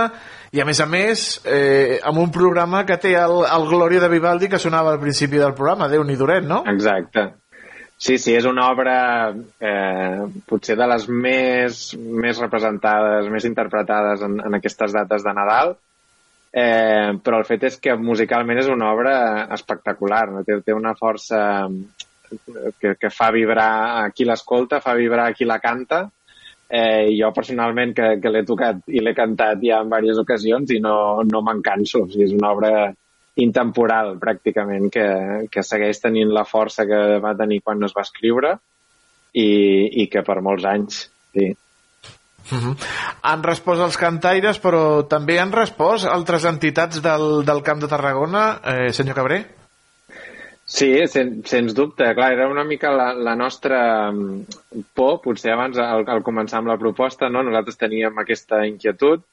[0.53, 4.11] i a més a més, eh, amb un programa que té el, el Glòria de
[4.13, 6.61] Vivaldi que sonava al principi del programa, déu nhi duret, no?
[6.69, 7.31] Exacte.
[7.97, 8.97] Sí, sí, és una obra
[9.33, 15.73] eh, potser de les més, més representades, més interpretades en, en aquestes dates de Nadal,
[16.53, 19.15] eh, però el fet és que musicalment és una obra
[19.57, 20.45] espectacular, no?
[20.45, 21.41] té, té una força
[22.79, 23.71] que, que fa vibrar
[24.03, 26.05] a qui l'escolta, fa vibrar a qui la canta.
[26.67, 30.81] Eh, jo personalment que, que l'he tocat i l'he cantat ja en diverses ocasions i
[30.83, 32.03] no, no me'n canso.
[32.03, 32.71] O sigui, és una obra
[33.37, 35.07] intemporal pràcticament que,
[35.51, 38.57] que segueix tenint la força que va tenir quan es va escriure
[39.37, 39.47] i,
[40.03, 41.05] i que per molts anys
[41.35, 41.53] sí.
[42.47, 42.75] Uh -huh.
[43.23, 48.61] Han respost els cantaires, però també han respost altres entitats del, del Camp de Tarragona,
[48.63, 49.56] eh, senyor Cabré?
[50.67, 52.09] Sí, sen, sens dubte.
[52.13, 56.67] Clar, era una mica la, la nostra mm, por, potser abans, al, al començar amb
[56.73, 57.43] la proposta, no?
[57.47, 59.23] nosaltres teníem aquesta inquietud,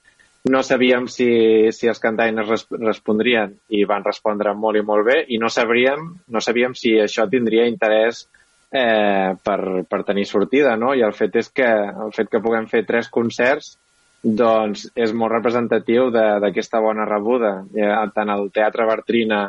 [0.47, 1.27] no sabíem si,
[1.73, 6.07] si els cantaines res, respondrien i van respondre molt i molt bé i no sabríem,
[6.29, 8.27] no sabíem si això tindria interès
[8.71, 9.59] eh, per,
[9.91, 10.93] per tenir sortida, no?
[10.95, 13.75] I el fet és que el fet que puguem fer tres concerts
[14.23, 17.57] doncs és molt representatiu d'aquesta bona rebuda.
[17.75, 19.49] Eh, tant el Teatre Bertrina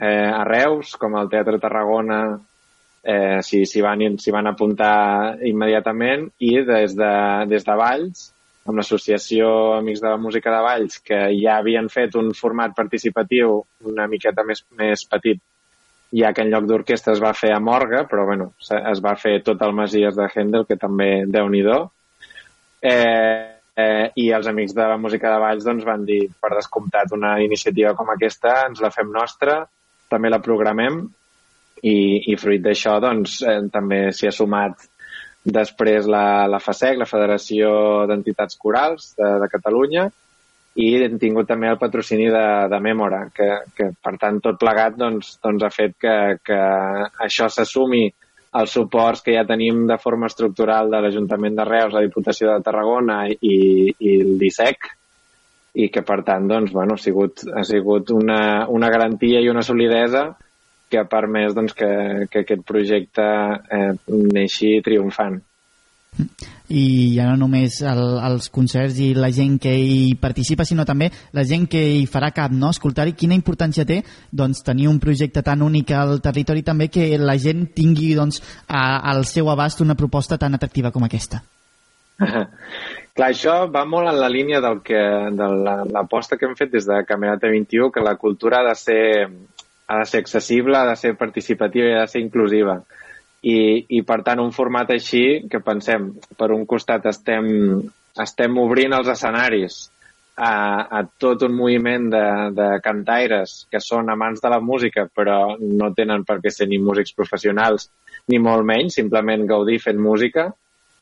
[0.00, 2.22] eh, a Reus, com al Teatre Tarragona,
[3.02, 4.02] eh, s'hi van,
[4.34, 7.12] van apuntar immediatament i des de,
[7.50, 8.28] des de Valls
[8.68, 13.62] amb l'associació Amics de la Música de Valls, que ja havien fet un format participatiu
[13.88, 15.40] una miqueta més, més petit,
[16.12, 19.38] ja que en lloc d'orquestra es va fer a Morga, però bueno, es va fer
[19.44, 21.64] tot el Masies de Händel, que també déu nhi
[22.82, 27.12] eh, eh, i els amics de la música de Valls doncs, van dir, per descomptat,
[27.16, 29.62] una iniciativa com aquesta ens la fem nostra,
[30.10, 31.00] també la programem
[31.82, 31.96] i,
[32.32, 34.88] i fruit d'això doncs, eh, també s'hi ha sumat
[35.48, 37.70] després la, la FASEC, la Federació
[38.10, 40.08] d'Entitats Corals de, de Catalunya,
[40.78, 44.98] i hem tingut també el patrocini de, de Memora, que, que per tant tot plegat
[44.98, 46.58] doncs, doncs ha fet que, que
[47.24, 48.06] això s'assumi
[48.58, 52.64] els suports que ja tenim de forma estructural de l'Ajuntament de Reus, la Diputació de
[52.64, 53.56] Tarragona i,
[53.90, 54.88] i el DISEC,
[55.74, 59.62] i que per tant doncs, bueno, ha sigut, ha sigut una, una garantia i una
[59.62, 60.30] solidesa
[60.88, 61.90] que ha permès doncs, que,
[62.32, 63.92] que aquest projecte eh,
[64.32, 65.40] neixi triomfant.
[66.68, 71.08] I ja no només el, els concerts i la gent que hi participa, sinó també
[71.36, 72.72] la gent que hi farà cap, no?
[72.74, 77.38] Escoltar-hi quina importància té doncs, tenir un projecte tan únic al territori també que la
[77.40, 78.82] gent tingui doncs, a,
[79.12, 81.44] al seu abast una proposta tan atractiva com aquesta.
[83.18, 84.98] Clar, això va molt en la línia del que,
[85.34, 85.46] de
[85.90, 89.02] l'aposta la, que hem fet des de Camerata 21, que la cultura ha de ser
[89.88, 92.76] ha de ser accessible, ha de ser participativa i ha de ser inclusiva.
[93.42, 93.58] I,
[93.98, 97.48] i per tant, un format així que pensem, per un costat estem,
[98.22, 99.80] estem obrint els escenaris
[100.36, 100.52] a,
[101.00, 102.24] a tot un moviment de,
[102.54, 106.78] de cantaires que són amants de la música però no tenen per què ser ni
[106.78, 107.88] músics professionals
[108.28, 110.50] ni molt menys, simplement gaudir fent música.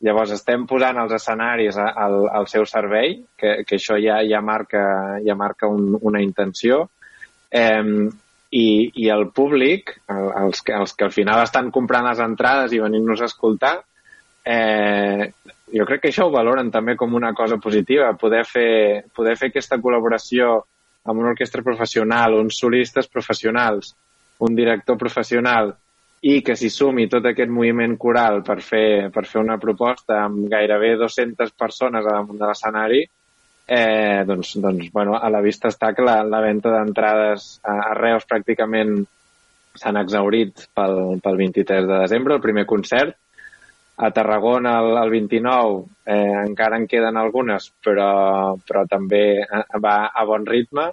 [0.05, 4.85] Llavors estem posant els escenaris al, al seu servei, que, que això ja, ja marca,
[5.25, 6.85] ja marca un, una intenció.
[7.51, 8.11] Eh,
[8.57, 8.67] i,
[9.03, 13.23] i el públic, els que, els que al final estan comprant les entrades i venint-nos
[13.23, 13.75] a escoltar,
[14.47, 15.33] eh,
[15.75, 19.51] jo crec que això ho valoren també com una cosa positiva, poder fer, poder fer
[19.51, 20.61] aquesta col·laboració
[21.07, 23.95] amb una orquestra professional, uns solistes professionals,
[24.47, 25.75] un director professional
[26.23, 30.47] i que s'hi sumi tot aquest moviment coral per fer, per fer una proposta amb
[30.51, 33.03] gairebé 200 persones damunt de l'escenari,
[33.67, 37.95] eh, doncs, doncs bueno, a la vista està que la, la venda d'entrades a, a
[37.99, 38.97] Reus pràcticament
[39.77, 43.17] s'han exaurit pel, pel 23 de desembre, el primer concert.
[43.97, 49.41] A Tarragona el, el 29 eh, encara en queden algunes, però, però també
[49.83, 50.91] va a bon ritme.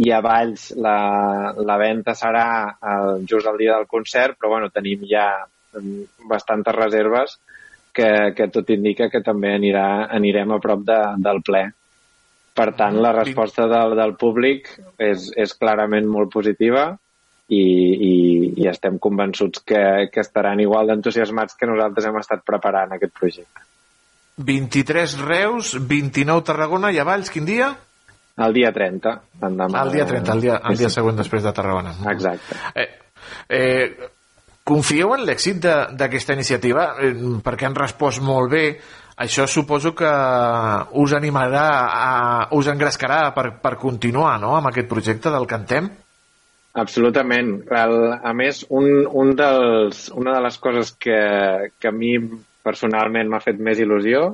[0.00, 2.46] I a Valls la, la venda serà
[2.92, 5.26] el, just el dia del concert, però bueno, tenim ja
[6.28, 7.36] bastantes reserves
[7.92, 11.66] que, que tot indica que també anirà, anirem a prop de, del ple.
[12.56, 16.88] Per tant, la resposta del, del públic és, és clarament molt positiva
[17.50, 18.14] i, i,
[18.62, 19.82] i estem convençuts que,
[20.12, 23.66] que estaran igual d'entusiasmats que nosaltres hem estat preparant aquest projecte.
[24.40, 27.72] 23 Reus, 29 Tarragona i a Valls, quin dia?
[28.40, 29.12] El dia 30,
[29.42, 29.82] l'endemà.
[29.84, 31.92] El dia 30, el dia, el dia següent després de Tarragona.
[32.12, 32.56] Exacte.
[32.74, 32.88] Eh,
[33.48, 34.08] eh,
[34.64, 36.86] confieu en l'èxit d'aquesta iniciativa?
[37.02, 37.12] Eh,
[37.44, 38.64] perquè han respost molt bé
[39.20, 40.10] això suposo que
[41.02, 42.12] us animarà, a,
[42.56, 44.54] us engrescarà per, per continuar no?
[44.56, 45.90] amb aquest projecte del Cantem?
[46.80, 47.50] Absolutament.
[47.68, 51.18] El, a més, un, un dels, una de les coses que,
[51.76, 52.14] que a mi
[52.64, 54.30] personalment m'ha fet més il·lusió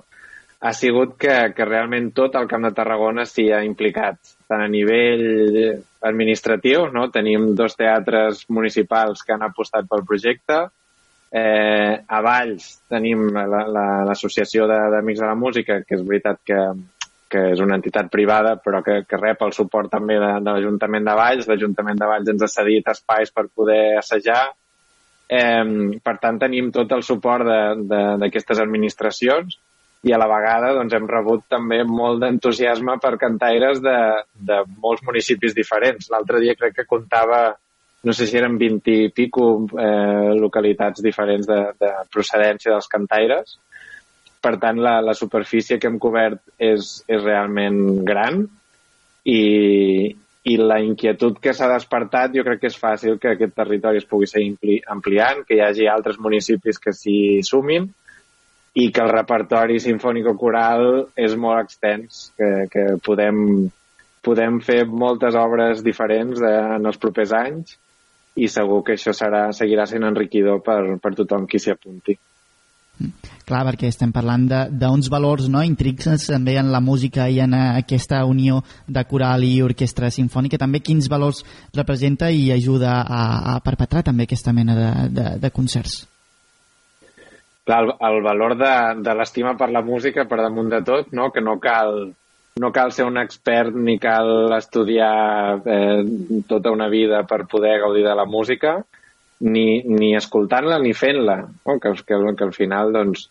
[0.61, 4.19] ha sigut que, que realment tot el Camp de Tarragona s'hi ha implicat,
[4.49, 5.27] tant a nivell
[6.07, 7.09] administratiu, no?
[7.13, 10.65] tenim dos teatres municipals que han apostat pel projecte,
[11.37, 16.61] Eh, a Valls tenim l'Associació la, la, d'Amics de la Música, que és veritat que,
[17.29, 21.09] que és una entitat privada, però que, que rep el suport també de, de l'Ajuntament
[21.09, 21.51] de Valls.
[21.51, 24.45] L'Ajuntament de Valls ens ha cedit espais per poder assajar.
[25.27, 27.51] Eh, per tant, tenim tot el suport
[27.91, 29.59] d'aquestes administracions
[30.05, 33.97] i a la vegada doncs, hem rebut també molt d'entusiasme per cantaires de,
[34.49, 36.11] de molts municipis diferents.
[36.13, 37.49] L'altre dia crec que comptava
[38.07, 39.47] no sé si eren 20 i pico
[39.83, 43.57] eh, localitats diferents de, de procedència dels cantaires.
[44.43, 48.45] Per tant, la, la superfície que hem cobert és, és realment gran
[49.27, 49.43] i,
[50.47, 54.07] i la inquietud que s'ha despertat jo crec que és fàcil que aquest territori es
[54.07, 57.91] pugui seguir ampliant, que hi hagi altres municipis que s'hi sumin
[58.77, 63.39] i que el repertori sinfònico-coral és molt extens, que, que podem,
[64.25, 67.79] podem fer moltes obres diferents de, en els propers anys
[68.37, 72.19] i segur que això serà, seguirà sent enriquidor per, per tothom qui s'hi apunti.
[73.47, 77.63] Clar, perquè estem parlant d'uns valors no, intrínsecs també en la música i en eh,
[77.83, 80.61] aquesta unió de coral i orquestra sinfònica.
[80.61, 81.45] També quins valors
[81.77, 83.23] representa i ajuda a,
[83.55, 86.03] a perpetrar també aquesta mena de, de, de concerts?
[87.67, 91.31] Clar, el, el valor de, de l'estima per la música per damunt de tot, no?
[91.35, 92.13] que no cal,
[92.63, 96.05] no cal ser un expert ni cal estudiar eh,
[96.49, 98.79] tota una vida per poder gaudir de la música,
[99.41, 101.79] ni, ni escoltant-la ni fent-la, no?
[101.83, 103.29] que, que, que al final doncs,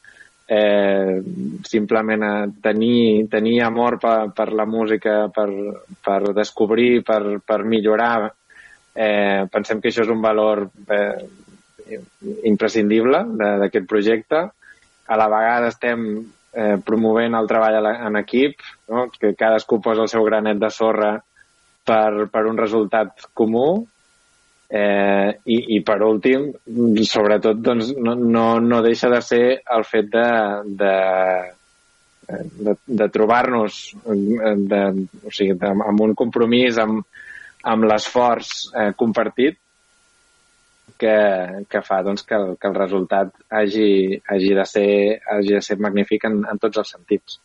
[0.48, 1.22] eh,
[1.66, 5.50] simplement a tenir, tenir amor per, per la música, per,
[6.04, 8.30] per descobrir, per, per millorar,
[8.94, 11.26] eh, pensem que això és un valor eh,
[12.44, 13.24] imprescindible
[13.62, 14.42] d'aquest projecte.
[15.06, 16.06] A la vegada estem
[16.56, 19.08] eh, promovent el treball en equip, no?
[19.12, 21.12] que cadascú posa el seu granet de sorra
[21.86, 23.68] per, per un resultat comú
[24.70, 26.50] eh, i, i per últim,
[27.06, 29.44] sobretot doncs, no, no, no deixa de ser
[29.76, 30.30] el fet de,
[30.82, 30.96] de,
[32.70, 37.06] de, de trobar-nos o sigui, amb un compromís, amb,
[37.66, 39.60] amb l'esforç eh, compartit
[41.00, 41.16] que,
[41.70, 44.90] que fa doncs, que, el, que el resultat hagi, hagi, de ser,
[45.36, 47.40] hagi de ser magnífic en, en tots els sentits.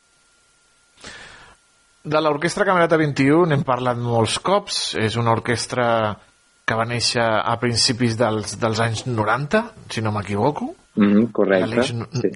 [2.00, 4.80] De l'Orquestra Camerata 21 n'hem parlat molts cops.
[4.96, 5.86] És una orquestra
[6.64, 10.70] que va néixer a principis dels, dels anys 90, si no m'equivoco.
[10.94, 11.66] Mm -hmm, correcte.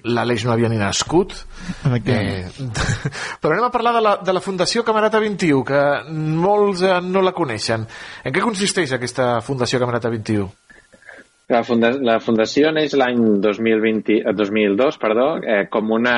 [0.04, 0.46] L'Aleix sí.
[0.46, 1.32] no havia ni nascut.
[1.84, 2.46] Eh,
[3.40, 5.80] però anem a parlar de la, de la Fundació Camerata 21, que
[6.10, 7.86] molts eh, no la coneixen.
[8.24, 10.50] En què consisteix aquesta Fundació Camerata 21?
[11.52, 16.16] La, funda la Fundació neix l'any 2020, 2002 perdó, eh, com una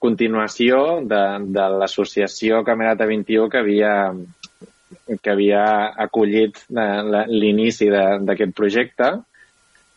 [0.00, 1.22] continuació de,
[1.52, 3.92] de l'associació Camerata 21 que havia,
[5.20, 5.64] que havia
[6.06, 9.12] acollit l'inici d'aquest projecte.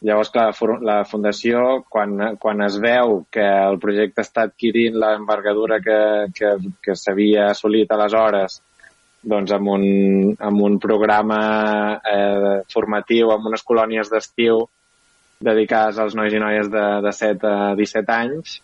[0.04, 0.50] Llavors, clar,
[0.88, 6.00] la Fundació, quan, quan es veu que el projecte està adquirint l'envergadura que,
[6.36, 8.60] que, que s'havia assolit aleshores
[9.22, 9.84] doncs, amb, un,
[10.40, 11.40] amb un programa
[12.00, 14.64] eh, formatiu, amb unes colònies d'estiu
[15.44, 18.60] dedicades als nois i noies de, de 7 a 17 anys.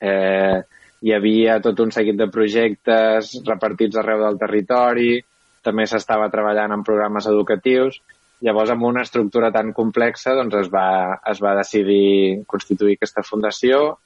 [0.00, 0.58] Eh,
[1.00, 5.18] hi havia tot un seguit de projectes repartits arreu del territori,
[5.62, 8.00] també s'estava treballant en programes educatius.
[8.44, 13.98] Llavors, amb una estructura tan complexa, doncs es va, es va decidir constituir aquesta fundació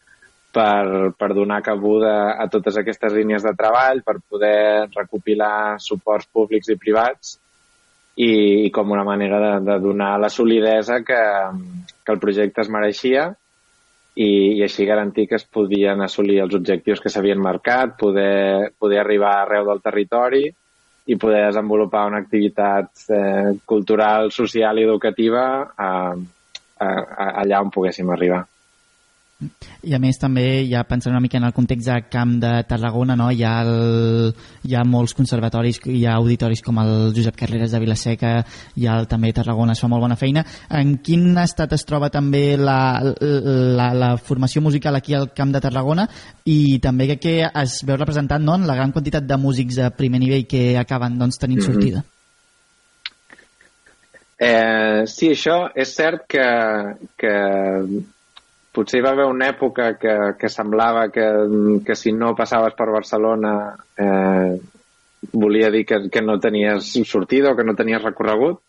[0.52, 6.68] per, per donar cabuda a totes aquestes línies de treball, per poder recopilar suports públics
[6.68, 7.38] i privats
[8.16, 11.22] i, i com una manera de, de donar la solidesa que,
[12.04, 13.30] que el projecte es mereixia
[14.14, 19.00] i, i així garantir que es podien assolir els objectius que s'havien marcat, poder, poder
[19.00, 20.44] arribar arreu del territori
[21.08, 27.72] i poder desenvolupar una activitat eh, cultural, social i educativa a, a, a, allà on
[27.74, 28.44] poguéssim arribar.
[29.82, 33.16] I a més també, ja pensant una mica en el context de Camp de Tarragona,
[33.18, 33.30] no?
[33.30, 34.32] hi, ha el,
[34.68, 38.32] hi ha molts conservatoris, hi ha auditoris com el Josep Carreras de Vilaseca,
[38.76, 40.44] hi ha el, també Tarragona, es fa molt bona feina.
[40.70, 45.62] En quin estat es troba també la, la, la formació musical aquí al Camp de
[45.64, 46.08] Tarragona
[46.44, 48.56] i també que, que es veu representat no?
[48.58, 51.72] en la gran quantitat de músics de primer nivell que acaben doncs, tenint mm -hmm.
[51.72, 52.04] sortida?
[54.42, 56.46] Eh, sí, això és cert que,
[57.20, 57.34] que
[58.72, 61.26] potser hi va haver una època que, que semblava que,
[61.86, 63.54] que si no passaves per Barcelona
[64.00, 64.56] eh,
[65.32, 68.60] volia dir que, que no tenies sortida o que no tenies recorregut,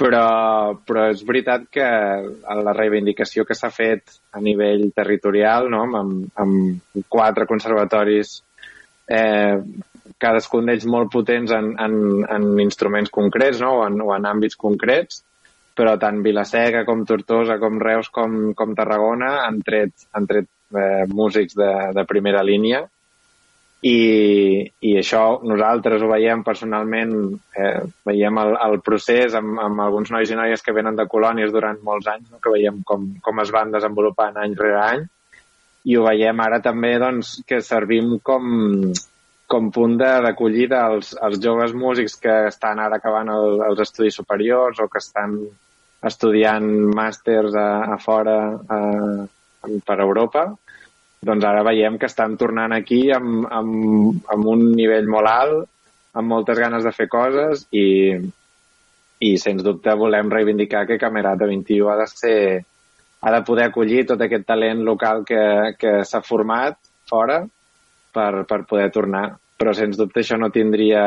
[0.00, 1.86] però, però és veritat que
[2.64, 5.84] la reivindicació que s'ha fet a nivell territorial, no?
[6.00, 8.40] amb, amb quatre conservatoris,
[9.08, 9.56] eh,
[10.20, 11.96] cadascun d'ells molt potents en, en,
[12.28, 13.78] en instruments concrets no?
[13.80, 15.22] o, en, o en àmbits concrets,
[15.80, 21.04] però tant Vilaseca com Tortosa, com Reus, com, com Tarragona han tret, han tret eh,
[21.08, 22.84] músics de, de primera línia
[23.80, 27.14] i, i això nosaltres ho veiem personalment,
[27.56, 31.54] eh, veiem el, el procés amb, amb alguns nois i noies que venen de colònies
[31.54, 32.42] durant molts anys, no?
[32.44, 35.06] que veiem com, com es van desenvolupant any rere any,
[35.88, 38.92] i ho veiem ara també doncs, que servim com,
[39.48, 44.84] com punt d'acollida als, als joves músics que estan ara acabant el, els estudis superiors
[44.84, 45.40] o que estan
[46.06, 46.66] estudiant
[46.96, 48.80] màsters a, a fora a,
[49.86, 50.46] per Europa,
[51.20, 55.68] doncs ara veiem que estan tornant aquí amb, amb, amb un nivell molt alt,
[56.16, 58.16] amb moltes ganes de fer coses i,
[59.20, 62.40] i sens dubte volem reivindicar que Camerata 21 ha de ser
[63.20, 66.78] ha de poder acollir tot aquest talent local que, que s'ha format
[67.08, 67.42] fora
[68.14, 69.26] per, per poder tornar.
[69.60, 71.02] Però sens dubte això no tindria,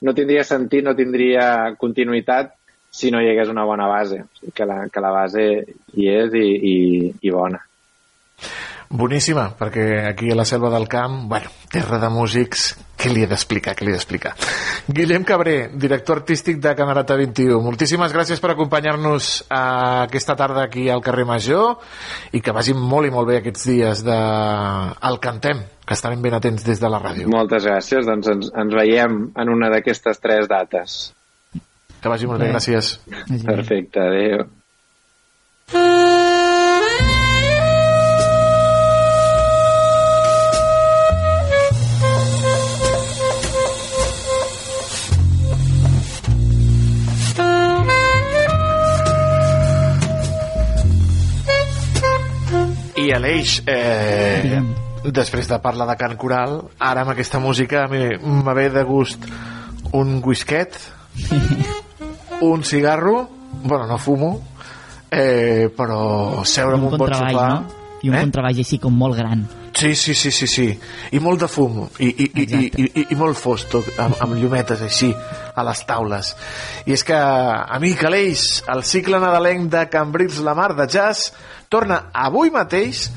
[0.00, 2.54] no tindria sentit, no tindria continuïtat
[2.90, 4.24] si no hi hagués una bona base,
[4.54, 5.46] que la, que la base
[5.94, 6.76] hi és i, i,
[7.22, 7.62] i bona.
[8.88, 13.28] Boníssima, perquè aquí a la selva del camp, bueno, terra de músics, què li he
[13.28, 14.32] d'explicar, què li he d'explicar?
[14.88, 17.60] Guillem Cabré, director artístic de Camerata 21.
[17.62, 19.58] Moltíssimes gràcies per acompanyar-nos eh,
[20.06, 21.76] aquesta tarda aquí al carrer Major
[22.32, 24.18] i que vagin molt i molt bé aquests dies de
[25.10, 27.28] El Cantem, que estarem ben atents des de la ràdio.
[27.28, 30.98] Moltes gràcies, doncs ens, ens veiem en una d'aquestes tres dates.
[32.00, 32.94] Que vagi molt bé, gràcies.
[33.44, 34.46] Perfecte, adéu.
[52.98, 54.58] I Aleix, eh,
[55.14, 59.24] després de parlar de cant coral, ara amb aquesta música me ve de gust
[59.96, 60.76] un whisket,
[62.40, 63.28] un cigarro,
[63.64, 64.40] bueno, no fumo,
[65.10, 67.48] eh, però seure en un, bon contraball, sofà...
[67.48, 67.76] no?
[68.02, 68.26] I un eh?
[68.28, 69.46] contraball així com molt gran.
[69.78, 70.66] Sí, sí, sí, sí, sí.
[71.14, 74.34] I molt de fum, i, i, i, i, i, i, molt fos, tot, amb, amb
[74.38, 75.12] llumetes així,
[75.54, 76.32] a les taules.
[76.86, 77.18] I és que,
[77.78, 81.32] amic Aleix, el cicle nadalenc de Cambrils la Mar de Jazz
[81.70, 83.08] torna avui mateix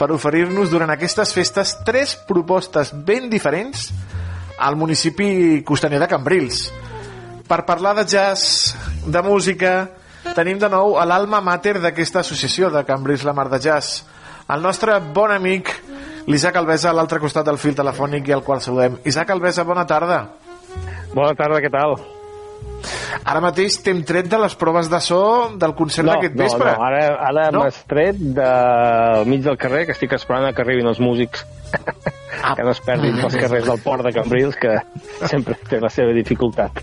[0.00, 3.90] per oferir-nos durant aquestes festes tres propostes ben diferents
[4.60, 6.70] al municipi costaner de Cambrils.
[7.50, 8.76] Per parlar de jazz,
[9.10, 9.88] de música,
[10.36, 14.04] tenim de nou a l'alma mater d'aquesta associació de Cambrils la Mar de Jazz,
[14.54, 15.72] el nostre bon amic
[16.30, 19.00] l'Isaac Alvesa a l'altre costat del fil telefònic i al qual saludem.
[19.02, 20.20] Isaac Alvesa, bona tarda.
[21.10, 21.96] Bona tarda, què tal?
[23.26, 25.20] Ara mateix t'hem tret de les proves de so
[25.58, 26.70] del concert d'aquest no, vespre.
[26.70, 27.02] No, ara,
[27.32, 27.64] ara No?
[27.64, 31.42] m'has tret del mig del carrer, que estic esperant que arribin els músics.
[31.74, 32.54] Ah.
[32.56, 34.78] que no es perdin pels carrers del port de Cambrils, que
[35.26, 36.78] sempre té la seva dificultat.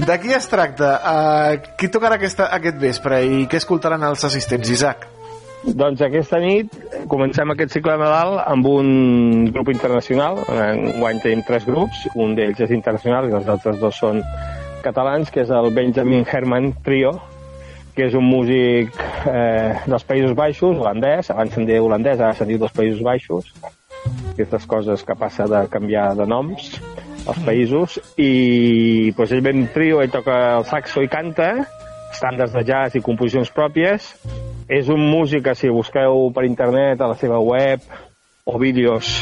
[0.00, 0.90] De qui es tracta?
[1.00, 5.06] Uh, qui tocarà aquesta, aquest vespre i què escoltaran els assistents, Isaac?
[5.60, 6.72] Doncs aquesta nit
[7.12, 10.40] comencem aquest cicle de Nadal amb un grup internacional.
[10.54, 14.22] En guany tenim tres grups, un d'ells és internacional i els altres dos són
[14.80, 17.12] catalans, que és el Benjamin Herman Trio,
[17.92, 18.96] que és un músic
[19.28, 23.52] eh, dels Països Baixos, holandès, abans se'n deia holandès, ara se'n diu dels Països Baixos,
[24.32, 26.72] aquestes coses que passa de canviar de noms
[27.30, 31.52] als països, i doncs, ell ve en trio, ell toca el saxo i canta,
[32.10, 34.10] estàndards de jazz i composicions pròpies,
[34.70, 37.86] és un músic que si busqueu per internet a la seva web
[38.46, 39.20] o vídeos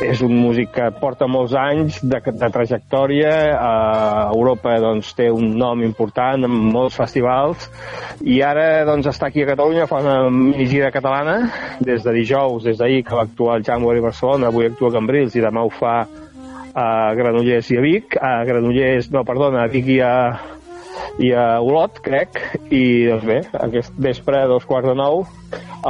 [0.00, 3.32] és un músic que porta molts anys de, de trajectòria.
[3.60, 3.72] A
[4.32, 7.68] Europa doncs, té un nom important en molts festivals.
[8.24, 11.36] I ara doncs, està aquí a Catalunya fa una minigira catalana
[11.84, 14.96] des de dijous, des d'ahir que va actuar al January a Barcelona, avui actua a
[14.98, 16.00] Cambrils i demà ho fa
[16.74, 20.14] a Granollers i a Vic a Granollers, no, perdona, a Vic i a,
[21.22, 22.38] i a Olot, crec,
[22.70, 25.24] i doncs bé, aquest vespre a dos quarts de nou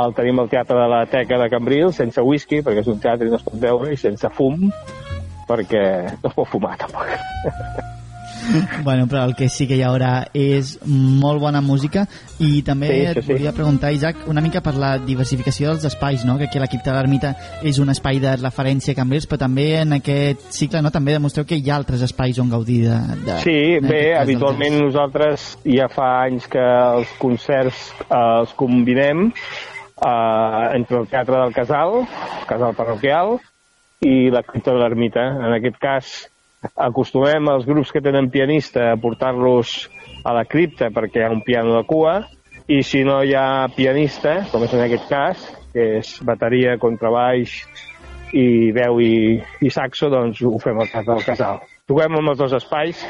[0.01, 3.27] el tenim al Teatre de la Teca de Cambrils, sense whisky, perquè és un teatre
[3.27, 4.69] i no es pot veure, i sense fum,
[5.51, 5.87] perquè
[6.21, 7.17] no es pot fumar, tampoc.
[8.85, 12.07] bueno, però el que sí que hi haurà és molt bona música
[12.39, 16.25] i també Sí, et sí, volia preguntar, Isaac, una mica per la diversificació dels espais,
[16.27, 16.39] no?
[16.39, 17.35] que aquí l'equip de l'Ermita
[17.67, 20.93] és un espai de referència a Cambrils, però també en aquest cicle no?
[20.95, 23.01] també demostreu que hi ha altres espais on gaudir de...
[23.27, 29.29] de Sí, bé, cas, habitualment nosaltres ja fa anys que els concerts eh, els combinem
[29.31, 32.03] eh, entre el Teatre del Casal,
[32.49, 33.39] Casal Parroquial,
[34.01, 35.27] i la Cripta de l'Ermita.
[35.45, 36.13] En aquest cas,
[36.75, 39.89] acostumem els grups que tenen pianista a portar-los
[40.25, 42.19] a la cripta perquè hi ha un piano de cua,
[42.71, 47.57] i si no hi ha pianista, com és en aquest cas, que és bateria, contrabaix
[48.37, 49.15] i veu i,
[49.65, 51.63] i saxo, doncs ho fem al Teatre del Casal.
[51.91, 53.01] Toquem amb els dos espais,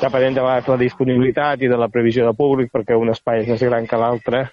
[0.00, 3.64] depenent de la disponibilitat i de la previsió de públic, perquè un espai és més
[3.66, 4.46] gran que l'altre,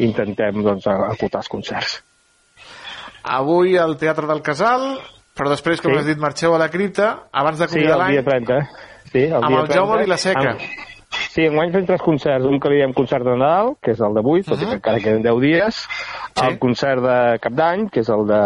[0.00, 1.98] intentem doncs, acotar els concerts.
[3.36, 4.86] Avui al Teatre del Casal,
[5.36, 5.98] però després, com Sí.
[6.00, 8.60] has dit, marxeu a la cripta, abans de Sí, convidar el l'any, dia 30.
[9.12, 10.50] Sí, el amb dia el Jaume 30, Vilaseca.
[10.50, 10.60] Amb...
[11.30, 12.44] Sí, enguany fem tres concerts.
[12.44, 15.00] Un que li diem concert de Nadal, que és el d'avui, tot i que encara
[15.00, 15.82] queden 10 dies.
[16.42, 18.40] El concert de Cap d'Any, que és el de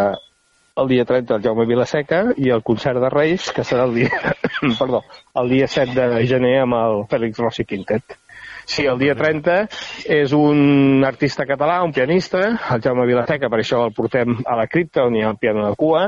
[0.80, 4.10] el dia 30 del Jaume Vilaseca, i el concert de Reis, que serà el dia,
[4.78, 5.02] perdó,
[5.36, 8.16] el dia 7 de gener amb el Fèlix Rossi Quintet.
[8.64, 9.66] Sí, el dia 30
[10.06, 14.68] és un artista català, un pianista, el Jaume Vilaseca, per això el portem a la
[14.68, 16.06] cripta, on hi ha el piano de cua,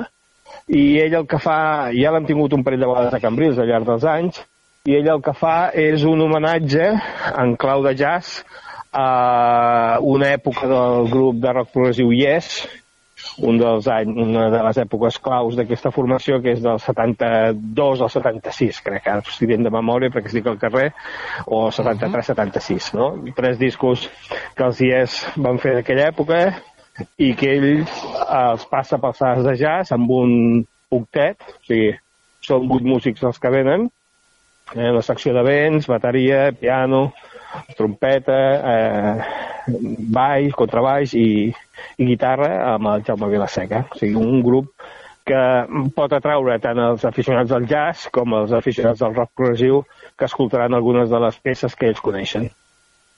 [0.69, 1.59] i ell el que fa,
[1.97, 4.43] ja l'hem tingut un parell de vegades a Cambrils al llarg dels anys,
[4.89, 6.91] i ell el que fa és un homenatge
[7.39, 8.43] en clau de jazz
[8.93, 12.65] a una època del grup de rock progressiu Yes,
[13.47, 18.11] un dels anys, una de les èpoques claus d'aquesta formació, que és del 72 al
[18.13, 20.91] 76, crec, ara estic dient de memòria perquè estic al carrer,
[21.47, 23.09] o 73-76, no?
[23.39, 24.09] Tres discos
[24.57, 26.43] que els Yes van fer d'aquella època
[27.17, 27.85] i que ell eh,
[28.39, 30.33] els passa pels sales de jazz amb un
[30.93, 31.93] octet, o sigui,
[32.45, 33.87] són vuit músics els que venen,
[34.75, 37.05] eh, la secció de vents, bateria, piano,
[37.77, 38.41] trompeta,
[38.75, 39.43] eh,
[40.13, 41.53] baix, contrabaix i,
[41.99, 43.87] i guitarra amb el Jaume Vilaseca.
[43.93, 44.73] O sigui, un grup
[45.27, 45.43] que
[45.95, 49.85] pot atraure tant els aficionats del jazz com els aficionats del rock progressiu
[50.19, 52.49] que escoltaran algunes de les peces que ells coneixen.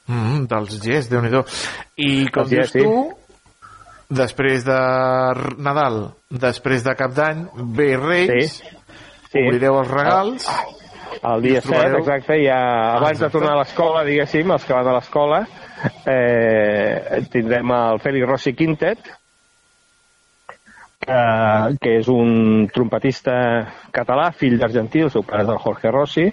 [0.04, 1.30] Mm, dels Yes, déu nhi
[1.96, 2.90] I com dius tu,
[4.14, 4.78] després de
[5.58, 6.00] Nadal,
[6.30, 7.44] després de Cap d'Any,
[7.76, 8.60] ve Reis,
[9.34, 9.40] Sí.
[9.42, 10.48] obrireu els regals...
[11.24, 12.56] El i dia us trobareu- 7, exacte, ja
[12.96, 13.32] abans de exacte.
[13.38, 15.38] tornar a l'escola, diguéssim, els que van a l'escola,
[16.10, 18.98] eh, tindrem el Félix Rossi Quintet,
[21.00, 21.20] que,
[21.80, 23.34] que és un trompetista
[23.94, 26.26] català, fill d'argentí, el seu pare és el Jorge Rossi,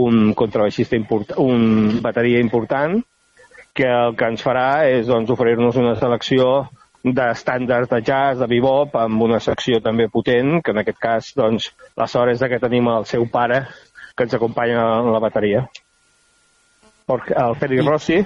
[0.00, 3.00] un contrabaixista important, un bateria important,
[3.74, 6.68] que el que ens farà és doncs, oferir-nos una selecció
[7.04, 11.70] d'estàndards de jazz, de bebop, amb una secció també potent, que en aquest cas, doncs,
[11.96, 13.64] la sort és que tenim el seu pare,
[14.16, 15.64] que ens acompanya en la bateria.
[17.10, 18.20] El Félix Rossi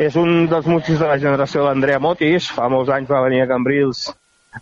[0.00, 2.48] és un dels músics de la generació d'Andrea Motis.
[2.56, 4.06] Fa molts anys va venir a Cambrils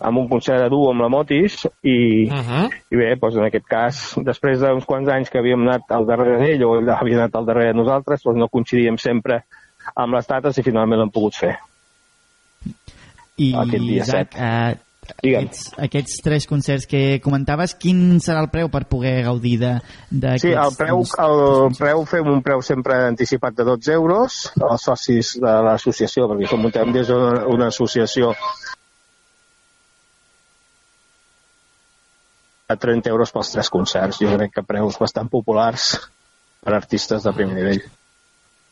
[0.01, 2.65] amb un concert de duo amb la Motis i, uh -huh.
[2.91, 6.39] i bé, doncs en aquest cas, després d'uns quants anys que havíem anat al darrere
[6.39, 9.45] d'ell o ell havia anat al darrere de nosaltres, doncs no coincidíem sempre
[9.95, 11.57] amb les dates i finalment l'hem pogut fer.
[13.39, 14.43] I, Aquest dia Isaac, set.
[14.43, 19.73] eh, aquests, aquests tres concerts que comentaves, quin serà el preu per poder gaudir de,
[20.11, 24.89] de Sí, el preu, el preu fem un preu sempre anticipat de 12 euros als
[24.91, 28.35] socis de l'associació, perquè com muntem des d'una una associació
[32.69, 34.21] a 30 euros pels tres concerts.
[34.21, 35.95] Jo crec que preus bastant populars
[36.61, 37.81] per artistes de primer nivell.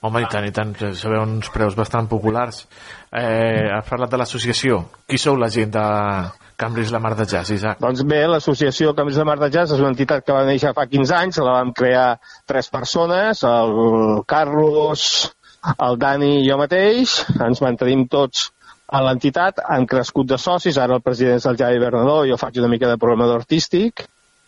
[0.07, 2.65] Home, i tant, i tant, sabeu uns preus bastant populars.
[3.11, 4.85] Eh, has parlat de l'associació.
[5.09, 5.87] Qui sou la gent de
[6.57, 7.81] Cambris la Mar de Jazz, Isaac?
[7.83, 10.87] Doncs bé, l'associació Camins de Mar de Jazz és una entitat que va néixer fa
[10.89, 12.07] 15 anys, la vam crear
[12.49, 15.07] tres persones, el Carlos,
[15.75, 17.19] el Dani i jo mateix,
[17.49, 18.51] ens mantenim tots
[18.87, 22.61] a l'entitat, han crescut de socis, ara el president és el Javi Bernadó, jo faig
[22.63, 24.07] una mica de programador artístic,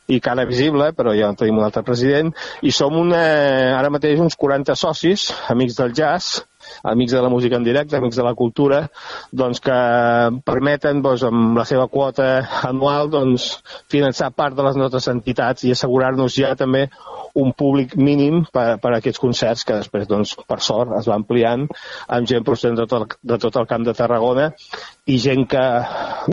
[0.08, 2.32] i cara visible, però ja en tenim un altre president,
[2.64, 3.20] i som una,
[3.76, 6.40] ara mateix uns 40 socis, amics del jazz,
[6.82, 8.82] amics de la música en directe, amics de la cultura,
[9.32, 9.78] doncs que
[10.44, 12.28] permeten doncs, amb la seva quota
[12.68, 13.50] anual doncs,
[13.90, 16.88] finançar part de les nostres entitats i assegurar-nos ja també
[17.38, 21.16] un públic mínim per, per a aquests concerts que després, doncs, per sort, es va
[21.18, 21.66] ampliant
[22.08, 24.48] amb gent procedent de tot, el, de tot el camp de Tarragona
[25.08, 25.64] i gent que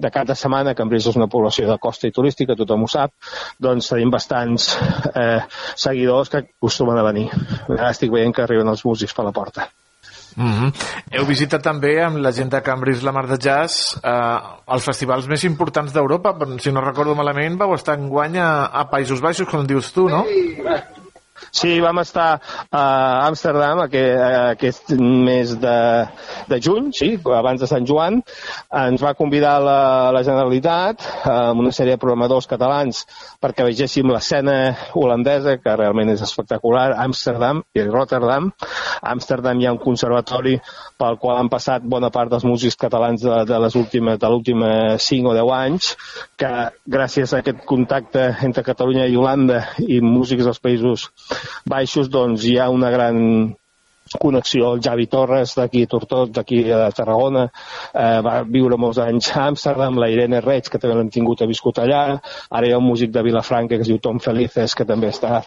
[0.01, 3.13] de cada setmana, que Cambrils és una població de costa i turística, tothom ho sap,
[3.61, 4.73] doncs tenim bastants
[5.13, 5.41] eh,
[5.75, 7.29] seguidors que acostumen a venir.
[7.69, 9.69] Ara estic veient que arriben els músics per la porta.
[10.35, 10.73] Mm -hmm.
[11.11, 15.27] Heu visitat també amb la gent de Cambris la Mar de Jazz eh, els festivals
[15.27, 16.35] més importants d'Europa.
[16.59, 20.09] Si no recordo malament, vau estar en guany a, a Països Baixos, com dius tu,
[20.09, 20.25] no?
[20.27, 20.55] Sí,
[21.83, 22.41] vam estar
[22.71, 22.83] a
[23.27, 24.19] Amsterdam aquest,
[24.55, 25.77] aquest mes de,
[26.49, 28.21] de juny, sí, abans de Sant Joan.
[28.71, 29.79] Ens va convidar la,
[30.15, 33.03] la Generalitat amb una sèrie de programadors catalans
[33.41, 38.51] perquè vegéssim l'escena holandesa, que realment és espectacular, Amsterdam i Rotterdam.
[39.01, 40.57] A Amsterdam hi ha un conservatori
[40.99, 44.71] pel qual han passat bona part dels músics catalans de, de les últimes de l'última
[45.01, 45.91] 5 o 10 anys,
[46.39, 46.51] que
[46.97, 51.09] gràcies a aquest contacte entre Catalunya i Holanda i músics dels països
[51.69, 53.21] baixos, doncs hi ha una gran
[54.19, 54.73] connexió.
[54.73, 57.47] El Javi Torres, d'aquí a Tortot, d'aquí a Tarragona,
[57.93, 61.49] eh, va viure molts anys a Amsterdam, la Irene Reig, que també l'hem tingut, ha
[61.49, 62.03] viscut allà,
[62.49, 65.41] ara hi ha un músic de Vilafranca que es diu Tom Felices, que també està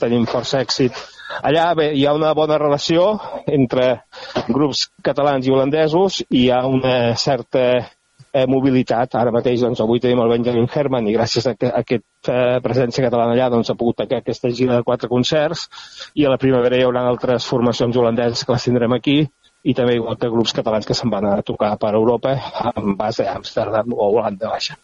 [0.00, 0.98] tenint força èxit.
[1.46, 3.14] Allà bé, hi ha una bona relació
[3.46, 4.02] entre
[4.48, 7.86] grups catalans i holandesos i hi ha una certa
[8.32, 9.14] eh, mobilitat.
[9.18, 12.60] Ara mateix doncs, avui tenim el Benjamin Herman i gràcies a, que, a aquesta eh,
[12.64, 15.68] presència catalana allà doncs, ha pogut fer aquesta gira de quatre concerts
[16.14, 19.20] i a la primavera hi haurà altres formacions holandeses que les tindrem aquí
[19.62, 22.32] i també igual que grups catalans que se'n van a tocar per Europa
[22.74, 24.78] en base a Amsterdam o Holanda, vaja.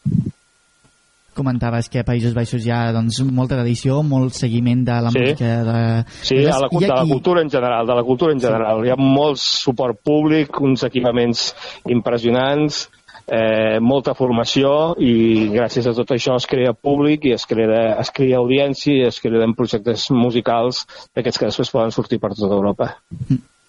[1.36, 5.20] Comentaves que a Països Baixos hi ha doncs, molta tradició, molt seguiment de la Sí.
[5.20, 5.80] música de...
[6.24, 8.80] Sí, a la, de la cultura en general, de la cultura en general.
[8.86, 11.50] Hi ha molt suport públic, uns equipaments
[11.92, 12.86] impressionants,
[13.26, 18.12] eh, molta formació i gràcies a tot això es crea públic i es crea, es
[18.14, 20.84] crea audiència i es creen projectes musicals
[21.14, 22.94] d'aquests que després poden sortir per tota Europa.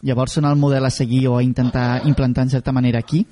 [0.05, 3.25] Llavors són el model a seguir o a intentar implantar en certa manera aquí?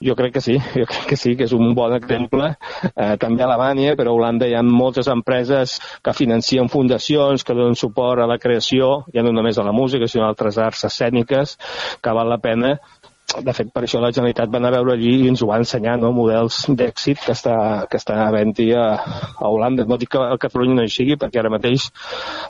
[0.00, 2.52] Jo crec que sí, jo crec que sí, que és un bon exemple.
[2.94, 7.56] Eh, també a Alemanya, però a Holanda hi ha moltes empreses que financien fundacions, que
[7.56, 10.84] donen suport a la creació, ja no només a la música, sinó a altres arts
[10.86, 11.56] escèniques,
[12.02, 12.76] que val la pena
[13.44, 15.58] de fet, per això la Generalitat va anar a veure allí i ens ho va
[15.60, 16.10] ensenyar, no?
[16.16, 17.54] models d'èxit que està,
[17.90, 18.86] que està havent-hi a,
[19.36, 19.84] a Holanda.
[19.86, 21.90] No dic que a Catalunya no hi sigui, perquè ara mateix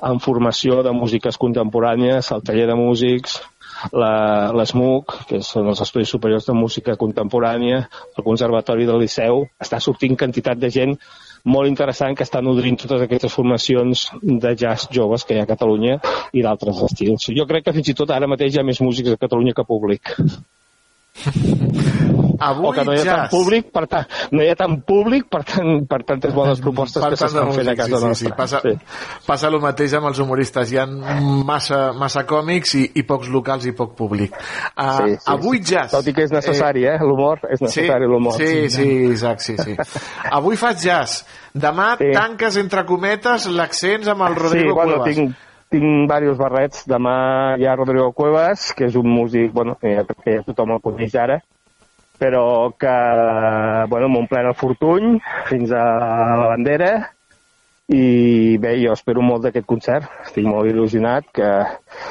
[0.06, 3.40] en formació de músiques contemporànies, el taller de músics,
[3.92, 7.80] la- l'ESMUC, que són els Estudis Superiors de Música Contemporània,
[8.16, 10.94] el Conservatori del Liceu, està sortint quantitat de gent
[11.44, 15.50] molt interessant que està nodrint totes aquestes formacions de jazz joves que hi ha a
[15.50, 15.98] Catalunya
[16.34, 17.28] i d'altres estils.
[17.34, 19.66] Jo crec que fins i tot ara mateix hi ha més músics a Catalunya que
[19.66, 20.14] públic.
[22.38, 25.24] Avui o que no hi ha tant públic, per tant, no hi ha tant públic
[25.26, 28.28] per, tant, per tantes bones propostes Per que s'estan fent a casa sí, sí, nostra.
[28.30, 28.34] sí.
[28.38, 28.60] Passa,
[29.26, 30.70] passa el mateix amb els humoristes.
[30.70, 34.38] Hi ha massa, massa còmics i, i pocs locals i poc públic.
[34.76, 35.72] Uh, Sí, sí, avui sí.
[35.72, 35.90] jazz.
[35.96, 36.94] Tot i que és necessari, eh?
[37.02, 38.38] L'humor és necessari, sí, l'humor.
[38.38, 39.74] Sí, sí, Isaac, sí, sí.
[40.38, 41.24] Avui fas jazz.
[41.58, 42.12] Demà sí.
[42.14, 45.14] tanques, entre cometes, l'accents amb el Rodrigo sí, bueno, Cuevas.
[45.14, 45.36] tinc,
[45.72, 46.86] tinc diversos barrets.
[46.88, 47.14] Demà
[47.58, 50.82] hi ha Rodrigo Cuevas, que és un músic, bueno, que ja, que ja tothom el
[50.84, 51.40] coneix ara,
[52.18, 52.96] però que,
[53.92, 55.14] bueno, m'omplen el fortuny
[55.50, 55.84] fins a
[56.40, 56.92] la bandera
[57.88, 60.08] i bé, jo espero molt d'aquest concert.
[60.26, 61.52] Estic molt il·lusionat que,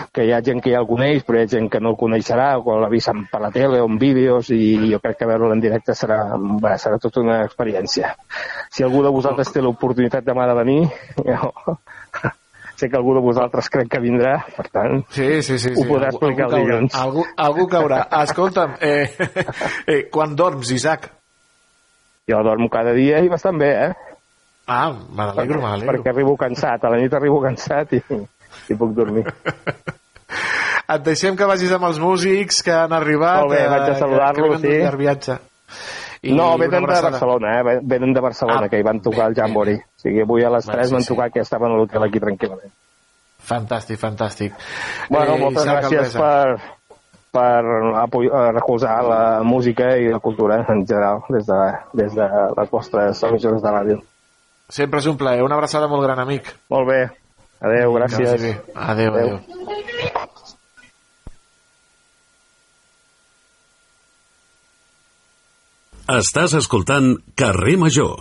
[0.09, 1.99] que hi ha gent que ja el coneix, però hi ha gent que no el
[1.99, 5.27] coneixerà o que l'ha vist per la tele o en vídeos i jo crec que
[5.29, 6.23] veure'l en directe serà,
[6.63, 8.15] va, serà tota una experiència.
[8.73, 10.79] Si algú de vosaltres té l'oportunitat demà de venir,
[11.29, 11.77] jo,
[12.77, 15.71] sé que algú de vosaltres crec que vindrà, per tant, Sí, sí, sí.
[15.73, 15.87] ho sí.
[15.89, 16.65] podrà Algú- explicar algú el caurà.
[16.75, 16.95] dilluns.
[16.95, 18.01] Algú, algú caurà.
[18.23, 19.09] Escolta'm, eh,
[19.87, 21.09] eh, quan dorms, Isaac?
[22.29, 23.93] Jo dormo cada dia i bastant bé, eh?
[24.67, 25.93] Ah, me n'alegro, me n'alegro.
[25.93, 28.01] Perquè arribo cansat, a la nit arribo cansat i,
[28.69, 29.23] i puc dormir.
[30.87, 33.41] Et deixem que vagis amb els músics que han arribat.
[33.41, 34.97] Molt bé, eh, vaig a que- saludar-los, sí.
[35.01, 35.37] viatge.
[36.27, 37.01] I no, venen de.
[37.01, 37.79] Barcelona, eh?
[37.83, 39.75] Venen de Barcelona, Ah, que hi van tocar el Jambori.
[39.75, 41.07] O sigui, avui a les Va, 3 sí, van sí.
[41.13, 42.73] tocar que estaven a l'hotel aquí tranquil·lament.
[43.47, 44.53] Fantàstic, fantàstic.
[45.09, 46.57] Bueno, Eh, moltes gràcies per,
[47.31, 51.59] per eh, recolzar la música i la cultura en general des de,
[51.93, 52.27] des de
[52.57, 54.01] les vostres emissores de ràdio.
[54.69, 55.43] Sempre és un plaer.
[55.43, 56.49] Una abraçada molt gran, amic.
[56.69, 57.01] Molt bé.
[57.61, 58.29] Adéu, gràcies.
[58.29, 58.61] Vagi bé.
[58.75, 59.39] Adéu, adéu.
[66.07, 68.13] Estàs escoltant Carrer Major.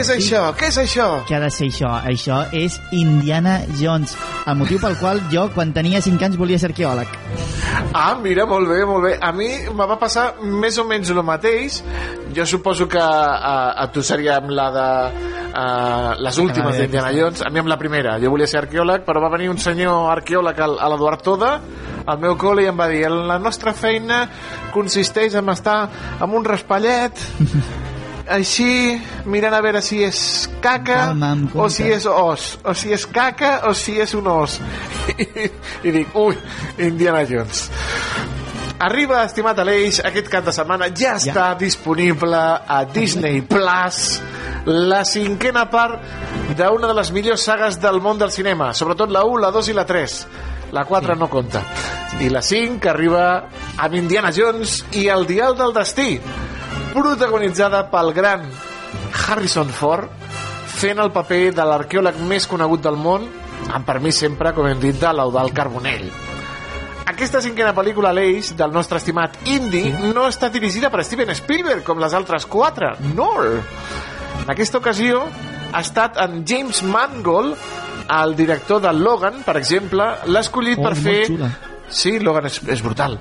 [0.00, 0.40] Què és això?
[0.56, 1.06] Què és això?
[1.28, 1.88] Què ha de ser això?
[2.08, 4.14] Això és Indiana Jones,
[4.48, 7.10] el motiu pel qual jo, quan tenia 5 anys, volia ser arqueòleg.
[7.92, 9.10] Ah, mira, molt bé, molt bé.
[9.20, 11.82] A mi me va passar més o menys el mateix.
[12.32, 17.44] Jo suposo que a, a tu seria amb la de uh, les últimes d'Indiana Jones,
[17.44, 18.16] a mi amb la primera.
[18.22, 21.52] Jo volia ser arqueòleg, però va venir un senyor arqueòleg al- a l'Eduard Toda,
[22.06, 24.22] al meu col·le, i em va dir la nostra feina
[24.72, 25.82] consisteix en estar
[26.20, 27.20] amb un raspallet
[28.30, 28.96] així,
[29.26, 30.20] mirant a veure si és
[30.62, 31.10] caca
[31.54, 34.60] o si és os, o si és caca o si és un os.
[35.16, 35.48] I,
[35.86, 36.38] i dic, ui,
[36.78, 37.66] Indiana Jones.
[38.80, 44.20] Arriba, estimat Aleix, aquest cap de setmana ja està disponible a Disney Plus
[44.64, 46.00] la cinquena part
[46.56, 49.76] d'una de les millors sagues del món del cinema, sobretot la 1, la 2 i
[49.76, 50.16] la 3.
[50.70, 51.64] La 4 no compta.
[52.22, 53.24] I la 5 que arriba
[53.76, 56.12] amb Indiana Jones i el Dial del Destí,
[56.94, 58.46] protagonitzada pel gran
[59.28, 60.10] Harrison Ford,
[60.80, 63.26] fent el paper de l'arqueòleg més conegut del món,
[63.70, 66.08] amb permís sempre, com hem dit, de l'Eudal Carbonell.
[67.10, 69.84] Aquesta cinquena pel·lícula, l'Eix, del nostre estimat Indy,
[70.14, 72.94] no està dirigida per Steven Spielberg, com les altres quatre.
[73.16, 73.30] No!
[74.40, 75.24] En aquesta ocasió
[75.72, 77.58] ha estat en James Mangold,
[78.10, 81.18] el director de Logan, per exemple, l'ha escollit Oh, per fer...
[81.28, 81.50] xula.
[81.90, 83.16] Sí, Logan és, és brutal.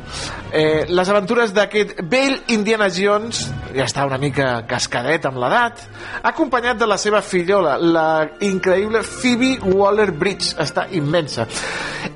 [0.54, 5.82] Eh, les aventures d'aquest vell Indiana Jones, ja està una mica cascadet amb l'edat,
[6.30, 8.10] acompanyat de la seva fillola, la
[8.46, 10.54] increïble Phoebe Waller-Bridge.
[10.62, 11.48] Està immensa.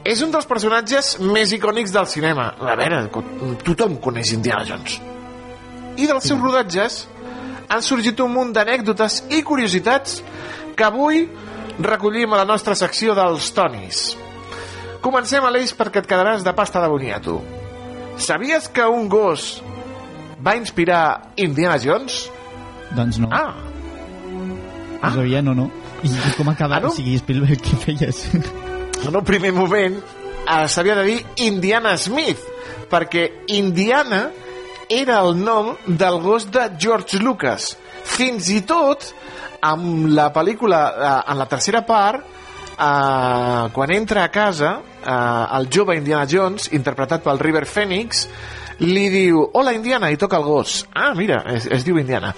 [0.05, 2.51] És un dels personatges més icònics del cinema.
[2.61, 3.07] A veure,
[3.65, 4.99] tothom coneix Indiana Jones.
[5.97, 7.03] I dels seus rodatges
[7.69, 10.21] han sorgit un munt d'anècdotes i curiositats
[10.77, 11.25] que avui
[11.80, 14.03] recollim a la nostra secció dels Tonis.
[15.03, 17.41] Comencem, Aleix, perquè et quedaràs de pasta de boniato.
[18.23, 19.57] Sabies que un gos
[20.43, 22.30] va inspirar Indiana Jones?
[22.95, 23.30] Doncs no.
[23.31, 23.53] Ah.
[25.01, 25.09] Ah.
[25.09, 25.69] No sabia, no, no.
[26.03, 26.77] I, i com acaba?
[26.77, 26.93] Ah, no?
[26.93, 28.23] O sigui, Spielberg, què feies?
[29.03, 32.39] En un primer moment eh, s'havia de dir Indiana Smith,
[32.91, 33.25] perquè
[33.57, 34.30] Indiana
[34.88, 37.73] era el nom del gos de George Lucas.
[38.15, 39.09] Fins i tot,
[39.63, 42.23] amb la pel·lícula, eh, en la tercera part,
[42.77, 48.27] eh, quan entra a casa, eh, el jove Indiana Jones, interpretat pel River Phoenix,
[48.83, 50.87] li diu, hola Indiana, i toca el gos.
[50.93, 52.33] Ah, mira, es, es diu Indiana.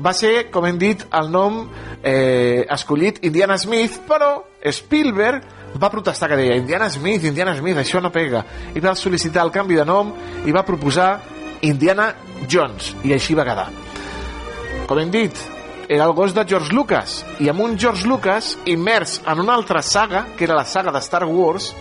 [0.00, 1.64] Va ser, com hem dit, el nom
[2.02, 5.44] eh, escollit Indiana Smith, però Spielberg
[5.80, 8.44] va protestar que deia Indiana Smith, Indiana Smith, això no pega.
[8.74, 10.12] I va sol·licitar el canvi de nom
[10.46, 11.18] i va proposar
[11.64, 12.12] Indiana
[12.50, 13.68] Jones, i així va quedar.
[14.88, 15.38] Com hem dit,
[15.88, 19.82] era el gos de George Lucas, i amb un George Lucas immers en una altra
[19.82, 21.74] saga, que era la saga de Star Wars,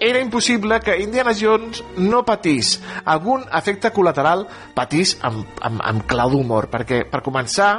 [0.00, 4.44] era impossible que Indiana Jones no patís algun efecte col·lateral,
[4.74, 7.72] patís amb, amb, amb clau d'humor, perquè, per començar,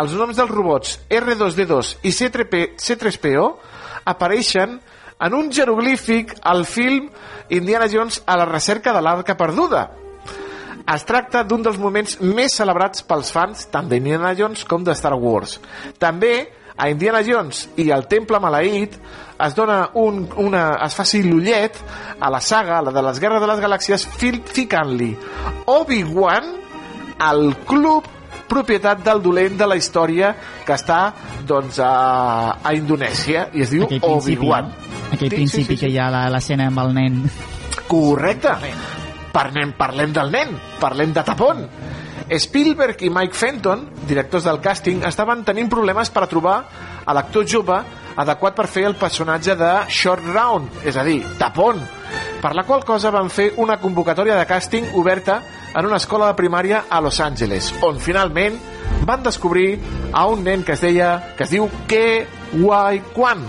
[0.00, 3.46] els noms dels robots R2D2 i C3P, C3PO
[4.12, 4.78] apareixen
[5.20, 7.10] en un jeroglífic al film
[7.50, 9.88] Indiana Jones a la recerca de l'arca perduda.
[10.90, 15.14] Es tracta d'un dels moments més celebrats pels fans tant d'Indiana Jones com de Star
[15.14, 15.60] Wars.
[16.02, 16.32] També
[16.80, 18.96] a Indiana Jones i al Temple Maleït
[19.40, 21.76] es dona un, una, es faci l'ullet
[22.18, 24.06] a la saga, la de les Guerres de les Galàxies,
[24.56, 25.12] ficant-li
[25.70, 26.48] Obi-Wan
[27.20, 28.08] al club
[28.50, 30.32] propietat del dolent de la història
[30.66, 31.02] que està
[31.46, 34.72] doncs, a, a Indonèsia i es diu Aquell principi, Obi-Wan.
[34.72, 35.12] no?
[35.14, 37.20] Aquell principi que hi ha l'escena amb el nen.
[37.90, 38.56] Correcte.
[39.32, 41.64] Parlem, parlem del nen, parlem de Tapón.
[42.30, 46.56] Spielberg i Mike Fenton, directors del càsting, estaven tenint problemes per a trobar
[47.04, 47.78] a l'actor jove
[48.20, 51.80] adequat per fer el personatge de Short Round, és a dir, Tapón,
[52.42, 55.40] per la qual cosa van fer una convocatòria de càsting oberta
[55.74, 58.58] en una escola de primària a Los Angeles, on finalment
[59.06, 59.78] van descobrir
[60.12, 62.26] a un nen que es deia que es diu Ke
[62.60, 63.44] Wai Kwan.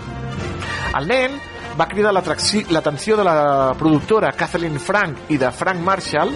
[0.97, 1.39] El nen
[1.81, 6.29] va cridar l'atenció de la productora Kathleen Frank i de Frank Marshall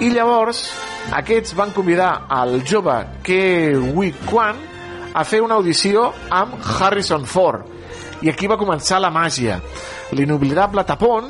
[0.00, 0.62] i llavors
[1.18, 2.94] aquests van convidar al jove
[3.26, 4.62] Ke Wai Kwan
[5.12, 7.66] a fer una audició amb Harrison Ford.
[8.24, 9.58] I aquí va començar la màgia.
[10.16, 11.28] L'inoblidable Tapón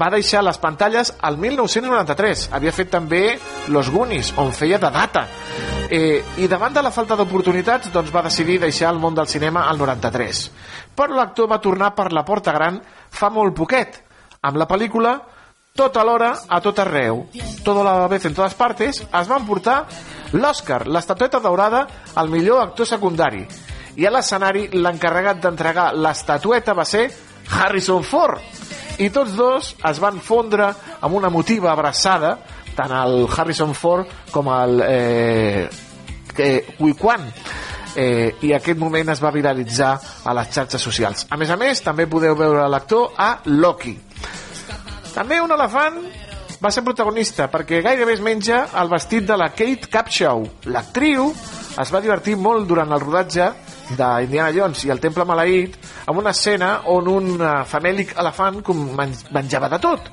[0.00, 3.22] va deixar les pantalles al 1993 havia fet també
[3.74, 5.26] Los Goonies on feia de data
[5.90, 9.68] eh, i davant de la falta d'oportunitats doncs va decidir deixar el món del cinema
[9.68, 10.42] al 93
[10.96, 12.80] però l'actor va tornar per la porta gran
[13.10, 14.02] fa molt poquet
[14.42, 15.18] amb la pel·lícula
[15.74, 17.24] tot alhora, a tot arreu,
[17.66, 19.80] tota la vez en totes partes, es van portar
[20.30, 21.80] l'Oscar, l'estatueta daurada
[22.14, 23.42] al millor actor secundari.
[23.98, 27.08] I a l'escenari l'encarregat d'entregar l'estatueta va ser
[27.50, 28.38] Harrison Ford.
[28.98, 30.68] I tots dos es van fondre
[31.02, 32.36] amb una emotiva abraçada,
[32.76, 35.68] tant el Harrison Ford com el eh,
[36.38, 37.26] eh, Wikwan.
[37.94, 39.92] Eh, I aquest moment es va viralitzar
[40.24, 41.26] a les xarxes socials.
[41.30, 43.96] A més a més, també podeu veure l'actor a Loki.
[45.14, 45.98] També un elefant
[46.62, 50.46] va ser protagonista perquè gairebé es menja el vestit de la Kate Capshaw.
[50.70, 51.28] L'actriu
[51.82, 53.50] es va divertir molt durant el rodatge
[53.90, 58.86] d'Indiana Jones i el Temple Maleït amb una escena on un eh, famèlic elefant com
[58.96, 60.08] men menjava de tot.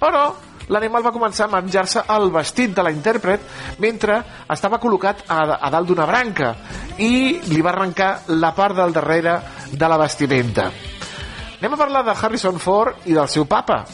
[0.00, 0.24] Però
[0.72, 3.44] l'animal va començar a menjar-se el vestit de la intèrpret
[3.82, 4.18] mentre
[4.50, 6.54] estava col·locat a, a dalt d'una branca
[6.98, 8.12] i li va arrencar
[8.42, 9.38] la part del darrere
[9.72, 10.70] de la vestimenta.
[11.62, 13.84] Anem a parlar de Harrison Ford i del seu papa,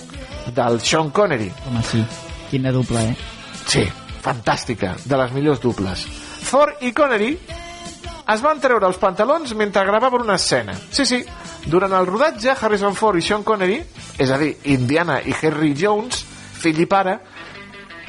[0.56, 1.50] del Sean Connery.
[1.68, 2.00] Home, sí.
[2.48, 3.16] Quina dupla, eh?
[3.68, 3.84] Sí,
[4.24, 6.06] fantàstica, de les millors duples.
[6.48, 7.34] Ford i Connery
[8.28, 10.74] es van treure els pantalons mentre gravaven una escena.
[10.90, 11.22] Sí, sí,
[11.66, 13.78] durant el rodatge, Harrison Ford i Sean Connery,
[14.18, 16.24] és a dir, Indiana i Henry Jones,
[16.58, 17.18] fill i pare,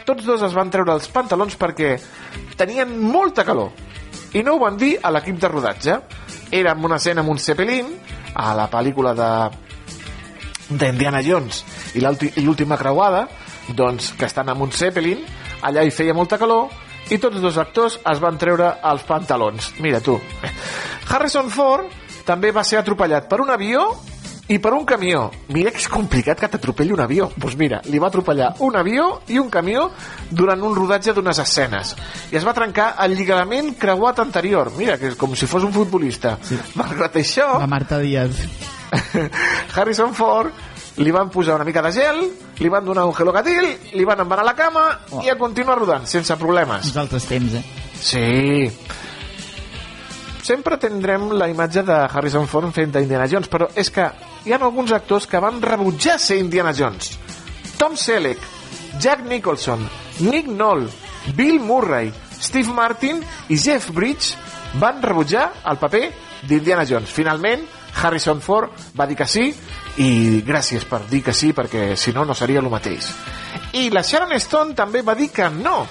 [0.06, 1.96] tots dos es van treure els pantalons perquè
[2.58, 3.72] tenien molta calor.
[4.34, 5.96] I no ho van dir a l'equip de rodatge.
[6.52, 7.90] Era en una escena amb un Zeppelin,
[8.34, 9.30] a la pel·lícula de
[10.70, 11.64] d'Indiana Jones
[11.98, 12.04] i
[12.44, 13.24] l'última creuada
[13.74, 15.24] doncs que estan amb un Zeppelin
[15.66, 16.70] allà hi feia molta calor
[17.10, 20.20] i tots dos actors es van treure els pantalons mira tu
[21.10, 21.90] Harrison Ford
[22.26, 23.90] també va ser atropellat per un avió
[24.50, 25.28] i per un camió.
[25.54, 27.28] Mira que és complicat que t'atropelli un avió.
[27.30, 29.88] Doncs pues mira, li va atropellar un avió i un camió
[30.30, 31.94] durant un rodatge d'unes escenes.
[32.34, 34.74] I es va trencar el lligament creuat anterior.
[34.78, 36.36] Mira, que és com si fos un futbolista.
[36.42, 36.58] Sí.
[36.82, 37.52] Malgrat això...
[37.62, 38.42] La Marta Díaz.
[39.76, 40.69] Harrison Ford
[41.00, 42.20] li van posar una mica de gel,
[42.60, 45.24] li van donar un gelocatil, li van envanar la cama oh.
[45.24, 46.90] i a continuar rodant, sense problemes.
[46.92, 47.64] Uns altres temps, eh?
[48.00, 48.68] Sí.
[50.44, 54.08] Sempre tindrem la imatge de Harrison Ford fent d'Indiana Jones, però és que
[54.46, 57.14] hi ha alguns actors que van rebutjar ser Indiana Jones.
[57.80, 58.42] Tom Selleck,
[59.00, 59.86] Jack Nicholson,
[60.20, 60.90] Nick Knoll,
[61.36, 64.36] Bill Murray, Steve Martin i Jeff Bridges
[64.80, 66.10] van rebutjar el paper
[66.48, 67.12] d'Indiana Jones.
[67.12, 67.64] Finalment,
[68.02, 69.54] Harrison Ford va dir que sí
[70.00, 73.12] i gràcies per dir que sí perquè si no no seria el mateix
[73.74, 75.84] I la Sharon Stone també va dir que no.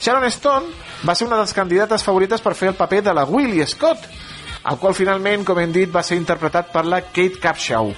[0.00, 0.70] Sharon Stone
[1.04, 4.06] va ser una de les candidates favorites per fer el paper de la Willie Scott,
[4.66, 7.92] el qual finalment, com hem dit, va ser interpretat per la Kate Capshaw.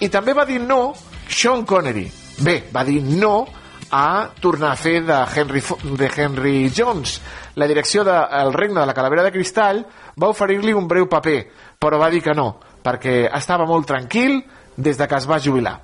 [0.00, 0.92] I també va dir no
[1.28, 2.06] Sean Connery.
[2.42, 3.46] Bé, va dir no
[3.92, 5.62] a tornar a fer de Henry,
[5.98, 7.20] de Henry Jones.
[7.56, 9.84] La direcció de El regne de la calavera de cristall
[10.16, 11.38] va oferir-li un breu paper,
[11.78, 14.40] però va dir que no, perquè estava molt tranquil
[14.82, 15.78] des de que es va jubilar.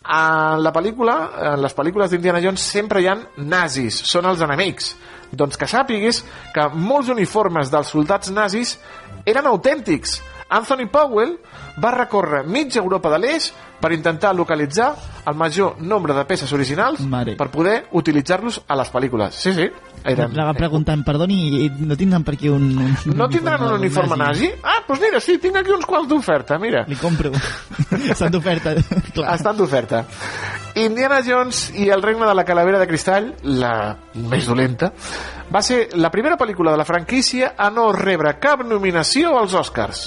[0.00, 1.14] En la pel·lícula,
[1.52, 4.94] en les pel·lícules d'Indiana Jones sempre hi han nazis, són els enemics.
[5.30, 6.22] Doncs que sàpiguis
[6.54, 8.76] que molts uniformes dels soldats nazis
[9.28, 10.18] eren autèntics.
[10.50, 11.36] Anthony Powell
[11.78, 13.50] va recórrer mitja Europa de l'Eix
[13.80, 14.94] per intentar localitzar
[15.26, 17.36] el major nombre de peces originals Mare.
[17.36, 19.30] per poder utilitzar-los a les pel·lícules.
[19.34, 19.68] Sí, sí.
[20.04, 22.70] Eren, La va preguntant, perdoni, no tindran per aquí un...
[22.80, 24.48] un no tindran un uniforme nazi?
[24.62, 26.86] Ah, doncs mira, sí, tinc aquí uns quants d'oferta, mira.
[26.88, 27.32] Li compro.
[28.14, 28.72] Estan d'oferta,
[29.14, 29.34] clar.
[29.34, 30.04] Estan d'oferta.
[30.80, 33.74] Indiana Jones i el regne de la calavera de cristall, la
[34.14, 34.92] més dolenta,
[35.52, 40.06] va ser la primera pel·lícula de la franquícia a no rebre cap nominació als Oscars.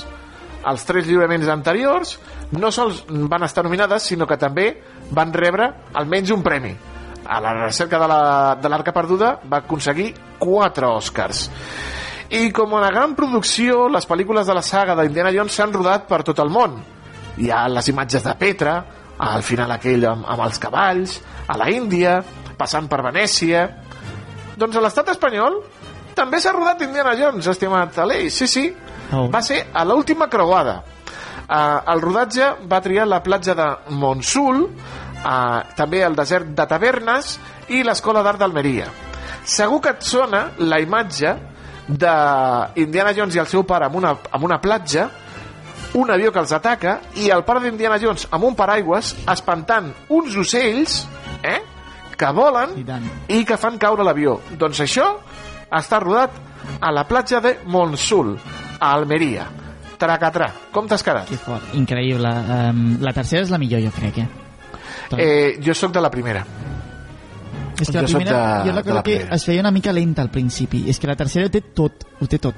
[0.65, 2.15] Els tres lliuraments anteriors
[2.57, 4.67] no sols van estar nominades, sinó que també
[5.11, 6.73] van rebre almenys un premi.
[7.25, 11.49] A la recerca de la- de l'Arca Perduda va aconseguir quatre Oscars.
[12.29, 16.23] I com una gran producció, les pel·lícules de la saga d'Indiana Jones s'han rodat per
[16.23, 16.81] tot el món.
[17.37, 18.85] Hi ha les imatges de Petra,
[19.17, 22.23] al final aquell amb, amb els cavalls, a la Índia,
[22.57, 23.69] passant per Venècia...
[24.57, 25.55] Doncs a l'estat espanyol
[26.13, 28.67] també s'ha rodat Indiana Jones, estimat Aleix, sí, sí.
[29.11, 29.27] Oh.
[29.33, 30.83] Va ser a l'última creuada.
[31.43, 33.67] Uh, el rodatge va triar la platja de
[33.99, 37.37] Monsul, uh, també el desert de Tavernes
[37.69, 38.87] i l'Escola d'Art d'Almeria.
[39.43, 41.35] Segur que et sona la imatge
[41.87, 45.09] d'Indiana Jones i el seu pare amb una, amb una platja,
[45.99, 50.37] un avió que els ataca i el pare d'Indiana Jones amb un paraigües espantant uns
[50.39, 51.03] ocells
[51.43, 51.59] eh,
[52.17, 52.73] que volen
[53.27, 54.39] i que fan caure l'avió.
[54.57, 55.09] Doncs això
[55.73, 56.39] està rodat
[56.79, 58.37] a la platja de Monsul,
[58.79, 59.62] a Almeria.
[60.03, 60.49] Tracatrà.
[60.75, 61.29] Com t'has quedat?
[61.29, 62.29] Que fort, increïble.
[62.57, 64.27] Um, la tercera és la millor, jo crec, eh?
[65.17, 66.43] Eh, jo sóc de la primera.
[67.79, 69.35] És que la jo primera, de- jo recordo la que primera.
[69.35, 70.85] es feia una mica lenta al principi.
[70.89, 72.55] És que la tercera ho té tot, ho té tot.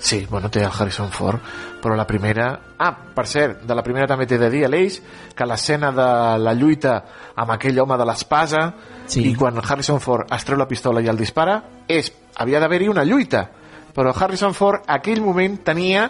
[0.00, 1.38] Sí, bueno, té el Harrison Ford,
[1.82, 2.58] però la primera...
[2.78, 4.96] Ah, per cert, de la primera també t'he de dir, Aleix,
[5.36, 6.06] que l'escena de
[6.40, 6.94] la lluita
[7.36, 8.62] amb aquell home de l'espasa
[9.06, 9.26] sí.
[9.28, 12.08] i quan Harrison Ford es treu la pistola i el dispara, és,
[12.40, 13.44] havia d'haver-hi una lluita,
[13.92, 16.06] però Harrison Ford aquell moment tenia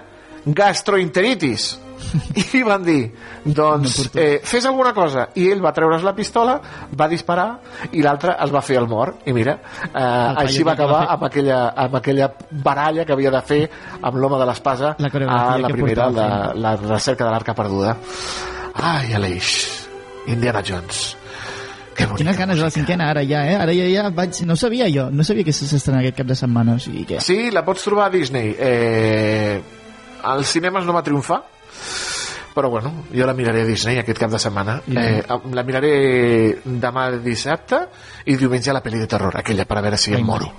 [0.47, 1.71] gastroenteritis.
[2.57, 3.11] I van dir
[3.45, 5.29] doncs eh, fes alguna cosa.
[5.37, 6.57] I ell va treure's la pistola
[6.97, 7.49] va disparar
[7.93, 9.23] i l'altre es va fer el mort.
[9.29, 9.59] I mira,
[9.91, 10.01] eh,
[10.45, 13.61] així va que acabar amb aquella, amb aquella baralla que havia de fer
[14.01, 17.97] amb l'home de l'espasa a la que primera, la, la recerca de l'arca perduda.
[18.81, 19.55] Ai Aleix
[20.27, 21.17] Indiana Jones.
[22.01, 23.57] Quines ganes de la cinquena ara ja, eh?
[23.61, 24.41] Ara ja, ja vaig...
[24.49, 27.21] No sabia jo, no sabia que s'estrena aquest cap de setmana, o sigui que...
[27.21, 28.55] Sí, la pots trobar a Disney.
[28.57, 29.61] Eh,
[30.23, 31.43] als cinemes no va triomfar,
[32.55, 34.81] però bueno, jo la miraré a Disney aquest cap de setmana.
[34.91, 35.23] Eh,
[35.55, 35.93] la miraré
[36.65, 37.79] demà dissabte
[38.27, 40.51] i diumenge la pel·li de terror, aquella, per a veure si em moro.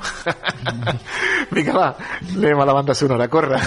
[1.55, 1.89] Vinga, va,
[2.31, 3.59] anem a la banda sonora, corre.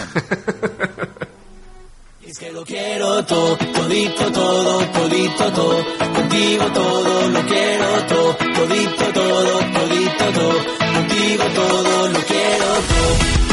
[2.27, 5.85] Es que lo quiero todo, todito todo, todito todo,
[6.15, 10.59] contigo todo, lo quiero todo, todito todo, todito todo,
[10.95, 13.44] contigo todo, lo quiero todo,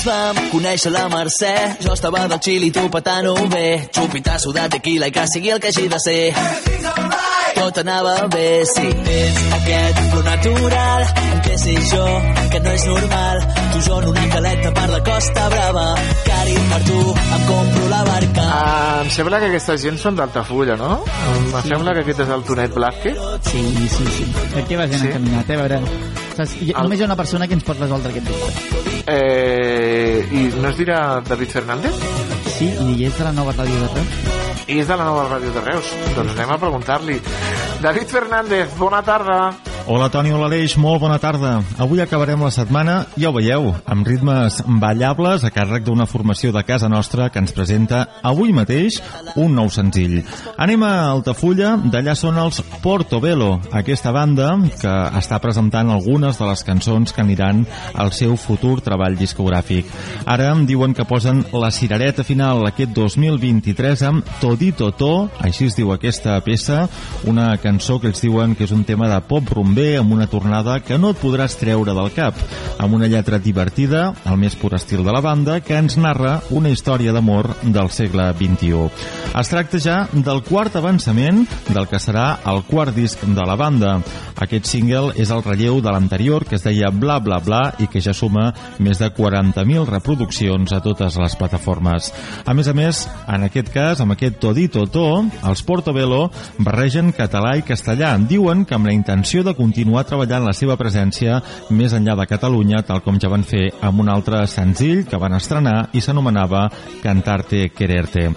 [0.00, 1.50] Ens vam conèixer la Mercè,
[1.84, 5.60] jo estava del Xili i tu patant-ho bé, xupitasso de tequila i que sigui el
[5.60, 6.22] que hagi de ser.
[7.58, 8.86] Tot anava bé, sí.
[9.04, 11.04] Tens aquest flow natural,
[11.44, 12.06] què sé jo,
[12.54, 13.42] que no és normal.
[13.74, 15.84] Tu jo en una caleta per la Costa Brava,
[16.30, 16.98] cari per tu,
[17.36, 18.48] em compro la barca.
[18.48, 21.02] Ah, em sembla que aquesta gent són d'Altafulla, no?
[21.34, 21.68] Em Sí.
[21.68, 23.20] sembla que aquest és el Tonet Blázquez.
[23.52, 23.66] Sí,
[23.98, 24.32] sí, sí.
[24.54, 25.06] Crec que va gent Sí?
[25.12, 25.54] encaminat, eh?
[25.60, 25.82] A veure...
[26.60, 28.80] Hi, només hi ha una persona que ens pot resoldre aquest dubte.
[29.10, 32.04] Eh, I no es dirà David Fernández?
[32.58, 34.20] Sí, i és de la nova ràdio de Reus.
[34.70, 35.90] I és de la nova ràdio de Reus.
[36.16, 37.18] Doncs anem a preguntar-li.
[37.82, 39.40] David Fernández, bona tarda.
[39.90, 41.64] Hola Toni, hola Aleix, molt bona tarda.
[41.82, 46.60] Avui acabarem la setmana, ja ho veieu, amb ritmes ballables a càrrec d'una formació de
[46.62, 49.00] casa nostra que ens presenta avui mateix
[49.34, 50.20] un nou senzill.
[50.62, 56.62] Anem a Altafulla, d'allà són els Portobello, aquesta banda que està presentant algunes de les
[56.62, 57.64] cançons que aniran
[57.98, 59.90] al seu futur treball discogràfic.
[60.22, 65.74] Ara em diuen que posen la cirereta final aquest 2023 amb Todito To, així es
[65.74, 66.84] diu aquesta peça,
[67.26, 70.26] una cançó que ells diuen que és un tema de pop rumber també amb una
[70.28, 72.36] tornada que no et podràs treure del cap,
[72.80, 76.68] amb una lletra divertida, al més pur estil de la banda, que ens narra una
[76.68, 78.90] història d'amor del segle XXI.
[79.40, 83.94] Es tracta ja del quart avançament del que serà el quart disc de la banda.
[84.40, 88.02] Aquest single és el relleu de l'anterior, que es deia Bla Bla Bla i que
[88.04, 88.50] ja suma
[88.82, 92.10] més de 40.000 reproduccions a totes les plataformes.
[92.44, 95.06] A més a més, en aquest cas, amb aquest Todito To,
[95.46, 96.26] els Portobello
[96.58, 98.16] barregen català i castellà.
[98.18, 101.38] Diuen que amb la intenció de continuar treballant la seva presència
[101.76, 105.36] més enllà de Catalunya, tal com ja van fer amb un altre senzill que van
[105.36, 106.66] estrenar i s'anomenava
[107.04, 108.30] Cantarte Quererte.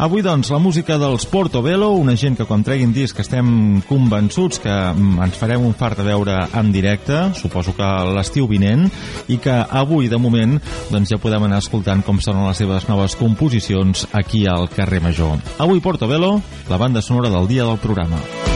[0.00, 4.72] Avui, doncs, la música dels Portobello, una gent que quan treguin disc estem convençuts que
[4.72, 8.86] mm, ens farem un fart de veure en directe, suposo que l'estiu vinent,
[9.28, 10.56] i que avui, de moment,
[10.90, 15.36] doncs ja podem anar escoltant com sonen les seves noves composicions aquí al carrer Major.
[15.58, 16.38] Avui Portobello,
[16.70, 18.49] la banda sonora del dia del programa.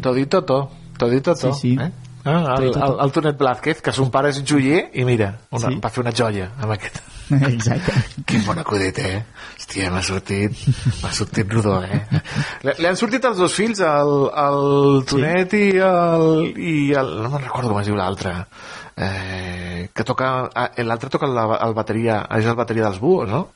[0.00, 0.60] Todito to,
[0.98, 1.52] todito to.
[1.54, 1.76] Sí, sí.
[1.80, 1.90] Eh?
[2.24, 5.78] Ah, el, el, el Tonet Blázquez, que son pare és joier, i mira, una, Sí.
[5.80, 6.98] va fer una joia amb aquest.
[7.30, 7.94] Exacte.
[8.26, 9.22] Que bon acudit, eh?
[9.56, 10.52] Hòstia, m'ha sortit,
[11.00, 12.00] m'ha sortit rodó, eh?
[12.66, 14.12] Li, li han sortit els dos fills, el,
[14.44, 16.26] el Tonet i el...
[16.58, 18.34] I el no me'n recordo com es diu l'altre.
[19.00, 20.50] Eh, que toca...
[20.52, 23.46] ah, L'altre toca la, el bateria, és el bateria dels buos, no?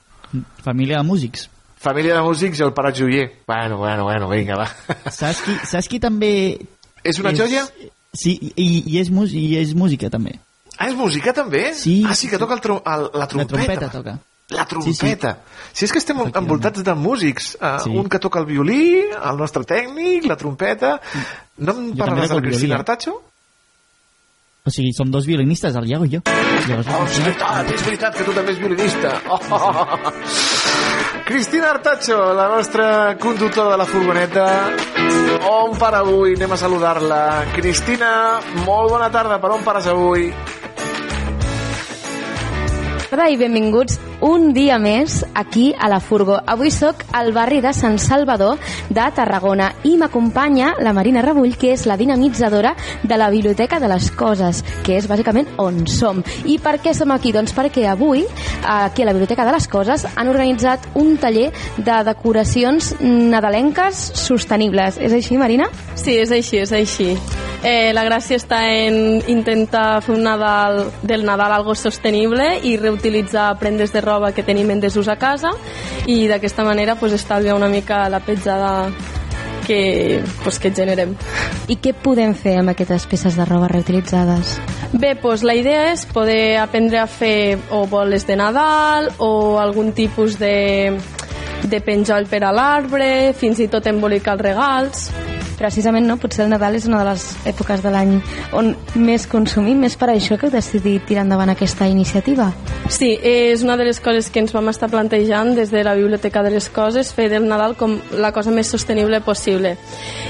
[0.64, 1.48] Família de músics.
[1.84, 3.26] Família de músics i el pare joier.
[3.46, 4.68] Bueno, bueno, bueno, vinga, va.
[5.12, 6.30] Saps qui, saps qui també...
[7.04, 7.66] És una joia?
[8.16, 10.38] Sí, i, i, és, mus- i és música també.
[10.78, 11.68] Ah, és música també?
[11.76, 11.98] Sí.
[12.08, 13.58] Ah, sí, que toca el, tro el, la trompeta.
[13.60, 14.14] La trompeta toca.
[14.54, 15.34] La trompeta.
[15.34, 15.78] Sí, sí.
[15.80, 17.52] Si és que estem envoltats de músics.
[17.60, 17.92] Uh, Sí.
[17.96, 20.96] Un que toca el violí, el nostre tècnic, la trompeta...
[21.58, 22.80] No em Jo parlaràs de la Cristina?
[22.80, 23.14] Artacho?
[24.64, 26.22] O sigui, som dos violinistes, el Iago i jo.
[26.68, 29.10] Llavors, Oh, és veritat, és veritat que tu també ets violinista.
[29.28, 30.14] Oh.
[31.24, 34.70] Cristina Artacho, la nostra conductora de la furgoneta.
[35.48, 36.34] On para avui?
[36.36, 37.46] Anem a saludar-la.
[37.54, 39.38] Cristina, molt bona tarda.
[39.40, 40.28] Per on pares avui?
[43.08, 46.38] Hola i benvinguts un dia més aquí a la Furgo.
[46.46, 48.56] Avui sóc al barri de Sant Salvador
[48.88, 52.72] de Tarragona i m'acompanya la Marina Rebull, que és la dinamitzadora
[53.02, 56.24] de la Biblioteca de les Coses, que és bàsicament on som.
[56.48, 57.34] I per què som aquí?
[57.36, 58.24] Doncs perquè avui,
[58.64, 64.96] aquí a la Biblioteca de les Coses, han organitzat un taller de decoracions nadalenques sostenibles.
[64.96, 65.68] És així, Marina?
[66.00, 67.12] Sí, és així, és així.
[67.64, 73.54] Eh, la gràcia està en intentar fer un Nadal, del Nadal algo sostenible i reutilitzar
[73.60, 75.52] prendes de roba que tenim en desús a casa
[76.06, 78.90] i d'aquesta manera pues, estalviar una mica la petjada
[79.64, 81.14] que, pues, que generem.
[81.68, 84.58] I què podem fer amb aquestes peces de roba reutilitzades?
[84.92, 89.92] Bé, doncs la idea és poder aprendre a fer o boles de Nadal o algun
[89.96, 90.94] tipus de,
[91.64, 95.08] de penjoll per a l'arbre, fins i tot embolicar els regals.
[95.58, 96.16] Precisament, no?
[96.20, 98.14] Potser el Nadal és una de les èpoques de l'any
[98.56, 99.84] on més consumim.
[99.86, 102.50] És per això que heu decidit tirar endavant aquesta iniciativa?
[102.88, 106.42] Sí, és una de les coses que ens vam estar plantejant des de la Biblioteca
[106.42, 109.76] de les Coses, fer del Nadal com la cosa més sostenible possible.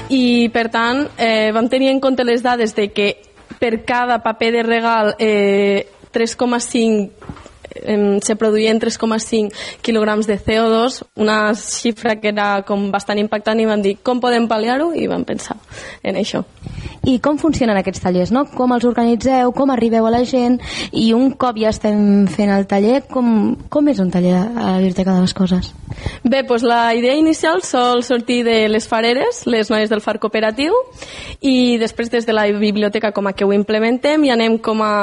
[0.09, 3.09] I, per tant, eh, vam tenir en compte les dades de que
[3.59, 7.43] per cada paper de regal eh, 3,5
[8.23, 13.83] se produïen 3,5 quilograms de CO2, una xifra que era com bastant impactant i vam
[13.83, 15.57] dir com podem pal·liar-ho i vam pensar
[16.03, 16.45] en això.
[17.05, 18.45] I com funcionen aquests tallers, no?
[18.49, 20.57] Com els organitzeu, com arribeu a la gent
[20.91, 24.77] i un cop ja estem fent el taller, com, com és un taller a la
[24.79, 25.73] Biblioteca de les Coses?
[26.23, 30.73] Bé, doncs la idea inicial sol sortir de les fareres, les noies del far cooperatiu,
[31.41, 34.95] i després des de la biblioteca com a que ho implementem i anem com a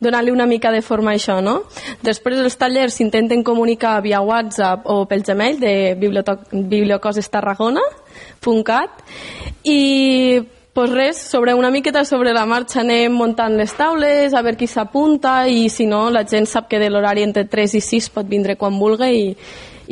[0.00, 1.62] donar-li una mica de forma a això, no?
[2.02, 5.94] Després els tallers s'intenten comunicar via WhatsApp o pel Gmail de
[6.52, 8.90] bibliocosestarragona.cat
[9.64, 10.42] i
[10.74, 14.66] pues res, sobre una miqueta sobre la marxa anem muntant les taules, a veure qui
[14.66, 18.26] s'apunta i si no, la gent sap que de l'horari entre 3 i 6 pot
[18.26, 19.30] vindre quan vulgui i,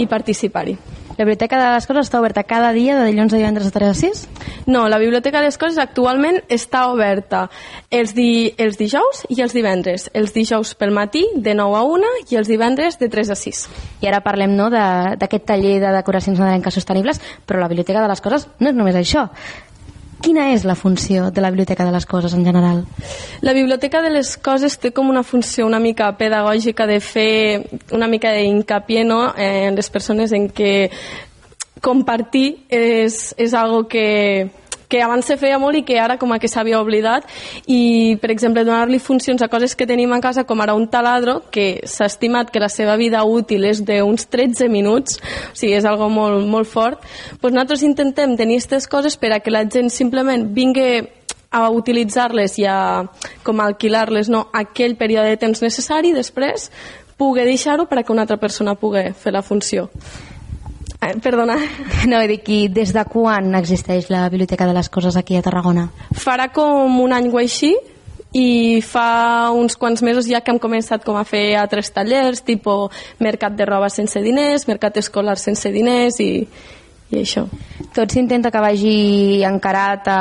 [0.03, 0.75] i participar-hi.
[1.18, 3.90] La Biblioteca de les Coses està oberta cada dia de dilluns a divendres de 3
[3.90, 4.22] a 6?
[4.66, 7.44] No, la Biblioteca de les Coses actualment està oberta
[7.90, 10.09] els, di, els dijous i els divendres.
[10.16, 13.64] Els dijous pel matí de 9 a 1 i els divendres de 3 a 6.
[14.01, 18.09] I ara parlem no, de- d'aquest taller de decoracions nadalenques sostenibles, però la Biblioteca de
[18.09, 19.28] les Coses no és només això.
[20.23, 22.85] Quina és la funció de la Biblioteca de les Coses en general?
[23.43, 27.32] La Biblioteca de les Coses té com una funció una mica pedagògica de fer
[27.90, 29.35] una mica d'incapié no?
[29.35, 30.90] eh, en les persones en què
[31.82, 34.49] compartir és, és algo que,
[34.93, 37.24] que abans se feia molt i que ara com a que s'havia oblidat
[37.64, 41.39] i, per exemple, donar-li funcions a coses que tenim a casa, com ara un taladro,
[41.48, 45.89] que s'ha estimat que la seva vida útil és d'uns 13 minuts, o sigui, és
[45.89, 47.01] algo molt, molt fort,
[47.40, 51.01] doncs nosaltres intentem tenir aquestes coses per a que la gent simplement vingui
[51.52, 52.77] a utilitzar-les i a
[53.44, 56.69] com a alquilar-les no, aquell període de temps necessari després
[57.16, 59.89] pugui deixar-ho per a que una altra persona pugui fer la funció.
[61.03, 61.57] Eh, perdona.
[62.07, 65.89] No, he dit des de quan existeix la Biblioteca de les Coses aquí a Tarragona?
[66.15, 67.73] Farà com un any o així
[68.33, 72.95] i fa uns quants mesos ja que hem començat com a fer altres tallers, tipus
[73.20, 76.31] mercat de roba sense diners, mercat escolar sense diners i,
[77.11, 77.45] i això.
[77.93, 80.20] Tot s'intenta que vagi encarat a,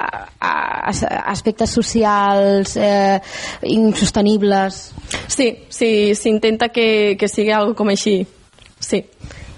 [0.00, 0.08] a,
[0.40, 0.54] a,
[0.90, 3.20] a aspectes socials eh,
[3.68, 4.80] insostenibles.
[5.28, 8.24] Sí, sí, s'intenta que, que sigui algo com així.
[8.80, 9.04] Sí.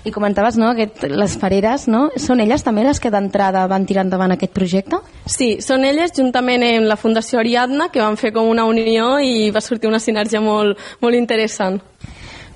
[0.05, 4.03] I comentaves, no?, que les fareres, no?, són elles també les que d'entrada van tirar
[4.07, 4.99] endavant aquest projecte?
[5.31, 9.51] Sí, són elles, juntament amb la Fundació Ariadna, que van fer com una unió i
[9.55, 11.79] va sortir una sinergia molt, molt interessant.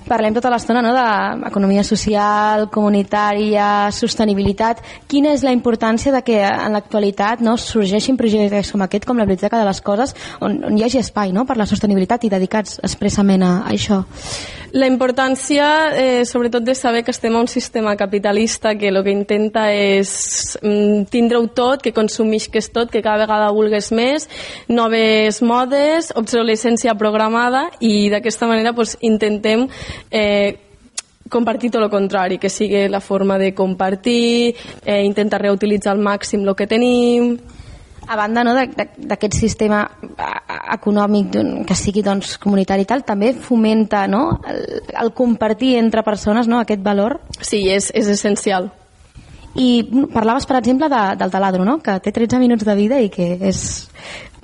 [0.07, 4.79] Parlem tota l'estona no, d'economia social, comunitària, sostenibilitat.
[5.11, 9.27] Quina és la importància de que en l'actualitat no, sorgeixin projectes com aquest, com la
[9.27, 12.79] Biblioteca de les Coses, on, on hi hagi espai no, per la sostenibilitat i dedicats
[12.87, 14.03] expressament a, això?
[14.77, 19.11] La importància, eh, sobretot, de saber que estem a un sistema capitalista que el que
[19.11, 24.27] intenta és mm, tindre-ho tot, que consumisques tot, que cada vegada vulgues més,
[24.67, 29.67] noves modes, obsolescència programada i d'aquesta manera pues, intentem
[30.11, 30.57] eh,
[31.29, 34.55] compartir tot el contrari, que sigui la forma de compartir,
[34.85, 37.37] eh, intentar reutilitzar al màxim el que tenim
[38.07, 39.81] a banda no, d'aquest sistema
[40.73, 41.35] econòmic
[41.67, 44.63] que sigui doncs, comunitari i tal, també fomenta no, el,
[44.95, 47.19] el compartir entre persones no, aquest valor?
[47.41, 48.71] Sí, és, és essencial.
[49.57, 51.79] I parlaves, per exemple, de, del taladro, no?
[51.81, 53.61] que té 13 minuts de vida i que és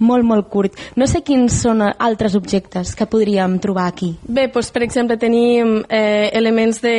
[0.02, 0.80] molt, molt curt.
[0.98, 4.16] No sé quins són altres objectes que podríem trobar aquí.
[4.26, 6.98] Bé, doncs, per exemple, tenim eh, elements de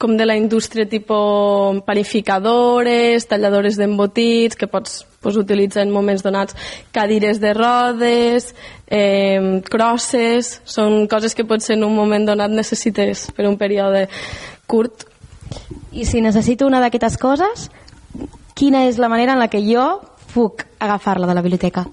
[0.00, 6.56] com de la indústria tipus panificadores, talladores d'embotits, que pots, pots utilitzar en moments donats,
[6.90, 8.54] cadires de rodes,
[8.88, 14.06] eh, crosses, són coses que potser en un moment donat necessites per un període
[14.64, 15.09] curt.
[15.92, 17.68] I si necessito una d'aquestes coses,
[18.54, 20.00] quina és la manera en la que jo
[20.34, 21.86] puc agafar-la de la biblioteca?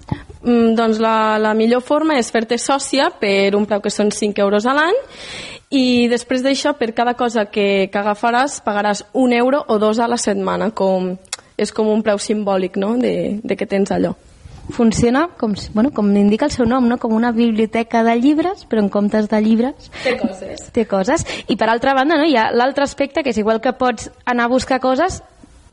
[0.43, 4.43] Mm, doncs la, la millor forma és fer-te sòcia per un preu que són 5
[4.45, 4.99] euros a l'any
[5.73, 10.07] i després d'això, per cada cosa que, que agafaràs, pagaràs un euro o dos a
[10.07, 11.15] la setmana, com,
[11.57, 12.95] és com un preu simbòlic no?
[13.01, 14.13] de, de que tens allò.
[14.69, 16.97] Funciona, com, bueno, com indica el seu nom, no?
[16.99, 19.89] com una biblioteca de llibres, però en comptes de llibres...
[20.03, 20.67] Té coses.
[20.75, 21.23] Té coses.
[21.47, 22.27] I per altra banda, no?
[22.27, 25.21] hi ha l'altre aspecte, que és igual que pots anar a buscar coses,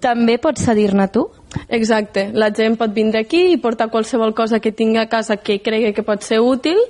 [0.05, 1.27] també pots cedir-ne tu.
[1.73, 5.61] Exacte, la gent pot vindre aquí i portar qualsevol cosa que tingui a casa que
[5.65, 6.81] cregui que pot ser útil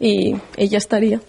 [0.00, 0.34] i,
[0.66, 1.20] ja estaria.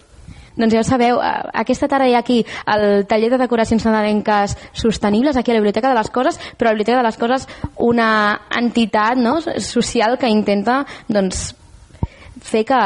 [0.58, 4.56] Doncs ja ho sabeu, eh, aquesta tarda hi ha aquí el taller de decoracions nadalenques
[4.72, 8.40] sostenibles aquí a la Biblioteca de les Coses, però la Biblioteca de les Coses una
[8.50, 11.54] entitat no, social que intenta doncs,
[12.42, 12.80] fer que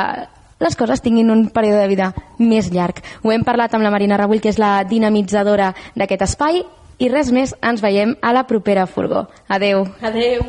[0.62, 3.02] les coses tinguin un període de vida més llarg.
[3.22, 6.62] Ho hem parlat amb la Marina Rabull, que és la dinamitzadora d'aquest espai,
[7.02, 9.26] i res més, ens veiem a la propera furgó.
[9.48, 9.88] Adeu.
[10.00, 10.46] Adeu.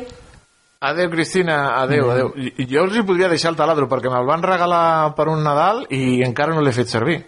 [0.84, 2.32] Adeu, Cristina, adeu, adeu.
[2.36, 5.86] I- Jo els hi podria deixar el taladro perquè me'l van regalar per un Nadal
[5.90, 7.22] i encara no l'he fet servir.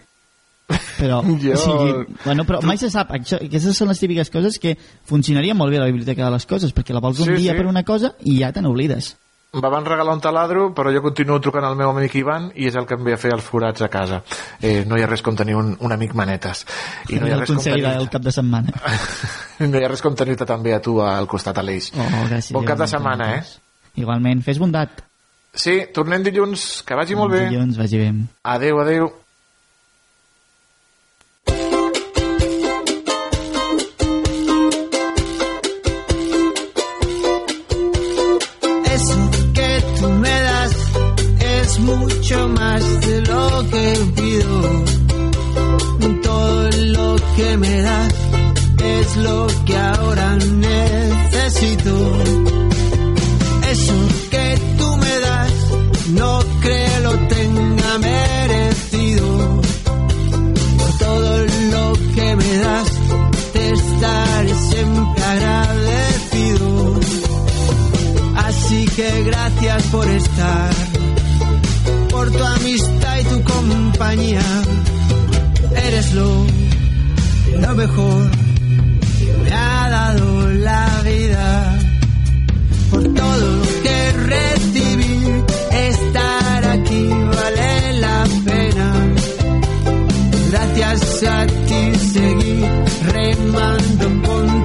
[0.99, 1.91] Però, Jo- o sigui,
[2.25, 3.11] bueno, però mai se sap.
[3.17, 4.75] Això, aquestes són les típiques coses que
[5.07, 7.53] funcionaria molt bé a la biblioteca de les coses, perquè la vols un Sí, dia
[7.53, 7.57] sí.
[7.57, 9.15] per una cosa i ja te n'oblides.
[9.55, 12.75] Em van regalar un taladro, però jo continuo trucant al meu amic Ivan i és
[12.75, 14.19] el que em ve a fer els forats a casa.
[14.59, 16.65] Eh, no hi ha res com tenir un, un amic manetes.
[17.07, 17.85] I no hi ha el res com tenir...
[17.87, 18.75] del cap de setmana.
[19.57, 21.87] No hi ha res com tenir-te també a tu al costat, Aleix.
[21.97, 22.51] Oh, gràcies.
[22.53, 23.95] Bon cap de setmana, eh?
[23.97, 24.99] Igualment, fes bondat.
[25.57, 26.67] Sí, tornem dilluns.
[26.85, 27.47] Que vagi molt bé.
[27.49, 28.11] Dilluns, vagi bé.
[28.53, 29.09] Adeu, adeu.
[42.27, 44.83] Mucho más de lo que pido.
[46.23, 48.13] Todo lo que me das
[48.83, 51.95] es lo que ahora necesito.
[53.71, 53.93] Eso
[54.29, 55.53] que tú me das
[56.09, 59.61] no creo lo tenga merecido.
[60.79, 62.89] Por todo lo que me das
[63.53, 66.99] te estaré siempre agradecido.
[68.35, 70.69] Así que gracias por estar,
[72.17, 74.41] por tu amistad y tu compañía.
[75.87, 76.45] Eres lo,
[77.75, 78.31] mejor
[79.19, 81.79] que me ha dado la vida.
[82.89, 83.99] Por todo lo que
[84.33, 85.15] recibí,
[85.91, 87.03] estar aquí
[87.35, 88.89] vale la pena.
[90.49, 91.81] Gracias a ti
[92.13, 92.65] seguí
[93.13, 94.56] remando con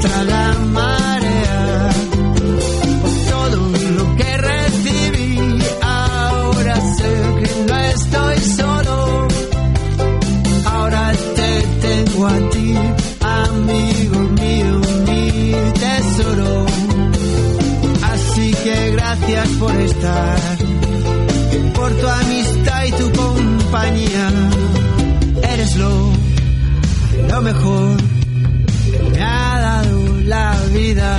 [21.74, 24.30] por tu amistad y tu compañía.
[25.52, 26.12] Eres lo,
[27.28, 27.96] lo mejor
[28.90, 31.18] que me ha dado la vida.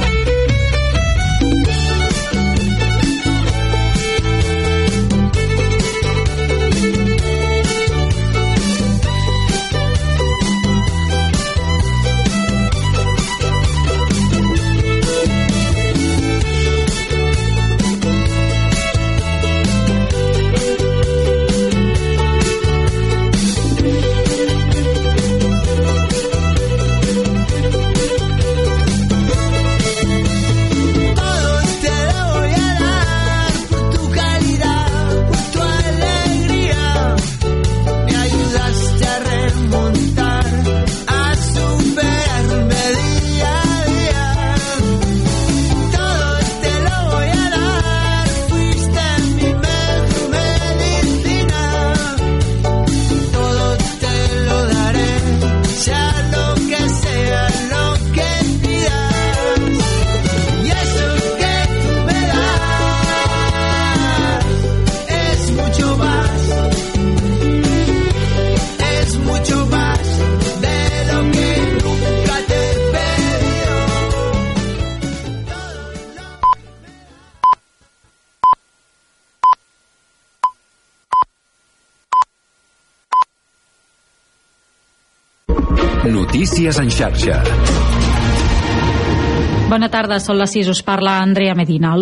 [86.53, 87.35] Notícies en xarxa.
[89.71, 91.95] Bona tarda, són les 6, us parla Andrea Medina.